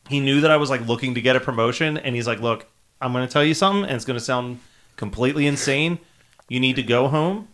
He 0.09 0.20
knew 0.20 0.40
that 0.42 0.50
I 0.50 0.57
was 0.57 0.70
like 0.70 0.86
looking 0.86 1.14
to 1.14 1.20
get 1.20 1.36
a 1.36 1.40
promotion, 1.40 1.96
and 1.98 2.14
he's 2.14 2.26
like, 2.26 2.40
"Look, 2.40 2.66
I'm 3.00 3.12
going 3.12 3.26
to 3.26 3.32
tell 3.32 3.44
you 3.44 3.55
something, 3.55 3.84
and 3.84 3.92
it's 3.92 4.05
going 4.05 4.18
to 4.18 4.24
sound 4.24 4.61
completely 4.96 5.46
insane. 5.46 5.98
You 6.48 6.61
need 6.61 6.76
to 6.76 6.82
go 6.82 7.09
home, 7.09 7.48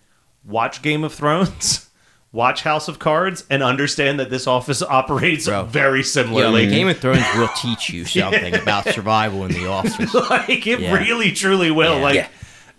watch 0.44 0.82
Game 0.82 1.04
of 1.04 1.12
Thrones." 1.14 1.86
Watch 2.32 2.62
House 2.62 2.86
of 2.86 3.00
Cards 3.00 3.42
and 3.50 3.60
understand 3.60 4.20
that 4.20 4.30
this 4.30 4.46
office 4.46 4.82
operates 4.88 5.46
Bro. 5.46 5.64
very 5.64 5.98
Yo, 5.98 6.02
similarly. 6.04 6.68
Game 6.68 6.86
of 6.86 6.96
Thrones 6.96 7.24
will 7.36 7.48
teach 7.60 7.90
you 7.90 8.04
something 8.04 8.54
about 8.54 8.84
survival 8.84 9.44
in 9.46 9.50
the 9.52 9.66
office. 9.66 10.14
like 10.14 10.64
it 10.64 10.78
Yeah. 10.78 10.94
really 10.94 11.32
truly 11.32 11.72
will. 11.72 11.96
Yeah. 11.96 12.02
Like 12.04 12.14
Yeah. 12.14 12.28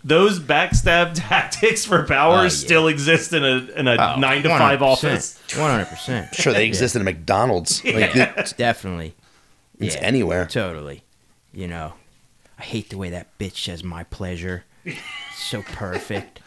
those 0.04 0.40
backstab 0.40 1.10
tactics 1.14 1.84
for 1.84 2.02
power 2.04 2.38
oh, 2.38 2.42
yeah. 2.44 2.48
still 2.48 2.88
exist 2.88 3.34
in 3.34 3.44
a 3.44 3.56
in 3.78 3.88
a 3.88 3.96
Oh, 4.14 4.18
nine 4.18 4.42
to 4.42 4.48
five 4.48 4.80
office. 4.80 5.38
One 5.54 5.70
hundred 5.70 5.88
percent. 5.88 6.34
Sure, 6.34 6.54
they 6.54 6.64
exist 6.64 6.96
in 6.96 7.02
a 7.02 7.04
McDonald's. 7.04 7.84
Like, 7.84 8.14
Yeah. 8.14 8.46
Definitely. 8.56 9.14
It's 9.82 9.96
Yeah. 9.96 10.02
anywhere. 10.02 10.46
Totally. 10.46 11.04
You 11.52 11.68
know, 11.68 11.94
I 12.58 12.62
hate 12.62 12.90
the 12.90 12.98
way 12.98 13.10
that 13.10 13.38
bitch 13.38 13.64
says 13.64 13.84
my 13.84 14.04
pleasure. 14.04 14.64
so 15.34 15.62
perfect. 15.62 16.40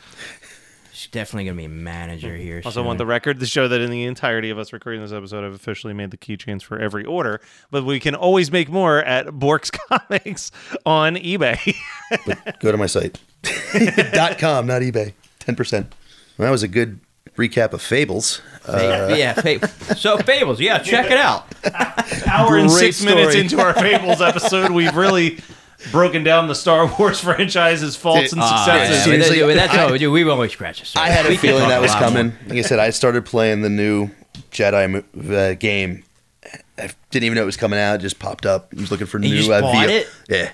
She's 0.92 1.12
definitely 1.12 1.46
gonna 1.46 1.58
be 1.58 1.66
a 1.66 1.70
manager 1.70 2.30
mm-hmm. 2.30 2.42
here. 2.42 2.62
Also, 2.64 2.80
soon. 2.80 2.86
want 2.88 2.98
the 3.00 3.06
record 3.06 3.42
to 3.42 3.46
show 3.46 3.68
that 3.68 3.82
in 3.82 3.92
the 3.92 4.06
entirety 4.06 4.50
of 4.50 4.58
us 4.58 4.72
recording 4.72 5.02
this 5.02 5.12
episode, 5.12 5.44
I've 5.44 5.54
officially 5.54 5.94
made 5.94 6.12
the 6.12 6.18
keychains 6.18 6.64
for 6.64 6.80
every 6.80 7.04
order. 7.04 7.42
But 7.70 7.84
we 7.84 8.00
can 8.00 8.16
always 8.16 8.50
make 8.50 8.70
more 8.70 9.04
at 9.04 9.28
Bork's 9.28 9.72
Comics 9.90 10.52
on 10.86 11.16
eBay. 11.18 11.76
Go 12.60 12.72
to 12.72 12.78
my 12.78 12.86
site. 12.86 13.20
Dot 14.14 14.38
com, 14.38 14.66
not 14.68 14.82
eBay. 14.82 15.14
10%. 15.42 15.74
Well, 16.38 16.46
that 16.46 16.50
was 16.50 16.64
a 16.64 16.68
good 16.68 17.00
recap 17.38 17.74
of 17.74 17.82
Fables. 17.82 18.42
Fa- 18.62 19.14
yeah, 19.18 19.34
Fa- 19.34 19.96
so 19.96 20.18
Fables, 20.18 20.60
yeah, 20.60 20.80
check 20.80 21.06
it 21.12 21.18
out. 21.18 21.46
Hour 22.28 22.58
and 22.58 22.70
Great 22.70 22.94
six 22.96 23.04
minutes 23.04 23.36
into 23.36 23.60
our 23.60 23.74
Fables 23.74 24.22
episode, 24.22 24.72
we've 24.72 24.96
really 24.96 25.40
broken 25.92 26.24
down 26.24 26.48
the 26.48 26.56
Star 26.56 26.88
Wars 26.98 27.20
franchise's 27.24 27.96
faults 27.96 28.32
and 28.32 28.42
Ah, 28.42 28.46
Uh, 28.46 28.66
successes. 28.66 28.98
yeah, 28.98 29.04
Seriously, 29.04 29.40
but 29.42 29.56
that's 29.56 29.74
I- 29.74 29.84
all 29.84 29.92
we 29.92 30.00
do. 30.00 30.12
We've 30.12 30.28
always 30.28 30.52
scratched 30.52 30.80
the 30.80 30.86
surface. 30.88 31.10
I 31.10 31.12
had 31.14 31.26
a 31.26 31.30
We 31.30 31.38
feeling 31.38 31.68
that 31.70 31.82
was 31.82 31.92
lot 31.92 32.02
more. 32.02 32.10
coming. 32.10 32.34
Like 32.48 32.60
I 32.60 32.62
said, 32.62 32.80
I 32.80 32.90
started 32.90 33.26
playing 33.26 33.62
the 33.62 33.70
new 33.70 34.10
Jedi 34.52 35.04
uh, 35.32 35.54
game. 35.56 36.04
I 36.78 36.90
didn't 37.12 37.26
even 37.26 37.36
know 37.36 37.44
it 37.44 37.46
was 37.46 37.58
coming 37.58 37.80
out. 37.80 37.96
It 37.96 38.00
just 38.00 38.20
popped 38.20 38.46
up. 38.46 38.74
I 38.76 38.82
was 38.82 38.92
looking 38.92 39.08
for 39.08 39.18
And 39.18 39.26
you 39.26 39.32
new 39.36 39.38
just 39.42 39.52
uh, 39.52 39.62
bought 39.62 39.88
VR 39.88 39.90
it? 39.90 40.08
Yeah. 40.30 40.52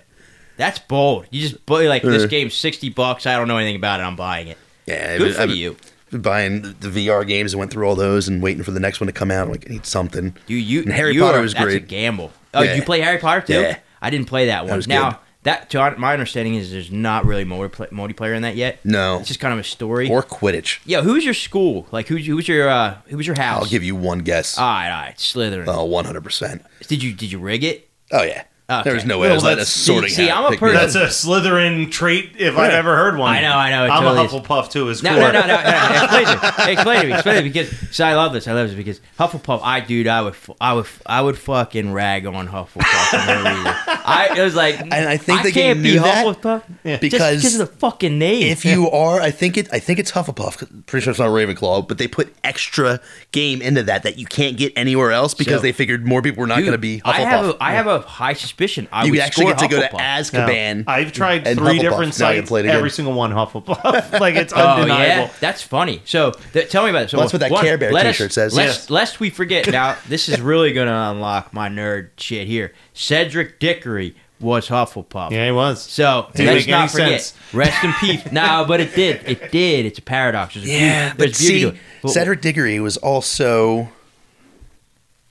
That's 0.58 0.80
bold. 0.80 1.26
You 1.32 1.42
just 1.48 1.66
buy 1.66 1.88
like 1.88 2.02
this 2.04 2.24
Uh. 2.24 2.28
game's 2.28 2.54
sixty 2.54 2.90
bucks. 2.90 3.26
I 3.26 3.36
don't 3.38 3.48
know 3.48 3.58
anything 3.58 3.78
about 3.78 4.00
it. 4.00 4.04
I'm 4.04 4.16
buying 4.16 4.48
it. 4.50 4.58
Yeah, 4.86 5.18
Good 5.18 5.30
I've 5.30 5.36
for 5.38 5.48
been- 5.48 5.56
you. 5.58 5.78
Buying 6.20 6.62
the 6.62 6.90
the 6.90 7.08
VR 7.08 7.26
games 7.28 7.54
and 7.54 7.60
went 7.60 7.72
through 7.72 7.88
all 7.88 7.96
those 7.96 8.28
and 8.28 8.42
waiting 8.42 8.64
for 8.64 8.72
the 8.72 8.80
next 8.80 9.00
one 9.00 9.08
to 9.08 9.14
come 9.14 9.32
out. 9.32 9.46
I'm 9.46 9.52
like, 9.52 9.66
I 9.70 9.74
need 9.74 9.86
something. 9.86 10.36
You 10.48 10.58
you 10.58 10.82
And 10.84 10.92
Harry 10.94 11.14
you 11.14 11.22
Potter 11.22 11.40
are- 11.40 11.42
was 11.42 11.54
that's 11.54 11.64
great. 11.66 11.78
a 11.84 11.86
gamble. 11.86 12.32
Oh, 12.54 12.62
Yeah. 12.62 12.76
you 12.76 12.84
play 12.84 13.02
Harry 13.02 13.18
Potter 13.18 13.42
too? 13.48 13.54
Yeah. 13.54 13.78
I 14.02 14.10
didn't 14.10 14.28
play 14.28 14.48
that 14.48 14.66
one. 14.66 14.76
was 14.76 14.88
now 14.88 15.10
good. 15.12 15.20
that 15.44 15.70
to 15.72 15.96
my 15.98 16.14
understanding 16.14 16.56
is 16.56 16.72
there's 16.72 16.92
not 16.92 17.26
really 17.26 17.46
multipla- 17.46 17.90
multiplayer 17.92 18.36
in 18.36 18.42
that 18.42 18.56
yet. 18.56 18.80
No. 18.84 19.20
It's 19.20 19.28
just 19.30 19.40
kind 19.40 19.54
of 19.54 19.60
a 19.60 19.64
story. 19.64 20.10
Or 20.10 20.22
Quidditch. 20.24 20.80
Yo, 20.86 21.02
who's 21.02 21.24
your 21.24 21.34
school? 21.34 21.88
Like 21.92 22.08
who's 22.08 22.26
who's 22.26 22.48
your 22.48 22.68
uh 22.70 22.98
who's 23.08 23.26
your 23.28 23.38
house? 23.38 23.64
I'll 23.64 23.70
give 23.70 23.84
you 23.84 23.96
one 23.96 24.20
guess. 24.20 24.58
All 24.58 24.66
right, 24.66 24.92
all 24.92 25.02
right. 25.04 25.16
Slytherin. 25.18 25.66
Oh, 25.68 25.88
100%. 25.88 26.64
Did 26.88 27.02
you 27.04 27.14
did 27.14 27.32
you 27.32 27.40
rig 27.40 27.64
it? 27.64 27.88
Oh, 28.12 28.24
yeah. 28.24 28.44
Okay. 28.72 28.84
There 28.86 28.94
was 28.94 29.06
no 29.06 29.20
way 29.20 29.28
I 29.28 29.30
Well, 29.32 29.36
was 29.38 29.44
letting 29.44 29.62
a 29.64 29.66
sorting 29.66 30.10
see, 30.12 30.28
hat 30.28 30.38
I'm 30.38 30.54
a 30.54 30.58
person- 30.58 30.76
That's 30.76 30.96
a 30.96 31.08
Slytherin 31.08 31.92
trait 31.92 32.32
if 32.38 32.58
I've 32.58 32.72
ever 32.74 32.96
heard 32.96 33.18
one. 33.18 33.34
I 33.36 33.42
know, 33.42 33.52
I 33.54 33.70
know, 33.70 33.84
I'm 33.94 34.04
totally 34.04 34.22
a 34.22 34.24
is. 34.26 34.32
Hufflepuff 34.32 34.72
too. 34.72 34.90
Is 34.90 35.04
No, 35.04 35.10
cool. 35.12 35.20
no, 35.20 35.32
no, 35.32 35.42
no, 35.42 35.48
no. 35.48 36.04
Explain 36.04 36.26
to 36.26 36.66
me. 36.66 36.72
Explain 36.74 37.02
to 37.02 37.08
me. 37.08 37.14
Explain 37.14 37.36
to 37.38 37.42
me 37.44 37.50
because 37.50 37.96
so 37.96 38.06
I 38.06 38.16
love 38.16 38.34
this. 38.34 38.48
I 38.48 38.54
love 38.54 38.68
this 38.70 38.78
because 38.78 39.02
Hufflepuff. 39.20 39.62
I 39.64 39.80
dude, 39.82 40.08
I 40.08 40.22
would, 40.22 40.34
f- 40.34 40.50
I 40.62 40.74
would, 40.74 40.86
f- 40.86 41.02
I 41.06 41.22
would 41.22 41.38
fucking 41.38 41.92
rag 41.94 42.26
on 42.26 42.48
Hufflepuff 42.48 43.10
for 43.10 43.18
no 43.18 43.38
reason. 43.38 43.74
I 44.06 44.30
it 44.38 44.42
was 44.42 44.56
like, 44.56 44.80
And 44.80 44.94
I 44.94 45.18
think 45.18 45.44
the 45.44 45.52
can't 45.52 45.76
game 45.78 45.84
be 45.84 45.94
knew 45.94 46.00
that 46.02 46.26
Hufflepuff 46.26 46.64
just 46.86 47.02
because 47.02 47.36
because 47.38 47.60
of 47.60 47.70
the 47.70 47.76
fucking 47.78 48.18
name. 48.18 48.44
if 48.48 48.64
you 48.66 48.90
are, 48.90 49.20
I 49.22 49.32
think 49.32 49.58
it. 49.58 49.68
I 49.74 49.80
think 49.80 50.00
it's 50.00 50.12
Hufflepuff. 50.12 50.58
'cause 50.58 50.70
Pretty 50.86 51.04
sure 51.04 51.12
it's 51.12 51.20
not 51.20 51.30
Ravenclaw, 51.30 51.88
but 51.88 51.98
they 51.98 52.08
put 52.08 52.34
extra 52.44 53.00
game 53.32 53.62
into 53.62 53.84
that 53.84 54.04
that 54.04 54.18
you 54.18 54.26
can't 54.26 54.58
get 54.58 54.74
anywhere 54.76 55.12
else 55.12 55.34
because 55.34 55.56
So- 55.58 55.62
they 55.62 55.72
figured 55.72 56.06
more 56.06 56.22
people 56.22 56.42
were 56.42 56.48
not 56.48 56.60
going 56.60 56.72
to 56.72 56.78
be 56.78 57.00
Hufflepuff. 57.02 57.14
I 57.14 57.20
have, 57.22 57.46
a, 57.46 57.58
I 57.62 57.72
have 57.74 57.88
a 57.88 58.00
high 58.00 58.34
suspicion. 58.34 58.61
I 58.92 59.06
you 59.06 59.12
would 59.12 59.20
actually 59.22 59.46
score 59.46 59.54
get 59.56 59.60
to 59.60 59.68
go 59.68 59.82
to 59.82 59.88
Hufflepuff. 59.88 60.34
No. 60.34 60.40
Azkaban. 60.48 60.84
I've 60.88 61.12
tried 61.12 61.48
and 61.48 61.58
three 61.60 61.78
Hufflepuff. 61.78 61.82
different 61.82 62.20
Now 62.20 62.28
I 62.30 62.36
sites. 62.38 62.48
play 62.50 62.60
again. 62.62 62.76
Every 62.76 62.90
single 62.90 63.14
one 63.14 63.32
Hufflepuff. 63.32 64.20
like 64.20 64.36
it's 64.36 64.54
Oh 64.54 64.58
undeniable. 64.58 65.24
yeah, 65.26 65.32
that's 65.40 65.62
funny. 65.62 66.02
So 66.06 66.32
th- 66.54 66.70
tell 66.70 66.84
me 66.84 66.90
about 66.92 67.04
it. 67.04 67.10
So 67.10 67.18
Well, 67.18 67.26
that's 67.26 67.34
what 67.34 67.40
that 67.40 67.52
one, 67.52 67.64
Care 67.64 67.78
Bear 67.78 67.92
let 67.92 68.06
us- 68.06 68.18
t-shirt 68.18 68.32
says. 68.34 68.56
Lest, 68.56 68.80
Yes. 68.82 68.90
lest 68.90 69.20
we 69.20 69.30
forget. 69.30 69.68
Now 69.72 69.98
this 70.08 70.30
is 70.30 70.40
really 70.42 70.74
going 70.74 70.88
to 70.88 70.94
unlock 70.94 71.54
my 71.54 71.70
nerd 71.70 72.10
shit 72.18 72.48
here. 72.48 72.74
Cedric 72.94 73.60
Diggory 73.60 74.16
was 74.40 74.70
Hufflepuff. 74.70 75.30
Yeah, 75.32 75.46
he 75.46 75.52
was. 75.52 75.82
So 75.84 76.28
Didn't 76.34 76.56
let's 76.56 76.66
make 76.66 76.74
any 76.74 76.82
not 76.84 76.92
forget. 76.92 77.22
sense. 77.22 77.54
Rest 77.54 77.84
in 77.84 77.94
peace. 77.94 78.32
no, 78.32 78.66
but 78.68 78.80
it 78.80 78.96
did. 78.96 79.22
It 79.28 79.52
did. 79.52 79.86
It's 79.86 80.00
a 80.00 80.02
paradox. 80.02 80.56
There's 80.56 80.66
a 80.66 80.70
yeah, 80.70 81.14
beauty, 81.14 81.18
but 81.18 81.18
there's 81.26 81.38
beauty 81.40 81.54
see, 81.54 81.62
to 81.62 81.68
it. 81.70 81.76
But- 82.02 82.10
Cedric 82.12 82.42
Diggory 82.42 82.80
was 82.80 82.98
also 82.98 83.90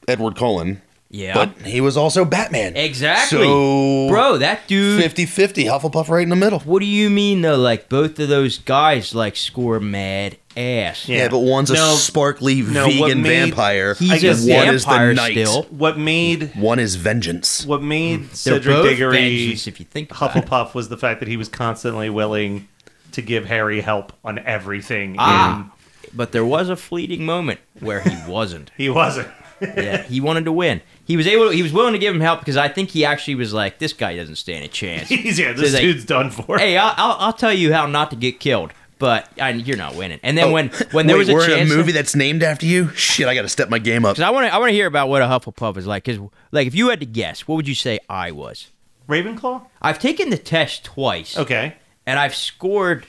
Edward 0.09 0.37
Cullen, 0.37 0.81
Yeah. 1.13 1.35
but 1.35 1.67
he 1.67 1.81
was 1.81 1.97
also 1.97 2.25
Batman. 2.25 2.77
exactly. 2.77 3.39
So, 3.45 4.07
Bro, 4.09 4.39
that 4.39 4.69
dude. 4.69 5.03
50-50, 5.03 5.65
Hufflepuff 5.65 6.09
right 6.09 6.23
in 6.23 6.29
the 6.29 6.37
middle. 6.37 6.61
What 6.61 6.79
do 6.81 6.87
you 6.87 7.11
mean 7.11 7.41
though? 7.43 7.57
Like 7.57 7.89
both 7.89 8.19
of 8.21 8.29
those 8.29 8.59
guys 8.59 9.13
like 9.15 9.35
score 9.35 9.81
mad 9.81 10.37
ass. 10.57 11.09
Yeah, 11.09 11.19
Yeah. 11.25 11.29
but 11.29 11.41
one's 11.41 11.71
a 11.71 11.77
sparkly 11.97 12.63
no, 12.63 12.87
vegan 12.87 13.23
made- 13.23 13.29
vampire. 13.49 13.95
He's 13.95 14.11
I 14.13 14.17
a 14.17 14.21
guess 14.21 14.47
one 14.47 14.69
is 14.75 14.85
the 14.85 14.91
vampire 14.91 15.15
knight. 15.15 15.33
still. 15.33 15.63
What 15.65 15.99
made 15.99 16.55
One 16.55 16.79
is 16.79 16.95
vengeance. 16.95 17.67
what 17.67 17.83
made. 17.83 18.21
They're 18.29 18.35
Cedric 18.61 18.77
both 18.77 18.87
Diggory 18.87 19.17
vengeance 19.17 19.67
if 19.67 19.81
you 19.81 19.87
think 19.87 20.11
about 20.17 20.37
it. 20.37 20.45
Hufflepuff 20.47 20.75
was 20.75 20.89
the 20.91 20.97
fact 20.97 21.19
that 21.21 21.29
he 21.29 21.37
was 21.37 21.49
constantly 21.49 22.09
willing 22.09 22.69
to 23.13 23.21
give 23.23 23.47
Harry 23.47 23.81
help 23.81 24.13
on 24.25 24.39
everything. 24.39 25.17
Ah, 25.19 25.57
and 25.63 25.71
but 26.17 26.31
there 26.33 26.45
was 26.45 26.69
a 26.69 26.77
fleeting 26.77 27.25
moment 27.27 27.59
where 27.81 28.01
he 28.01 28.17
wasn't. 28.31 28.71
he 28.77 28.89
wasn't. 28.89 29.29
Yeah, 29.61 30.03
he 30.03 30.21
wanted 30.21 30.45
to 30.47 30.53
win. 30.53 30.81
He 31.05 31.17
was 31.17 31.27
able. 31.27 31.49
To, 31.49 31.55
he 31.55 31.63
was 31.63 31.73
willing 31.73 31.93
to 31.93 31.99
give 31.99 32.15
him 32.15 32.21
help 32.21 32.41
because 32.41 32.57
I 32.57 32.69
think 32.69 32.91
he 32.91 33.05
actually 33.05 33.35
was 33.37 33.53
like, 33.53 33.79
"This 33.79 33.93
guy 33.93 34.17
doesn't 34.17 34.37
stand 34.37 34.65
a 34.65 34.69
chance." 34.69 35.09
He's 35.09 35.39
yeah, 35.39 35.53
this 35.53 35.73
they- 35.73 35.81
dude's 35.83 36.05
done 36.05 36.31
for. 36.31 36.59
hey, 36.59 36.77
I'll, 36.79 36.95
I'll, 36.97 37.17
I'll 37.19 37.33
tell 37.33 37.53
you 37.53 37.73
how 37.73 37.87
not 37.87 38.11
to 38.11 38.17
get 38.17 38.41
killed, 38.41 38.73
but 38.99 39.29
I, 39.41 39.51
you're 39.51 39.77
not 39.77 39.95
winning. 39.97 40.21
And 40.23 40.37
then 40.39 40.49
Oh, 40.49 40.53
when 40.53 40.69
when 40.93 41.07
there 41.07 41.17
wait, 41.17 41.21
was 41.21 41.29
a 41.29 41.35
we're 41.35 41.47
chance, 41.47 41.71
in 41.71 41.75
a 41.75 41.77
movie 41.77 41.93
that's 41.93 42.15
named 42.17 42.43
after 42.43 42.67
you. 42.67 42.89
Shit, 42.91 43.27
I 43.29 43.35
got 43.35 43.43
to 43.43 43.49
step 43.49 43.69
my 43.69 43.79
game 43.79 44.05
up. 44.05 44.15
because 44.17 44.27
I 44.27 44.31
want 44.31 44.47
to 44.47 44.55
I 44.55 44.59
want 44.59 44.71
to 44.71 44.75
hear 44.75 44.87
about 44.87 45.09
what 45.09 45.21
a 45.23 45.27
Hufflepuff 45.27 45.77
is 45.77 45.87
like. 45.87 46.05
Because 46.05 46.21
like, 46.53 46.67
if 46.67 46.75
you 46.75 46.89
had 46.91 47.01
to 47.01 47.07
guess, 47.07 47.47
what 47.49 47.57
would 47.57 47.69
you 47.69 47.75
say 47.75 47.99
I 48.09 48.31
was? 48.31 48.69
Ravenclaw. 49.09 49.67
I've 49.83 49.99
taken 49.99 50.31
the 50.31 50.39
test 50.39 50.85
twice, 50.85 51.37
Okay. 51.37 51.75
and 52.07 52.19
I've 52.19 52.35
scored 52.35 53.07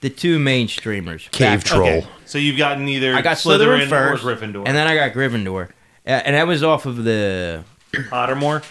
the 0.00 0.10
two 0.10 0.38
mainstreamers. 0.38 1.30
Cave 1.30 1.60
back- 1.60 1.64
troll. 1.64 1.88
Okay. 1.88 2.06
So 2.26 2.36
you've 2.36 2.58
gotten 2.58 2.86
either 2.88 3.14
I 3.14 3.22
got 3.22 3.38
Slytherin, 3.38 3.86
Slytherin, 3.86 3.88
first, 3.88 4.22
or 4.24 4.36
Gryffindor. 4.36 4.64
and 4.66 4.76
then 4.76 4.86
I 4.86 4.94
got 4.94 5.12
Gryffindor, 5.14 5.70
Uh, 6.08 6.22
and 6.24 6.34
that 6.34 6.46
was 6.46 6.62
off 6.62 6.86
of 6.86 7.04
the 7.04 7.62
Pottermore. 7.92 8.64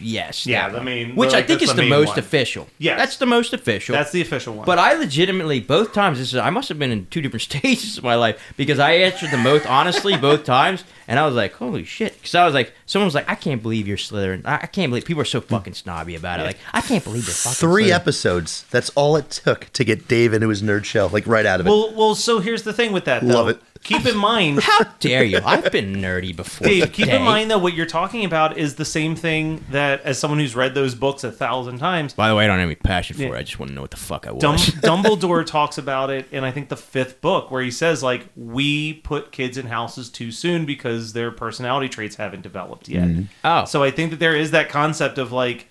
yes, 0.00 0.46
Yeah, 0.46 0.68
that 0.68 0.80
I 0.80 0.84
mean, 0.84 1.14
which 1.16 1.32
like, 1.32 1.44
I 1.44 1.46
think 1.46 1.62
is 1.62 1.70
the 1.74 1.82
the 1.82 1.88
most 1.88 2.08
one. 2.10 2.18
official. 2.18 2.68
Yeah, 2.78 2.96
that's 2.96 3.16
the 3.16 3.26
most 3.26 3.52
official. 3.52 3.92
That's 3.92 4.10
the 4.12 4.20
official 4.20 4.54
one. 4.54 4.64
But 4.66 4.78
I 4.78 4.94
legitimately 4.94 5.60
both 5.60 5.92
times. 5.92 6.18
This 6.18 6.28
is 6.32 6.36
I 6.36 6.50
must 6.50 6.68
have 6.68 6.78
been 6.78 6.90
in 6.92 7.06
two 7.06 7.20
different 7.20 7.42
stages 7.50 7.96
of 7.98 8.04
my 8.04 8.14
life 8.16 8.40
because 8.56 8.78
I 8.78 8.92
answered 8.92 9.30
the 9.30 9.36
most 9.38 9.66
honestly 9.66 10.16
both 10.16 10.44
times, 10.44 10.84
and 11.08 11.18
I 11.18 11.26
was 11.26 11.34
like, 11.34 11.52
"Holy 11.54 11.84
shit!" 11.84 12.14
Because 12.14 12.34
I 12.34 12.44
was 12.44 12.54
like, 12.54 12.72
someone 12.86 13.06
was 13.06 13.14
like, 13.14 13.28
"I 13.28 13.34
can't 13.34 13.62
believe 13.62 13.86
you're 13.88 13.96
Slytherin." 13.96 14.42
I, 14.44 14.54
I 14.62 14.66
can't 14.66 14.90
believe 14.90 15.04
people 15.04 15.22
are 15.22 15.26
so 15.26 15.40
fucking 15.40 15.74
snobby 15.74 16.14
about 16.14 16.38
it. 16.40 16.44
Like, 16.44 16.58
I 16.72 16.80
can't 16.80 17.02
believe 17.04 17.26
they're 17.26 17.34
fucking 17.34 17.56
Three 17.56 17.86
Slytherin. 17.88 17.94
episodes. 17.94 18.64
That's 18.70 18.90
all 18.90 19.16
it 19.16 19.30
took 19.30 19.72
to 19.72 19.84
get 19.84 20.06
Dave 20.08 20.32
into 20.34 20.48
his 20.48 20.62
nerd 20.62 20.84
shell, 20.84 21.08
like 21.08 21.26
right 21.26 21.46
out 21.46 21.60
of 21.60 21.66
it. 21.66 21.70
well, 21.70 21.92
well. 21.94 22.14
So 22.14 22.38
here's 22.40 22.62
the 22.62 22.72
thing 22.72 22.92
with 22.92 23.04
that. 23.06 23.22
Though. 23.22 23.34
Love 23.34 23.48
it. 23.48 23.60
Keep 23.82 24.06
in 24.06 24.16
mind, 24.16 24.60
How 24.62 24.84
dare 25.00 25.24
you? 25.24 25.40
I've 25.44 25.72
been 25.72 25.94
nerdy 25.96 26.36
before. 26.36 26.68
Dave. 26.68 26.92
Keep 26.92 27.08
in 27.08 27.22
mind 27.22 27.50
though, 27.50 27.58
what 27.58 27.72
you're 27.74 27.86
talking 27.86 28.24
about 28.24 28.58
is 28.58 28.74
the 28.76 28.84
same 28.84 29.16
thing 29.16 29.64
that, 29.70 30.02
as 30.02 30.18
someone 30.18 30.38
who's 30.38 30.54
read 30.54 30.74
those 30.74 30.94
books 30.94 31.24
a 31.24 31.32
thousand 31.32 31.78
times, 31.78 32.12
By 32.12 32.28
the 32.28 32.34
way, 32.36 32.44
I 32.44 32.46
don't 32.46 32.58
have 32.58 32.66
any 32.68 32.74
passion 32.76 33.16
for 33.16 33.22
Yeah. 33.22 33.28
it. 33.30 33.36
I 33.38 33.42
just 33.42 33.58
want 33.58 33.70
to 33.70 33.74
know 33.74 33.80
what 33.80 33.90
the 33.90 33.96
fuck 33.96 34.26
I 34.26 34.32
was. 34.32 34.42
Dum- 34.42 34.56
Dumbledore 35.02 35.44
talks 35.46 35.78
about 35.78 36.10
it 36.10 36.26
in 36.30 36.44
I 36.44 36.50
think 36.52 36.68
the 36.68 36.76
fifth 36.76 37.20
book, 37.20 37.50
where 37.50 37.62
he 37.62 37.70
says 37.70 38.02
like 38.02 38.26
we 38.36 38.92
put 38.94 39.32
kids 39.32 39.56
in 39.56 39.66
houses 39.66 40.10
too 40.10 40.30
soon 40.30 40.66
because 40.66 41.14
their 41.14 41.30
personality 41.30 41.88
traits 41.88 42.16
haven't 42.16 42.42
developed 42.42 42.88
yet. 42.88 43.08
Mm-hmm. 43.08 43.22
oh, 43.44 43.64
So 43.64 43.82
I 43.82 43.90
think 43.90 44.10
that 44.10 44.20
there 44.20 44.36
is 44.36 44.50
that 44.50 44.68
concept 44.68 45.16
of 45.18 45.32
like, 45.32 45.66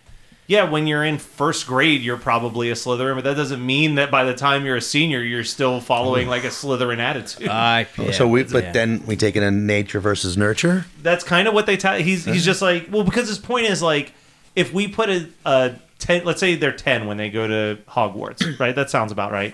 yeah, 0.49 0.67
when 0.67 0.87
you're 0.87 1.03
in 1.03 1.19
first 1.19 1.67
grade, 1.67 2.01
you're 2.01 2.17
probably 2.17 2.71
a 2.71 2.73
Slytherin, 2.73 3.13
but 3.13 3.23
that 3.23 3.35
doesn't 3.35 3.63
mean 3.63 3.93
that 3.95 4.09
by 4.09 4.23
the 4.23 4.33
time 4.33 4.65
you're 4.65 4.77
a 4.77 4.81
senior, 4.81 5.21
you're 5.21 5.43
still 5.43 5.79
following 5.79 6.27
like 6.27 6.43
a 6.43 6.47
Slytherin 6.47 6.97
attitude. 6.97 7.47
I, 7.47 7.85
yeah, 7.99 8.09
so 8.13 8.27
we, 8.27 8.41
but 8.41 8.63
yeah. 8.63 8.71
then 8.71 9.03
we 9.05 9.15
take 9.15 9.35
it 9.35 9.43
in 9.43 9.67
nature 9.67 9.99
versus 9.99 10.37
nurture. 10.37 10.87
That's 11.03 11.23
kind 11.23 11.47
of 11.47 11.53
what 11.53 11.67
they 11.67 11.77
tell. 11.77 11.99
He's 11.99 12.25
he's 12.25 12.43
just 12.43 12.63
like, 12.63 12.87
well, 12.89 13.03
because 13.03 13.27
his 13.27 13.37
point 13.37 13.67
is 13.67 13.83
like, 13.83 14.11
if 14.55 14.73
we 14.73 14.87
put 14.87 15.09
a, 15.11 15.29
a 15.45 15.75
ten, 15.99 16.25
let's 16.25 16.39
say 16.39 16.55
they're 16.55 16.71
ten 16.71 17.05
when 17.05 17.17
they 17.17 17.29
go 17.29 17.47
to 17.47 17.77
Hogwarts, 17.87 18.59
right? 18.59 18.73
That 18.75 18.89
sounds 18.89 19.11
about 19.11 19.31
right. 19.31 19.53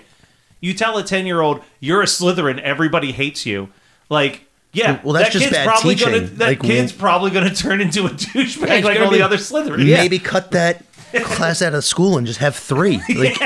You 0.60 0.72
tell 0.72 0.96
a 0.96 1.04
ten 1.04 1.26
year 1.26 1.42
old 1.42 1.62
you're 1.78 2.00
a 2.00 2.06
Slytherin, 2.06 2.58
everybody 2.60 3.12
hates 3.12 3.44
you, 3.44 3.68
like. 4.08 4.44
Yeah, 4.72 5.00
Well, 5.02 5.14
that's 5.14 5.28
that 5.28 5.32
just 5.32 5.44
kid's 5.46 5.56
bad 5.56 5.66
probably 5.68 5.94
teaching. 5.94 6.12
Gonna, 6.12 6.26
that 6.26 6.48
Like, 6.48 6.60
kid's 6.60 6.92
probably 6.92 7.30
going 7.30 7.48
to 7.48 7.54
turn 7.54 7.80
into 7.80 8.04
a 8.04 8.10
douchebag 8.10 8.78
it's 8.78 8.84
like 8.84 9.00
all 9.00 9.10
be- 9.10 9.16
the 9.16 9.24
other 9.24 9.38
Slytherins. 9.38 9.86
Maybe 9.86 10.18
cut 10.18 10.50
that 10.50 10.85
class 11.14 11.62
out 11.62 11.74
of 11.74 11.84
school 11.84 12.16
and 12.18 12.26
just 12.26 12.40
have 12.40 12.56
three. 12.56 13.00
Like, 13.08 13.36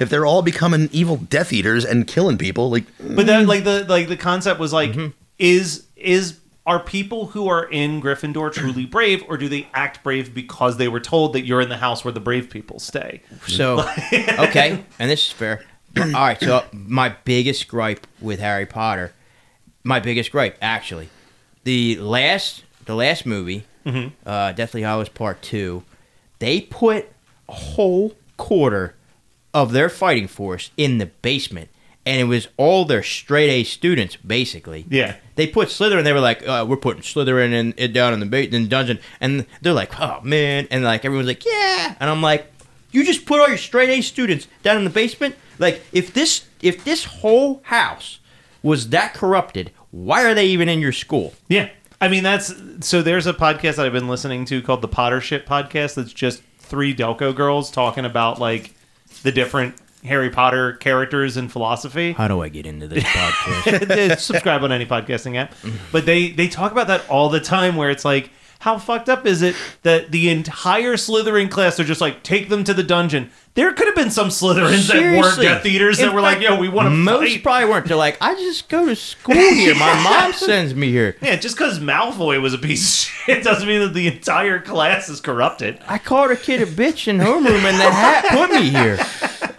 if 0.00 0.08
they're 0.08 0.24
all 0.26 0.42
becoming 0.42 0.88
evil 0.92 1.16
Death 1.16 1.52
Eaters 1.52 1.84
and 1.84 2.06
killing 2.06 2.38
people, 2.38 2.70
like 2.70 2.84
But 2.98 3.26
then, 3.26 3.46
like 3.46 3.64
the 3.64 3.84
like 3.88 4.08
the 4.08 4.16
concept 4.16 4.58
was 4.60 4.72
like, 4.72 4.92
Mm-hmm. 4.92 5.08
is 5.38 5.86
is 5.96 6.38
are 6.66 6.78
people 6.80 7.26
who 7.26 7.48
are 7.48 7.64
in 7.64 8.00
Gryffindor 8.00 8.52
truly 8.52 8.86
brave, 8.96 9.22
or 9.28 9.36
do 9.36 9.48
they 9.48 9.68
act 9.74 10.02
brave 10.02 10.34
because 10.34 10.76
they 10.76 10.88
were 10.88 11.00
told 11.00 11.32
that 11.32 11.44
you're 11.44 11.60
in 11.60 11.68
the 11.68 11.76
house 11.78 12.04
where 12.04 12.12
the 12.12 12.20
brave 12.20 12.48
people 12.50 12.78
stay? 12.78 13.22
So, 13.46 13.80
okay, 14.12 14.84
and 14.98 15.10
this 15.10 15.26
is 15.26 15.32
fair. 15.32 15.64
All 15.98 16.04
right, 16.04 16.38
so 16.38 16.64
my 16.72 17.14
biggest 17.24 17.66
gripe 17.68 18.06
with 18.20 18.38
Harry 18.40 18.66
Potter, 18.66 19.12
my 19.84 19.98
biggest 20.00 20.30
gripe 20.30 20.56
actually, 20.62 21.08
the 21.64 21.96
last 21.98 22.62
the 22.86 22.94
last 22.94 23.26
movie, 23.26 23.64
uh, 24.24 24.52
Deathly 24.52 24.82
Hallows 24.82 25.08
Part 25.08 25.42
Two, 25.42 25.82
they 26.40 26.60
put 26.62 27.08
a 27.48 27.52
whole 27.52 28.14
quarter 28.36 28.96
of 29.54 29.72
their 29.72 29.88
fighting 29.88 30.26
force 30.28 30.70
in 30.76 30.98
the 30.98 31.06
basement, 31.06 31.68
and 32.04 32.20
it 32.20 32.24
was 32.24 32.48
all 32.56 32.84
their 32.84 33.02
straight 33.02 33.50
A 33.50 33.64
students 33.64 34.16
basically. 34.16 34.84
Yeah. 34.88 35.16
They 35.36 35.46
put 35.46 35.68
Slytherin. 35.68 36.04
They 36.04 36.12
were 36.12 36.20
like, 36.20 36.46
uh, 36.46 36.66
"We're 36.68 36.76
putting 36.76 37.02
Slytherin 37.02 37.52
in 37.52 37.74
it 37.76 37.92
down 37.92 38.12
in 38.12 38.20
the 38.20 38.26
ba- 38.26 38.44
in 38.44 38.62
the 38.64 38.68
dungeon," 38.68 38.98
and 39.20 39.46
they're 39.62 39.72
like, 39.72 39.98
"Oh 40.00 40.20
man!" 40.22 40.66
And 40.70 40.82
like 40.84 41.04
everyone's 41.04 41.28
like, 41.28 41.44
"Yeah," 41.46 41.94
and 42.00 42.10
I'm 42.10 42.20
like, 42.22 42.50
"You 42.90 43.04
just 43.04 43.24
put 43.26 43.40
all 43.40 43.48
your 43.48 43.56
straight 43.58 43.90
A 43.90 44.02
students 44.02 44.48
down 44.62 44.76
in 44.76 44.84
the 44.84 44.90
basement? 44.90 45.36
Like, 45.58 45.82
if 45.92 46.12
this 46.14 46.44
if 46.62 46.84
this 46.84 47.04
whole 47.04 47.60
house 47.64 48.18
was 48.62 48.88
that 48.90 49.14
corrupted, 49.14 49.70
why 49.90 50.24
are 50.24 50.34
they 50.34 50.46
even 50.46 50.68
in 50.68 50.80
your 50.80 50.92
school?" 50.92 51.34
Yeah. 51.48 51.68
I 52.00 52.08
mean, 52.08 52.22
that's 52.22 52.54
so. 52.80 53.02
There's 53.02 53.26
a 53.26 53.34
podcast 53.34 53.76
that 53.76 53.86
I've 53.86 53.92
been 53.92 54.08
listening 54.08 54.46
to 54.46 54.62
called 54.62 54.80
the 54.80 54.88
Potter 54.88 55.20
Shit 55.20 55.46
Podcast. 55.46 55.96
That's 55.96 56.12
just 56.12 56.42
three 56.58 56.94
Delco 56.94 57.34
girls 57.34 57.70
talking 57.70 58.04
about 58.04 58.38
like 58.38 58.74
the 59.22 59.32
different 59.32 59.74
Harry 60.04 60.30
Potter 60.30 60.74
characters 60.74 61.36
and 61.36 61.52
philosophy. 61.52 62.12
How 62.12 62.28
do 62.28 62.40
I 62.40 62.48
get 62.48 62.64
into 62.64 62.88
this 62.88 63.04
podcast? 63.04 64.18
subscribe 64.18 64.64
on 64.64 64.72
any 64.72 64.86
podcasting 64.86 65.36
app. 65.36 65.54
But 65.92 66.06
they 66.06 66.30
they 66.30 66.48
talk 66.48 66.72
about 66.72 66.86
that 66.86 67.08
all 67.10 67.28
the 67.28 67.40
time 67.40 67.76
where 67.76 67.90
it's 67.90 68.04
like 68.04 68.30
how 68.60 68.78
fucked 68.78 69.08
up 69.08 69.26
is 69.26 69.42
it 69.42 69.56
that 69.82 70.10
the 70.12 70.28
entire 70.30 70.94
Slytherin 70.94 71.50
class 71.50 71.80
are 71.80 71.84
just 71.84 72.00
like 72.00 72.22
take 72.22 72.48
them 72.48 72.62
to 72.64 72.72
the 72.74 72.82
dungeon? 72.82 73.30
There 73.54 73.72
could 73.72 73.86
have 73.88 73.96
been 73.96 74.10
some 74.10 74.28
Slytherins 74.28 74.86
that 74.88 74.94
weren't 74.96 75.34
Seriously. 75.34 75.44
Death 75.46 75.66
Eaters 75.66 75.98
that 75.98 76.08
In 76.10 76.14
were 76.14 76.20
like, 76.20 76.38
fact, 76.38 76.48
yo, 76.50 76.58
we 76.58 76.68
want 76.68 76.86
to 76.86 76.90
Most 76.90 77.32
fight. 77.32 77.42
probably 77.42 77.68
weren't. 77.68 77.86
They're 77.86 77.96
like, 77.96 78.16
I 78.20 78.34
just 78.36 78.68
go 78.68 78.86
to 78.86 78.94
school 78.94 79.34
here. 79.34 79.74
My 79.74 80.00
mom 80.04 80.32
sends 80.34 80.74
me 80.74 80.90
here. 80.90 81.16
yeah, 81.20 81.36
just 81.36 81.56
because 81.56 81.80
Malfoy 81.80 82.40
was 82.40 82.54
a 82.54 82.58
piece 82.58 82.82
of 83.04 83.10
shit 83.10 83.42
doesn't 83.42 83.66
mean 83.66 83.80
that 83.80 83.92
the 83.94 84.06
entire 84.06 84.60
class 84.60 85.08
is 85.08 85.20
corrupted. 85.20 85.80
I 85.88 85.98
called 85.98 86.30
a 86.30 86.36
kid 86.36 86.62
a 86.62 86.66
bitch 86.66 87.08
in 87.08 87.18
homeroom, 87.18 87.64
and 87.64 87.78
the 87.80 87.90
hat 87.90 88.26
put 88.30 88.50
me 88.52 88.68
here. 88.70 88.98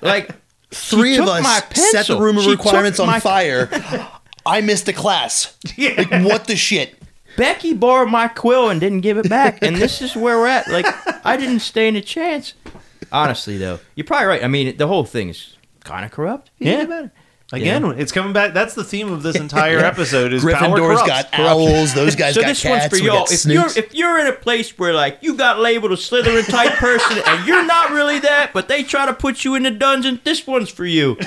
Like 0.02 0.30
three 0.72 1.18
of 1.18 1.26
took 1.26 1.36
us 1.36 1.44
my 1.44 1.60
set 1.60 1.70
the 1.72 1.92
pencil. 1.94 2.20
room 2.22 2.38
of 2.38 2.44
She 2.44 2.52
requirements 2.52 3.00
on 3.00 3.08
my- 3.08 3.20
fire. 3.20 3.70
I 4.46 4.62
missed 4.62 4.88
a 4.88 4.94
class. 4.94 5.58
Yeah. 5.76 5.96
Like 6.10 6.24
what 6.26 6.46
the 6.46 6.56
shit? 6.56 6.96
Becky 7.38 7.74
borrowed 7.74 8.10
my 8.10 8.28
quill 8.28 8.70
and 8.70 8.80
didn't 8.80 9.02
give 9.02 9.18
it 9.18 9.30
back, 9.30 9.60
and 9.62 9.76
this 9.76 10.02
is 10.02 10.16
where 10.16 10.38
we're 10.40 10.48
at. 10.48 10.68
Like, 10.68 10.86
I 11.26 11.38
didn't 11.38 11.60
stand 11.62 11.98
a 11.98 12.02
chance. 12.02 12.54
Honestly, 13.12 13.58
though, 13.58 13.80
you're 13.96 14.06
probably 14.06 14.28
right. 14.28 14.44
I 14.44 14.48
mean, 14.48 14.78
the 14.78 14.88
whole 14.88 15.06
thing 15.06 15.30
is 15.30 15.56
kind 15.84 16.06
of 16.06 16.12
corrupt. 16.12 16.50
if 16.60 16.66
you 16.68 16.72
Yeah. 16.72 16.78
think 16.80 16.90
about 16.90 17.04
it. 17.06 17.12
Again, 17.54 17.84
it's 18.00 18.14
coming 18.14 18.32
back. 18.32 18.54
That's 18.54 18.76
the 18.76 18.84
theme 18.86 19.12
of 19.12 19.24
this 19.24 19.36
entire 19.40 19.80
episode 19.80 20.32
is 20.32 20.42
power 20.42 20.54
Gryffindor's 20.54 21.02
corrupts. 21.02 21.08
got 21.08 21.28
owls. 21.34 21.94
Those 21.94 22.16
guys 22.16 22.36
So 22.36 22.42
got 22.42 22.48
this 22.48 22.62
cats. 22.64 22.84
one's 22.84 22.90
for 22.94 22.96
we 23.02 23.08
y'all. 23.08 23.26
got 23.26 23.32
If 23.34 23.46
you're 23.46 23.68
if 23.86 23.94
you're 23.94 24.20
in 24.20 24.28
a 24.28 24.32
place 24.32 24.80
where 24.80 24.94
like 24.94 25.18
you 25.20 25.36
got 25.36 25.60
labeled 25.60 25.92
a 25.92 25.96
Slytherin 25.98 26.50
type 26.50 26.76
person 26.76 27.22
and 27.28 27.46
you're 27.46 27.66
not 27.66 27.90
really 27.92 28.20
that, 28.20 28.52
but 28.54 28.70
they 28.70 28.84
try 28.84 29.06
to 29.06 29.14
put 29.14 29.44
you 29.44 29.56
in 29.56 29.64
the 29.64 29.72
dungeon, 29.72 30.22
this 30.24 30.48
one's 30.48 30.70
for 30.70 30.86
you. 30.86 31.18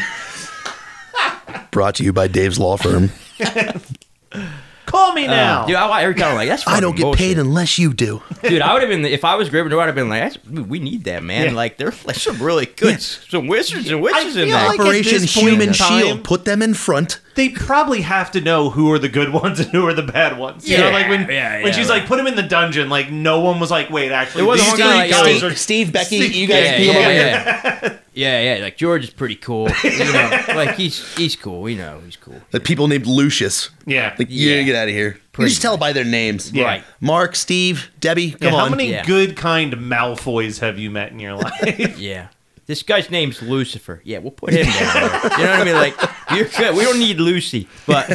Brought 1.70 1.96
to 1.96 2.05
you 2.05 2.14
by 2.14 2.26
Dave's 2.26 2.59
Law 2.59 2.78
Firm. 2.78 3.11
Call 4.95 5.12
me 5.12 5.26
uh, 5.26 5.30
now. 5.30 5.66
Dude, 5.66 5.74
I, 5.76 6.03
every 6.03 6.14
time 6.14 6.30
I'm 6.30 6.36
like, 6.36 6.49
that's 6.49 6.66
I 6.68 6.78
don't 6.80 6.92
fucking 6.92 6.97
get 6.97 7.03
bullshit. 7.03 7.18
paid 7.18 7.38
unless 7.38 7.78
you 7.78 7.92
do. 7.92 8.22
Dude, 8.42 8.62
I 8.62 8.72
would 8.72 8.82
have 8.82 8.88
been 8.88 9.05
if 9.05 9.24
I 9.24 9.34
was 9.34 9.51
Gryffindor. 9.51 9.80
I'd 9.80 9.86
have 9.86 9.95
been 9.95 10.09
like, 10.09 10.22
That's, 10.22 10.36
dude, 10.36 10.68
we 10.70 10.78
need 10.78 11.05
that 11.05 11.22
man. 11.24 11.47
Yeah. 11.47 11.53
Like, 11.53 11.78
there's 11.78 12.05
like 12.07 12.16
some 12.16 12.40
really 12.40 12.66
good, 12.66 13.01
some 13.03 13.49
wizards 13.49 13.90
and 13.90 14.01
witches 14.01 14.36
in 14.36 14.47
feel 14.49 14.57
there. 14.57 14.68
like- 14.68 14.78
at 14.78 14.86
Operation 14.86 15.20
this 15.20 15.34
point 15.34 15.49
in 15.49 15.53
Human 15.55 15.74
time- 15.74 16.01
Shield. 16.05 16.24
Put 16.24 16.45
them 16.45 16.62
in 16.62 16.74
front. 16.74 17.20
They 17.35 17.49
probably 17.49 18.01
have 18.03 18.30
to 18.32 18.41
know 18.41 18.70
who 18.70 18.91
are 18.93 18.99
the 18.99 19.09
good 19.09 19.32
ones 19.43 19.61
and 19.61 19.70
who 19.70 19.87
are 19.87 19.95
the 19.95 20.03
bad 20.03 20.39
ones. 20.39 20.68
You 20.68 20.78
know, 20.78 20.89
Yeah, 20.89 20.93
like 20.93 21.09
when 21.09 21.28
yeah, 21.30 21.62
when 21.62 21.72
she's 21.72 21.89
right. 21.89 21.99
like, 22.01 22.07
put 22.09 22.18
him 22.18 22.26
in 22.26 22.35
the 22.37 22.43
dungeon. 22.43 22.89
Like 22.89 23.11
no 23.11 23.41
one 23.41 23.61
was 23.61 23.70
like, 23.70 23.91
wait, 23.91 24.12
actually, 24.12 24.43
It 24.43 24.47
wasn't 24.47 24.76
these 24.76 24.85
three 24.87 24.95
like, 24.95 25.11
guys 25.11 25.43
yo, 25.43 25.49
are 25.49 25.55
Steve, 25.55 25.93
Becky, 25.93 26.20
Steve- 26.20 26.32
you 26.35 26.47
guys 26.47 26.64
yeah, 26.64 26.76
yeah, 26.78 26.93
yeah, 26.93 27.80
yeah, 27.82 27.99
yeah, 28.14 28.55
yeah. 28.57 28.62
Like 28.64 28.76
George 28.76 29.05
is 29.05 29.11
pretty 29.11 29.37
cool. 29.37 29.68
You 29.85 30.12
know, 30.12 30.45
like 30.55 30.76
he's 30.76 31.16
he's 31.16 31.37
cool. 31.37 31.61
We 31.62 31.74
know 31.76 32.01
he's 32.05 32.16
cool. 32.16 32.41
The 32.51 32.61
people 32.61 32.89
named 32.89 33.07
Lucius. 33.07 33.70
Yeah. 33.87 34.14
Like, 34.18 34.30
you 34.30 34.51
Yeah. 34.51 34.62
get 34.62 34.74
out 34.76 34.89
of 34.89 34.95
here. 34.95 35.14
You 35.14 35.20
Pretty 35.32 35.51
just 35.51 35.62
tell 35.62 35.76
by 35.76 35.93
their 35.93 36.05
names. 36.05 36.53
Yeah. 36.53 36.64
Right. 36.64 36.85
Mark, 37.01 37.35
Steve, 37.37 37.91
Debbie, 38.01 38.26
Yeah, 38.26 38.37
come 38.41 38.51
how 38.53 38.64
on. 38.66 38.70
many 38.70 38.91
Yeah. 38.91 39.05
good 39.05 39.37
kind 39.37 39.72
Malfoys 39.74 40.61
have 40.61 40.78
you 40.78 40.91
met 40.91 41.11
in 41.12 41.18
your 41.18 41.35
life? 41.35 41.99
Yeah. 41.99 42.28
This 42.67 42.83
guy's 42.83 43.11
name's 43.11 43.43
Lucifer. 43.43 44.01
Yeah, 44.05 44.19
we'll 44.19 44.31
put 44.31 44.55
him 44.55 44.65
down 44.65 44.73
there. 44.95 45.03
You 45.39 45.45
know 45.45 45.51
what 45.51 45.61
I 45.61 45.65
mean? 45.65 45.75
Like, 45.75 45.97
you're 46.35 46.49
good. 46.49 46.77
We 46.77 46.83
don't 46.85 46.99
need 46.99 47.21
Lucy, 47.21 47.69
but 47.87 48.09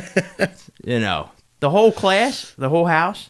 you 0.83 0.99
know, 0.99 1.29
the 1.59 1.69
whole 1.69 1.91
class, 1.91 2.53
the 2.57 2.69
whole 2.69 2.85
house. 2.87 3.29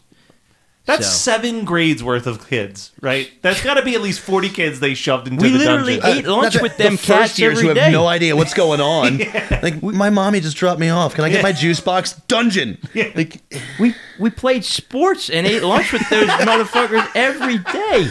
That's 0.86 1.06
So- 1.06 1.32
seven 1.32 1.64
grades 1.66 2.02
worth 2.02 2.26
of 2.26 2.48
kids, 2.48 2.90
right? 3.02 3.30
That's 3.42 3.62
got 3.62 3.74
to 3.74 3.82
be 3.82 3.94
at 3.94 4.00
least 4.00 4.20
forty 4.20 4.48
kids 4.48 4.80
they 4.80 4.94
shoved 4.94 5.28
into 5.28 5.42
We 5.42 5.50
the 5.50 5.58
dungeon. 5.64 5.84
We 5.86 5.92
literally 5.96 6.18
ate 6.20 6.26
lunch 6.26 6.42
Not 6.44 6.52
the- 6.54 6.62
with 6.62 6.76
them 6.78 6.92
the 6.96 7.02
cats 7.02 7.06
first 7.32 7.38
years 7.38 7.58
every 7.58 7.62
who 7.62 7.68
have 7.68 7.76
day. 7.76 7.92
no 7.92 8.06
idea 8.06 8.34
what's 8.34 8.54
going 8.54 8.80
on. 8.80 9.18
Like 9.62 9.82
my 9.82 10.08
mommy 10.08 10.40
just 10.40 10.56
dropped 10.56 10.80
me 10.80 10.88
off. 10.88 11.14
Can 11.14 11.22
I 11.24 11.28
get 11.28 11.42
my 11.42 11.52
juice 11.52 11.80
box? 11.80 12.14
Dungeon. 12.28 12.78
Like 13.14 13.42
We 13.78 13.94
we 14.18 14.30
played 14.30 14.64
sports 14.64 15.28
and 15.28 15.46
ate 15.46 15.62
lunch 15.62 15.92
with 15.92 16.08
those 16.08 16.26
motherfuckers 16.28 17.06
every 17.14 17.58
day. 17.58 18.10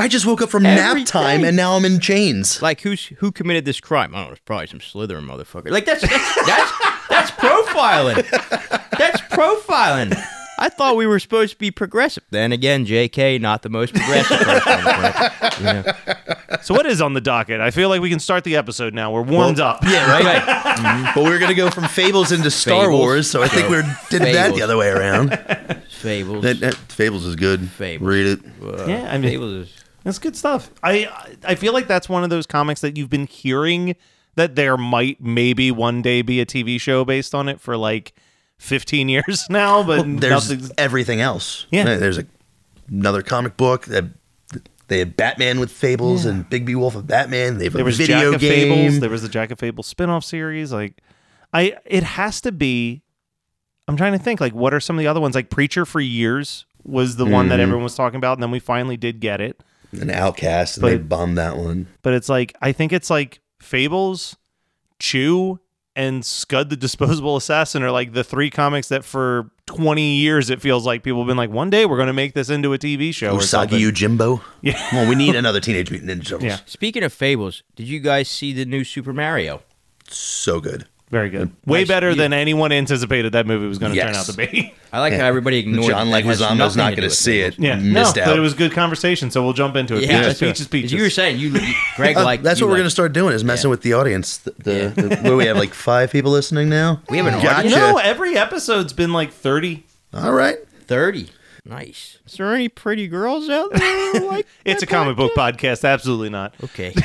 I 0.00 0.08
just 0.08 0.26
woke 0.26 0.40
up 0.42 0.50
from 0.50 0.64
Every 0.66 1.00
nap 1.02 1.06
time 1.06 1.42
day. 1.42 1.48
and 1.48 1.56
now 1.56 1.74
I'm 1.76 1.84
in 1.84 2.00
chains. 2.00 2.60
Like 2.62 2.80
who's 2.80 3.06
who 3.18 3.30
committed 3.30 3.64
this 3.64 3.80
crime? 3.80 4.14
I 4.14 4.18
don't 4.18 4.26
know. 4.28 4.32
It's 4.32 4.40
probably 4.44 4.66
some 4.66 4.80
Slytherin 4.80 5.24
motherfucker. 5.26 5.70
Like 5.70 5.84
that's 5.84 6.02
that's 6.02 6.34
that's, 6.46 6.72
that's 7.08 7.30
profiling. 7.32 8.28
That's 8.98 9.20
profiling. 9.22 10.16
I 10.58 10.68
thought 10.68 10.96
we 10.96 11.06
were 11.06 11.18
supposed 11.18 11.52
to 11.54 11.58
be 11.58 11.70
progressive. 11.70 12.22
Then 12.30 12.52
again, 12.52 12.84
J.K. 12.84 13.38
not 13.38 13.62
the 13.62 13.70
most 13.70 13.94
progressive 13.94 14.38
person. 14.40 14.72
on 14.72 14.84
the 14.84 14.90
planet. 14.90 15.58
You 15.58 15.64
know? 15.64 16.58
so 16.60 16.74
what 16.74 16.84
is 16.84 17.00
on 17.00 17.14
the 17.14 17.20
docket? 17.22 17.60
I 17.62 17.70
feel 17.70 17.88
like 17.88 18.02
we 18.02 18.10
can 18.10 18.20
start 18.20 18.44
the 18.44 18.56
episode 18.56 18.92
now. 18.92 19.10
We're 19.10 19.22
warmed 19.22 19.58
up. 19.58 19.82
Yeah, 19.84 20.10
right. 20.10 20.22
Right. 20.46 21.12
But 21.14 21.24
we 21.24 21.30
were 21.30 21.38
gonna 21.38 21.54
go 21.54 21.70
from 21.70 21.84
Fables 21.84 22.30
into 22.30 22.50
Star 22.50 22.84
Fables. 22.84 22.98
Wars, 23.00 23.30
so 23.30 23.42
I 23.42 23.48
think 23.48 23.70
we're 23.70 23.82
did 24.10 24.20
that 24.20 24.34
Fables. 24.34 24.58
the 24.58 24.62
other 24.62 24.76
way 24.76 24.88
around. 24.90 25.30
Fables. 25.88 26.42
That, 26.42 26.60
that- 26.60 26.74
Fables 26.74 27.24
is 27.24 27.36
good. 27.36 27.66
Fables. 27.70 28.06
Read 28.06 28.26
it. 28.26 28.40
Uh, 28.62 28.84
Yeah, 28.86 29.10
I 29.10 29.16
mean- 29.16 29.30
Fables 29.30 29.52
is 29.66 29.79
That's 30.04 30.18
good 30.18 30.36
stuff. 30.36 30.70
I 30.82 31.08
I 31.44 31.54
feel 31.54 31.72
like 31.72 31.86
that's 31.86 32.08
one 32.08 32.24
of 32.24 32.30
those 32.30 32.46
comics 32.46 32.80
that 32.80 32.96
you've 32.96 33.10
been 33.10 33.26
hearing 33.26 33.96
that 34.36 34.54
there 34.54 34.76
might 34.76 35.20
maybe 35.20 35.70
one 35.70 36.00
day 36.02 36.22
be 36.22 36.40
a 36.40 36.46
TV 36.46 36.80
show 36.80 37.04
based 37.04 37.34
on 37.34 37.48
it 37.48 37.60
for 37.60 37.76
like 37.76 38.12
15 38.58 39.08
years 39.10 39.46
now, 39.50 39.82
but 39.82 40.04
There's 40.20 40.48
nothing's 40.50 40.72
everything 40.78 41.20
else. 41.20 41.66
Yeah. 41.70 41.84
There's 41.96 42.18
a, 42.18 42.26
another 42.88 43.22
comic 43.22 43.56
book 43.56 43.86
that 43.86 44.04
they 44.88 44.98
had 45.00 45.16
Batman 45.16 45.60
with 45.60 45.70
Fables 45.70 46.24
and 46.24 46.48
Bigby 46.48 46.74
Wolf 46.74 46.94
of 46.96 47.06
Batman. 47.06 47.58
They 47.58 47.64
have 47.64 47.74
there 47.74 47.82
a 47.82 47.84
was 47.84 47.96
video 47.98 48.32
Jack 48.32 48.34
of 48.36 48.40
game. 48.40 48.68
Fables, 48.74 49.00
there 49.00 49.10
was 49.10 49.22
the 49.22 49.28
Jack 49.28 49.50
of 49.50 49.58
Fables 49.58 49.86
spin-off 49.86 50.24
series 50.24 50.72
like 50.72 51.00
I 51.52 51.76
it 51.84 52.02
has 52.02 52.40
to 52.42 52.52
be 52.52 53.02
I'm 53.88 53.96
trying 53.96 54.12
to 54.12 54.18
think 54.18 54.40
like 54.40 54.54
what 54.54 54.72
are 54.72 54.80
some 54.80 54.96
of 54.96 55.00
the 55.00 55.06
other 55.08 55.20
ones 55.20 55.34
like 55.34 55.50
Preacher 55.50 55.84
for 55.84 56.00
years 56.00 56.64
was 56.84 57.16
the 57.16 57.26
one 57.26 57.48
that 57.48 57.54
Mm-hmm. 57.56 57.62
everyone 57.62 57.84
was 57.84 57.94
talking 57.94 58.16
about 58.16 58.34
and 58.38 58.42
then 58.42 58.50
we 58.50 58.58
finally 58.60 58.96
did 58.96 59.20
get 59.20 59.40
it. 59.40 59.62
An 59.92 60.10
Outcast, 60.10 60.76
and 60.78 60.86
they 60.86 60.96
But- 60.96 61.08
bombed 61.08 61.38
that 61.38 61.56
one. 61.56 61.86
but 62.02 62.12
it's 62.14 62.28
like 62.28 62.54
I 62.60 62.72
think 62.72 62.92
it's 62.92 63.10
like 63.10 63.40
Fables, 63.60 64.36
Chew, 64.98 65.60
and 65.96 66.24
Scud 66.24 66.70
the 66.70 66.76
Disposable 66.76 67.36
Assassin 67.36 67.82
are 67.82 67.90
like 67.90 68.12
the 68.12 68.24
three 68.24 68.48
comics 68.50 68.88
that 68.88 69.04
for 69.04 69.50
20 69.66 70.16
years 70.16 70.48
it 70.50 70.60
feels 70.60 70.86
like 70.86 71.02
people 71.02 71.20
have 71.20 71.26
been 71.26 71.36
like, 71.36 71.50
one 71.50 71.68
day 71.70 71.84
we're 71.86 71.96
going 71.96 72.06
to 72.06 72.12
make 72.12 72.32
this 72.34 72.48
into 72.50 72.72
a 72.72 72.78
TV 72.78 73.12
show. 73.12 73.34
or 73.34 73.38
Usagi 73.40 73.44
something. 73.44 73.78
Yojimbo. 73.80 74.40
Yeah. 74.62 74.80
Well, 74.92 75.08
we 75.08 75.14
need 75.14 75.34
another 75.36 75.60
Teenage 75.60 75.90
Mutant 75.90 76.10
Ninja 76.10 76.24
Turtles. 76.24 76.44
Yeah. 76.44 76.58
Speaking 76.66 77.02
of 77.02 77.12
fables, 77.12 77.62
did 77.76 77.86
you 77.88 77.98
guys 78.00 78.28
see 78.28 78.52
the 78.52 78.64
new 78.64 78.84
Super 78.84 79.12
Mario? 79.12 79.62
So 80.08 80.60
good. 80.60 80.86
Very 81.10 81.28
good. 81.28 81.50
Way 81.66 81.84
better 81.84 82.14
than 82.14 82.32
anyone 82.32 82.70
anticipated 82.70 83.32
that 83.32 83.44
movie 83.44 83.66
was 83.66 83.78
going 83.78 83.92
to 83.92 83.98
turn 84.00 84.10
out 84.10 84.14
Yes. 84.14 84.26
to 84.28 84.32
be. 84.36 84.72
I 84.92 85.00
like 85.00 85.12
Yeah. 85.12 85.18
how 85.20 85.26
everybody 85.26 85.58
ignored. 85.58 85.88
John 85.90 86.08
that 86.12 86.24
has 86.24 86.40
Leguizamo's 86.40 86.56
nothing 86.56 86.58
not 86.58 86.70
to 86.70 86.74
do 86.76 86.80
going 86.82 86.96
to 86.96 87.02
with 87.06 87.12
see 87.14 87.40
it. 87.40 87.54
fables. 87.56 87.64
yeah. 87.66 87.74
Missed 87.76 88.14
no, 88.16 88.22
out. 88.22 88.26
but 88.28 88.36
it 88.38 88.40
was 88.40 88.54
good 88.54 88.70
conversation, 88.72 89.28
so 89.32 89.42
we'll 89.42 89.52
jump 89.52 89.74
into 89.74 89.96
it. 89.96 90.02
Yeah, 90.02 90.06
peaches, 90.08 90.26
let's 90.26 90.38
do 90.38 90.44
it. 90.46 90.48
peaches, 90.50 90.66
'Cause 90.66 90.68
peaches. 90.70 90.92
You 90.92 91.02
were 91.02 91.10
saying 91.10 91.38
you, 91.40 91.48
you 91.48 91.74
Greg 91.96 92.16
Uh, 92.16 92.22
like 92.22 92.42
that's 92.44 92.60
what 92.60 92.68
we're 92.68 92.74
like- 92.74 92.78
going 92.78 92.86
to 92.86 92.90
start 92.90 93.12
doing 93.12 93.34
is 93.34 93.42
messing 93.42 93.68
Yeah. 93.68 93.70
with 93.70 93.82
the 93.82 93.92
audience. 93.94 94.36
The, 94.38 94.52
the, 94.58 94.92
the- 94.94 95.08
what 95.16 95.24
do 95.24 95.36
we 95.36 95.46
have? 95.46 95.56
Like 95.56 95.74
five 95.74 96.12
people 96.12 96.30
listening 96.30 96.68
now. 96.68 97.02
We 97.10 97.16
have 97.16 97.26
an 97.26 97.34
Gotcha. 97.34 97.56
audience? 97.56 97.74
No, 97.76 97.96
every 97.98 98.36
episode's 98.38 98.92
been 98.92 99.12
like 99.12 99.32
30. 99.32 99.84
All 100.14 100.32
right. 100.32 100.58
Thirty. 100.86 101.28
Nice. 101.64 102.18
Is 102.26 102.34
there 102.34 102.54
any 102.54 102.68
pretty 102.68 103.06
girls 103.08 103.48
out 103.50 103.72
there? 103.72 104.12
who 104.12 104.28
like 104.30 104.46
It's 104.64 104.82
a 104.82 104.86
that 104.86 104.92
comic 104.92 105.16
book 105.16 105.32
podcast? 105.34 105.80
podcast. 105.82 105.88
Absolutely 105.88 106.30
not. 106.30 106.54
Okay. 106.62 106.94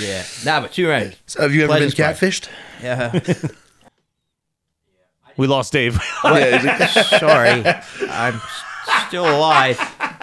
yeah. 0.00 0.24
Nah, 0.44 0.60
but 0.60 0.76
you're 0.78 0.90
right. 0.90 1.16
So 1.26 1.42
have 1.42 1.52
you 1.54 1.64
ever 1.64 1.72
been 1.78 1.90
Pleasant 1.90 2.18
surprise. 2.18 2.20
catfished? 2.20 2.48
Yeah. 2.82 3.48
We 5.36 5.48
lost 5.48 5.72
Dave. 5.72 5.98
Oh, 6.22 6.36
yeah, 6.36 6.86
Sorry, 7.18 7.64
I'm 8.08 8.34
s- 8.36 8.62
still 9.08 9.24
alive. 9.28 9.80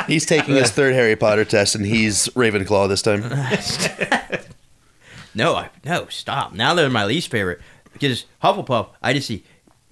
he's 0.08 0.26
taking 0.26 0.56
his 0.56 0.72
third 0.72 0.93
Harry 0.93 1.18
Potter 1.18 1.43
test, 1.43 1.76
and 1.76 1.86
he's 1.86 2.30
Ravenclaw 2.30 2.88
this 2.88 3.02
time. 3.02 3.24
No, 5.34 5.56
I, 5.56 5.70
no, 5.86 6.08
stop. 6.10 6.52
Now 6.54 6.74
they're 6.74 6.89
my 6.89 7.06
least 7.06 7.32
favorite 7.32 7.62
because 7.93 8.26
Hufflepuff. 8.43 8.89
I 9.02 9.14
just 9.14 9.28
see 9.28 9.45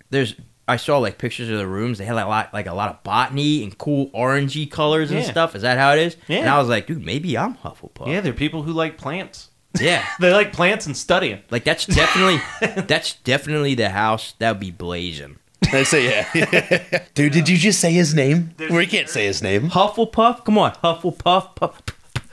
there's. 0.10 0.36
I 0.68 0.76
saw 0.76 0.98
like 0.98 1.18
pictures 1.18 1.50
of 1.50 1.58
the 1.58 1.66
rooms. 1.66 1.98
They 1.98 2.04
had 2.04 2.16
like 2.16 2.26
a 2.26 2.30
lot, 2.30 2.54
like 2.54 2.66
a 2.68 2.74
lot 2.74 2.90
of 2.90 3.02
botany 3.04 3.64
and 3.64 3.78
cool 3.78 4.10
orangey 4.12 4.70
colors 4.70 5.12
and 5.12 5.22
Yeah. 5.22 5.32
stuff. 5.32 5.56
Is 5.56 5.62
that 5.62 5.78
how 5.78 5.94
it 5.94 6.00
is? 6.00 6.18
Yeah. 6.28 6.40
And 6.40 6.50
I 6.50 6.60
was 6.60 6.68
like, 6.68 6.88
dude, 6.88 7.06
maybe 7.06 7.38
I'm 7.38 7.56
Hufflepuff. 7.56 8.08
yeah, 8.08 8.20
they're 8.20 8.34
people 8.34 8.64
who 8.64 8.74
like 8.74 8.98
plants. 8.98 9.49
Yeah. 9.80 10.06
They 10.20 10.32
like 10.34 10.52
plants 10.54 10.86
and 10.86 10.96
studying. 10.98 11.42
Like 11.52 11.64
that's 11.64 11.86
definitely 11.86 12.42
that's 12.84 13.14
definitely 13.16 13.76
the 13.76 13.90
house 13.90 14.34
that 14.40 14.52
would 14.52 14.60
be 14.60 14.72
blazing. 14.72 15.38
I 15.72 15.84
say 15.84 16.06
yeah. 16.10 17.04
Dude, 17.14 17.32
did 17.34 17.48
you 17.48 17.58
just 17.58 17.80
say 17.80 17.92
his 17.92 18.14
name? 18.16 18.52
We 18.58 18.88
can't 18.88 19.08
say 19.10 19.26
his 19.26 19.44
name. 19.44 19.70
Hufflepuff, 19.70 20.44
come 20.46 20.58
on, 20.58 20.72
Hufflepuff. 20.84 21.56
Puff. 21.56 21.82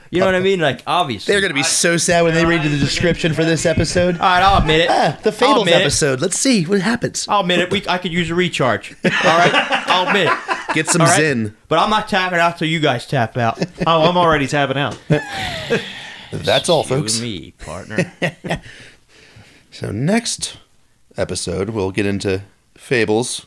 You 0.09 0.21
know 0.21 0.25
what 0.25 0.35
I 0.35 0.39
mean? 0.39 0.59
Like 0.59 0.81
obviously. 0.87 1.31
They're 1.33 1.41
going 1.41 1.51
to 1.51 1.55
be 1.55 1.63
so 1.63 1.97
sad 1.97 2.23
when 2.23 2.33
they 2.33 2.45
read 2.45 2.63
the 2.63 2.69
description 2.69 3.33
for 3.33 3.43
this 3.43 3.65
episode. 3.65 4.15
All 4.15 4.21
right, 4.21 4.41
I'll 4.41 4.59
admit 4.61 4.81
it. 4.81 4.89
Ah, 4.89 5.19
the 5.21 5.29
I'll 5.29 5.35
Fables 5.35 5.59
admit 5.59 5.75
it. 5.75 5.81
episode. 5.81 6.21
Let's 6.21 6.39
see 6.39 6.63
what 6.63 6.81
happens. 6.81 7.27
I'll 7.27 7.41
admit 7.41 7.59
it. 7.59 7.71
We, 7.71 7.83
I 7.87 7.97
could 7.97 8.13
use 8.13 8.29
a 8.29 8.35
recharge. 8.35 8.95
All 9.03 9.11
right, 9.11 9.51
I'll 9.87 10.07
admit 10.07 10.27
it. 10.31 10.73
Get 10.73 10.87
some 10.87 11.01
All 11.01 11.07
right? 11.07 11.17
Zen. 11.19 11.55
But 11.67 11.79
I'm 11.79 11.89
not 11.89 12.07
tapping 12.07 12.39
out 12.39 12.57
till 12.57 12.67
you 12.69 12.79
guys 12.79 13.05
tap 13.05 13.37
out. 13.37 13.61
Oh, 13.85 14.03
I'm 14.09 14.17
already 14.17 14.47
tapping 14.47 14.77
out. 14.77 14.97
That's 16.31 16.69
all, 16.69 16.83
You 16.83 16.89
folks. 16.89 17.15
and 17.15 17.23
me, 17.23 17.51
partner. 17.51 18.13
So 19.71 19.91
next 19.91 20.57
episode, 21.17 21.69
we'll 21.69 21.91
get 21.91 22.07
into 22.07 22.41
Fables. 22.75 23.45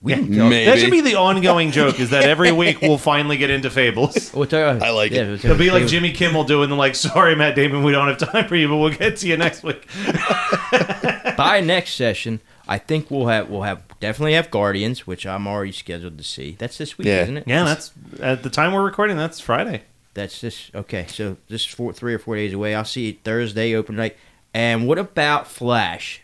We 0.00 0.14
can 0.14 0.30
Maybe. 0.48 0.64
That 0.64 0.78
should 0.78 0.90
be 0.92 1.00
the 1.02 1.16
ongoing 1.16 1.72
joke 1.72 1.98
is 2.00 2.08
that 2.10 2.22
every 2.24 2.52
week 2.52 2.80
we'll 2.80 2.96
finally 2.96 3.36
get 3.36 3.50
into 3.50 3.68
fables. 3.68 4.32
We'll 4.34 4.46
talk- 4.46 4.80
I 4.80 4.90
like 4.90 5.10
it. 5.12 5.26
we'll 5.26 5.34
It'll 5.34 5.58
be 5.58 5.70
like 5.72 5.86
Jimmy 5.88 6.12
Kimmel 6.12 6.44
doing 6.44 6.70
the 6.70 6.76
like, 6.76 6.94
sorry, 6.94 7.34
Matt 7.34 7.54
Damon, 7.56 7.82
we 7.82 7.90
don't 7.92 8.06
have 8.08 8.16
time 8.16 8.46
for 8.48 8.54
you, 8.56 8.68
but 8.68 8.76
we'll 8.76 8.92
get 8.94 9.16
to 9.18 9.26
you 9.26 9.36
next 9.36 9.62
week. 9.64 9.86
By 11.36 11.60
next 11.62 11.94
session, 11.96 12.40
I 12.68 12.78
think 12.78 13.10
we'll 13.10 13.26
have 13.26 13.50
we'll 13.50 13.62
have 13.62 13.82
definitely 14.00 14.34
have 14.34 14.50
Guardians, 14.50 15.06
which 15.06 15.26
I'm 15.26 15.46
already 15.46 15.72
scheduled 15.72 16.16
to 16.18 16.24
see. 16.24 16.56
That's 16.58 16.78
this 16.78 16.96
week, 16.96 17.08
Yeah. 17.08 17.22
isn't 17.24 17.36
it? 17.38 17.44
Yeah, 17.46 17.64
that's 17.64 17.92
at 18.20 18.42
the 18.42 18.50
time 18.50 18.72
we're 18.72 18.84
recording, 18.84 19.16
that's 19.16 19.40
Friday. 19.40 19.82
That's 20.18 20.40
this. 20.40 20.70
Okay, 20.74 21.06
so 21.08 21.36
this 21.46 21.60
is 21.60 21.66
four, 21.68 21.92
three 21.92 22.12
or 22.12 22.18
four 22.18 22.34
days 22.34 22.52
away. 22.52 22.74
I'll 22.74 22.84
see 22.84 23.08
it 23.10 23.22
Thursday 23.22 23.74
open 23.76 23.94
night. 23.94 24.16
And 24.52 24.88
what 24.88 24.98
about 24.98 25.46
Flash? 25.46 26.22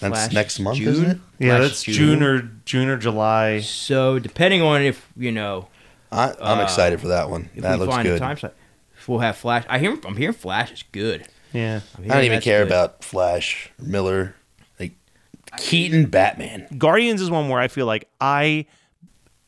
That's 0.00 0.10
Flash 0.18 0.32
next 0.32 0.58
month, 0.58 0.78
June? 0.78 0.88
isn't 0.88 1.10
it? 1.12 1.18
Yeah, 1.38 1.58
Flash 1.58 1.68
that's 1.68 1.82
June 1.84 2.22
or 2.24 2.50
June 2.64 2.88
or 2.88 2.96
July. 2.96 3.60
So 3.60 4.18
depending 4.18 4.62
on 4.62 4.82
if 4.82 5.08
you 5.16 5.30
know 5.30 5.68
I, 6.10 6.34
I'm 6.40 6.58
Uh, 6.58 6.62
excited 6.64 7.00
for 7.00 7.06
that 7.08 7.30
one. 7.30 7.50
if 7.54 7.62
That 7.62 7.78
we 7.78 7.84
looks 7.84 7.94
find 7.94 8.08
a 8.08 8.10
good. 8.12 8.18
time 8.18 8.36
slot, 8.36 8.54
if 8.98 9.08
we'll 9.08 9.20
have 9.20 9.36
Flash. 9.36 9.64
I 9.68 9.78
hear 9.78 9.96
I'm 10.04 10.16
hearing 10.16 10.34
Flash 10.34 10.72
is 10.72 10.82
good. 10.90 11.28
Yeah. 11.52 11.82
I'm 11.96 12.02
I 12.02 12.06
hearing 12.06 12.08
don't 12.10 12.24
even 12.24 12.40
care 12.40 12.64
good. 12.64 12.66
about 12.72 13.04
Flash, 13.04 13.70
Miller, 13.80 14.34
like 14.80 14.92
Keaton, 15.56 16.06
Batman. 16.06 16.66
Guardians 16.76 17.22
is 17.22 17.30
one 17.30 17.48
where 17.48 17.60
I 17.60 17.68
feel 17.68 17.86
like 17.86 18.08
I 18.20 18.66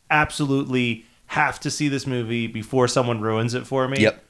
absolutely 0.08 1.04
have 1.28 1.60
to 1.60 1.70
see 1.70 1.88
this 1.88 2.06
movie 2.06 2.46
before 2.46 2.88
someone 2.88 3.20
ruins 3.20 3.54
it 3.54 3.66
for 3.66 3.86
me. 3.86 4.00
Yep. 4.00 4.24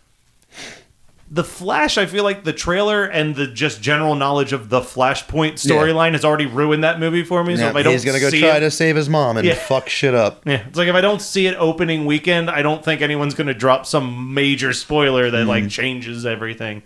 The 1.30 1.44
Flash, 1.44 1.98
I 1.98 2.06
feel 2.06 2.24
like 2.24 2.44
the 2.44 2.54
trailer 2.54 3.04
and 3.04 3.36
the 3.36 3.46
just 3.46 3.82
general 3.82 4.14
knowledge 4.14 4.54
of 4.54 4.70
the 4.70 4.80
Flashpoint 4.80 5.54
storyline 5.54 6.12
has 6.12 6.24
already 6.24 6.46
ruined 6.46 6.84
that 6.84 6.98
movie 6.98 7.22
for 7.22 7.44
me. 7.44 7.54
so 7.54 7.64
Yeah, 7.64 7.70
if 7.70 7.76
I 7.76 7.82
don't 7.82 7.92
he's 7.92 8.04
gonna 8.04 8.18
go 8.18 8.30
see 8.30 8.40
try 8.40 8.56
it, 8.56 8.60
to 8.60 8.70
save 8.70 8.96
his 8.96 9.10
mom 9.10 9.36
and 9.36 9.46
Yeah. 9.46 9.54
fuck 9.54 9.90
shit 9.90 10.14
up. 10.14 10.42
Yeah, 10.46 10.62
it's 10.66 10.78
like 10.78 10.88
if 10.88 10.94
I 10.94 11.02
don't 11.02 11.20
see 11.20 11.46
it 11.46 11.54
opening 11.58 12.06
weekend, 12.06 12.48
I 12.50 12.62
don't 12.62 12.82
think 12.82 13.02
anyone's 13.02 13.34
going 13.34 13.48
to 13.48 13.54
drop 13.54 13.84
some 13.84 14.32
major 14.32 14.72
spoiler 14.72 15.30
that 15.30 15.44
like 15.46 15.64
mm-hmm. 15.64 15.68
changes 15.68 16.24
everything. 16.24 16.82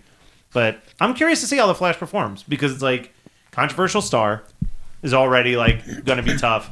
But 0.51 0.81
I'm 0.99 1.13
curious 1.13 1.39
to 1.41 1.47
see 1.47 1.57
how 1.57 1.67
the 1.67 1.75
Flash 1.75 1.97
performs 1.97 2.43
because 2.43 2.73
it's 2.73 2.83
like 2.83 3.13
controversial 3.51 4.01
star 4.01 4.43
is 5.01 5.13
already 5.13 5.55
like 5.55 6.03
going 6.03 6.17
to 6.17 6.23
be 6.23 6.37
tough, 6.37 6.69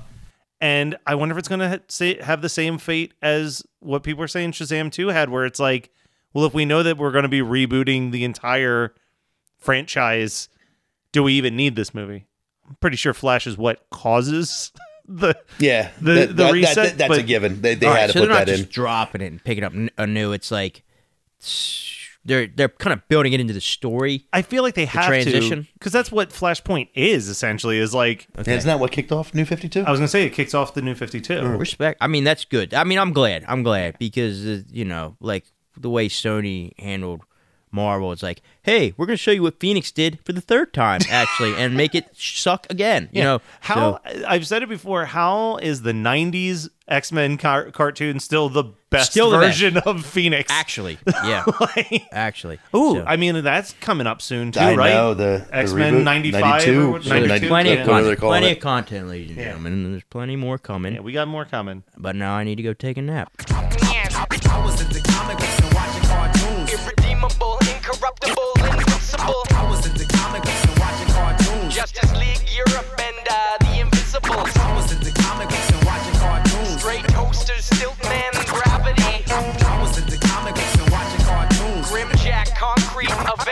and 0.61 0.95
I 1.05 1.15
wonder 1.15 1.33
if 1.33 1.39
it's 1.39 1.47
going 1.49 1.59
to 1.59 1.69
ha- 1.69 2.23
have 2.23 2.41
the 2.41 2.47
same 2.49 2.77
fate 2.77 3.13
as 3.21 3.63
what 3.79 4.03
people 4.03 4.23
are 4.23 4.27
saying 4.29 4.51
Shazam 4.53 4.91
2 4.91 5.07
had, 5.09 5.29
where 5.29 5.43
it's 5.45 5.59
like, 5.59 5.89
well, 6.33 6.45
if 6.45 6.53
we 6.53 6.63
know 6.63 6.83
that 6.83 6.97
we're 6.97 7.11
going 7.11 7.23
to 7.23 7.27
be 7.29 7.39
rebooting 7.41 8.11
the 8.11 8.23
entire 8.23 8.93
franchise, 9.57 10.49
do 11.11 11.23
we 11.23 11.33
even 11.33 11.55
need 11.55 11.75
this 11.75 11.93
movie? 11.93 12.25
I'm 12.67 12.75
pretty 12.75 12.97
sure 12.97 13.13
Flash 13.13 13.47
is 13.47 13.57
what 13.57 13.85
causes 13.89 14.71
the 15.07 15.35
Yeah, 15.59 15.89
The- 15.99 16.13
that- 16.13 16.27
the 16.27 16.33
that- 16.45 16.53
reset, 16.53 16.75
that- 16.75 16.97
that's 16.97 17.17
a 17.17 17.23
given. 17.23 17.61
They, 17.61 17.75
they 17.75 17.85
had 17.87 17.93
right, 17.93 18.07
to 18.07 18.13
so 18.13 18.19
put 18.21 18.25
they're 18.27 18.37
not 18.37 18.45
that 18.45 18.51
just 18.51 18.63
in. 18.65 18.69
dropping 18.71 19.21
it 19.21 19.27
and 19.27 19.43
picking 19.43 19.63
up 19.63 19.73
n- 19.73 19.89
anew. 19.97 20.31
It's 20.31 20.51
like 20.51 20.83
s- 21.41 21.90
they're 22.23 22.47
they're 22.47 22.69
kind 22.69 22.93
of 22.93 23.07
building 23.07 23.33
it 23.33 23.39
into 23.39 23.53
the 23.53 23.61
story. 23.61 24.27
I 24.31 24.41
feel 24.41 24.63
like 24.63 24.75
they 24.75 24.85
have 24.85 25.07
transition? 25.07 25.63
to 25.63 25.69
because 25.73 25.91
that's 25.91 26.11
what 26.11 26.29
Flashpoint 26.29 26.89
is 26.93 27.27
essentially. 27.27 27.79
Is 27.79 27.93
like 27.93 28.27
And 28.35 28.47
isn't 28.47 28.67
that 28.67 28.79
what 28.79 28.91
kicked 28.91 29.11
off 29.11 29.33
New 29.33 29.45
52? 29.45 29.81
I 29.81 29.91
was 29.91 29.99
gonna 29.99 30.07
say, 30.07 30.25
it 30.25 30.31
kicks 30.33 30.53
off 30.53 30.73
the 30.73 30.81
New 30.81 30.95
Fifty 30.95 31.19
Two. 31.19 31.41
Respect. 31.47 31.97
I 32.01 32.07
mean, 32.07 32.23
that's 32.23 32.45
good. 32.45 32.73
I 32.73 32.83
mean, 32.83 32.99
I'm 32.99 33.13
glad. 33.13 33.43
I'm 33.47 33.63
glad 33.63 33.97
because 33.97 34.45
uh, 34.45 34.61
you 34.71 34.85
know, 34.85 35.17
like 35.19 35.45
the 35.77 35.89
way 35.89 36.09
Sony 36.09 36.77
handled 36.79 37.21
Marvel, 37.71 38.11
it's 38.11 38.21
like, 38.21 38.41
hey, 38.63 38.93
we're 38.97 39.05
gonna 39.05 39.17
show 39.17 39.31
you 39.31 39.41
what 39.43 39.59
Phoenix 39.59 39.91
did 39.91 40.19
for 40.25 40.33
the 40.33 40.41
third 40.41 40.73
time, 40.73 41.01
actually, 41.09 41.55
and 41.55 41.75
make 41.75 41.95
it 41.95 42.05
suck 42.15 42.67
again. 42.69 43.09
You 43.11 43.23
know 43.23 43.41
how 43.61 43.99
so- 44.05 44.25
I've 44.27 44.45
said 44.45 44.61
it 44.61 44.69
before. 44.69 45.05
How 45.05 45.57
is 45.57 45.81
the 45.81 45.93
'90s 45.93 46.69
X 46.91 47.11
Men 47.11 47.37
car- 47.37 47.71
cartoon 47.71 48.19
still 48.19 48.49
the 48.49 48.65
best 48.89 49.11
Still 49.11 49.29
the 49.31 49.37
best. 49.37 49.59
version 49.59 49.77
of 49.77 50.05
Phoenix? 50.05 50.51
actually, 50.51 50.97
yeah, 51.23 51.43
Like- 51.59 52.03
actually. 52.11 52.59
Ooh, 52.75 52.95
So- 52.95 53.05
I 53.07 53.15
mean 53.17 53.41
that's 53.43 53.73
coming 53.79 54.05
up 54.07 54.21
soon 54.21 54.51
too, 54.51 54.59
I 54.59 54.75
right? 54.75 54.89
know 54.93 55.13
the, 55.13 55.45
the 55.49 55.55
X-Men 55.55 55.93
reboot, 55.95 56.03
95 56.03 56.41
92, 56.41 56.81
or 56.87 56.91
what- 56.91 57.03
so 57.03 57.09
92? 57.09 57.27
90 57.29 57.47
plenty 57.47 57.71
of 57.71 57.77
Yeah. 57.79 57.85
whatever 57.87 58.03
they're 58.07 58.15
content, 58.15 58.29
plenty 58.29 58.47
it. 58.47 58.57
of 58.57 58.59
content, 58.63 59.07
ladies 59.07 59.29
and 59.29 59.37
Yeah. 59.39 59.43
gentlemen, 59.45 59.73
and 59.73 59.93
there's 59.93 60.03
plenty 60.09 60.35
more 60.35 60.57
coming. 60.57 60.95
Yeah, 60.95 60.99
we 61.01 61.13
got 61.13 61.27
more 61.29 61.45
coming. 61.45 61.83
But 61.97 62.15
now 62.17 62.33
I 62.33 62.43
need 62.43 62.55
to 62.55 62.63
go 62.63 62.73
take 62.73 62.97
a 62.97 63.01
nap. 63.01 63.31
I 63.49 64.63
was 64.65 64.81
at 64.81 64.91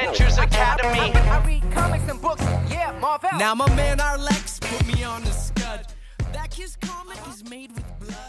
Concrete, 0.10 0.26
Avengers 0.26 0.38
Academy. 0.40 1.12
I 1.14 1.46
read 1.46 1.72
comics 1.72 2.10
and 2.10 2.22
books, 2.22 2.42
yeah, 2.70 2.98
Marvel. 3.00 3.30
Now 3.38 3.54
my 3.54 3.74
man 3.76 4.00
our 4.00 4.18
Lex 4.18 4.60
put 4.60 4.86
me 4.88 5.04
on 5.04 5.24
the 5.24 5.32
scud. 5.32 5.86
That 6.34 6.50
kid's 6.50 6.76
comic 6.78 7.18
is 7.28 7.48
made 7.48 7.72
with 7.74 7.86
blood 8.00 8.29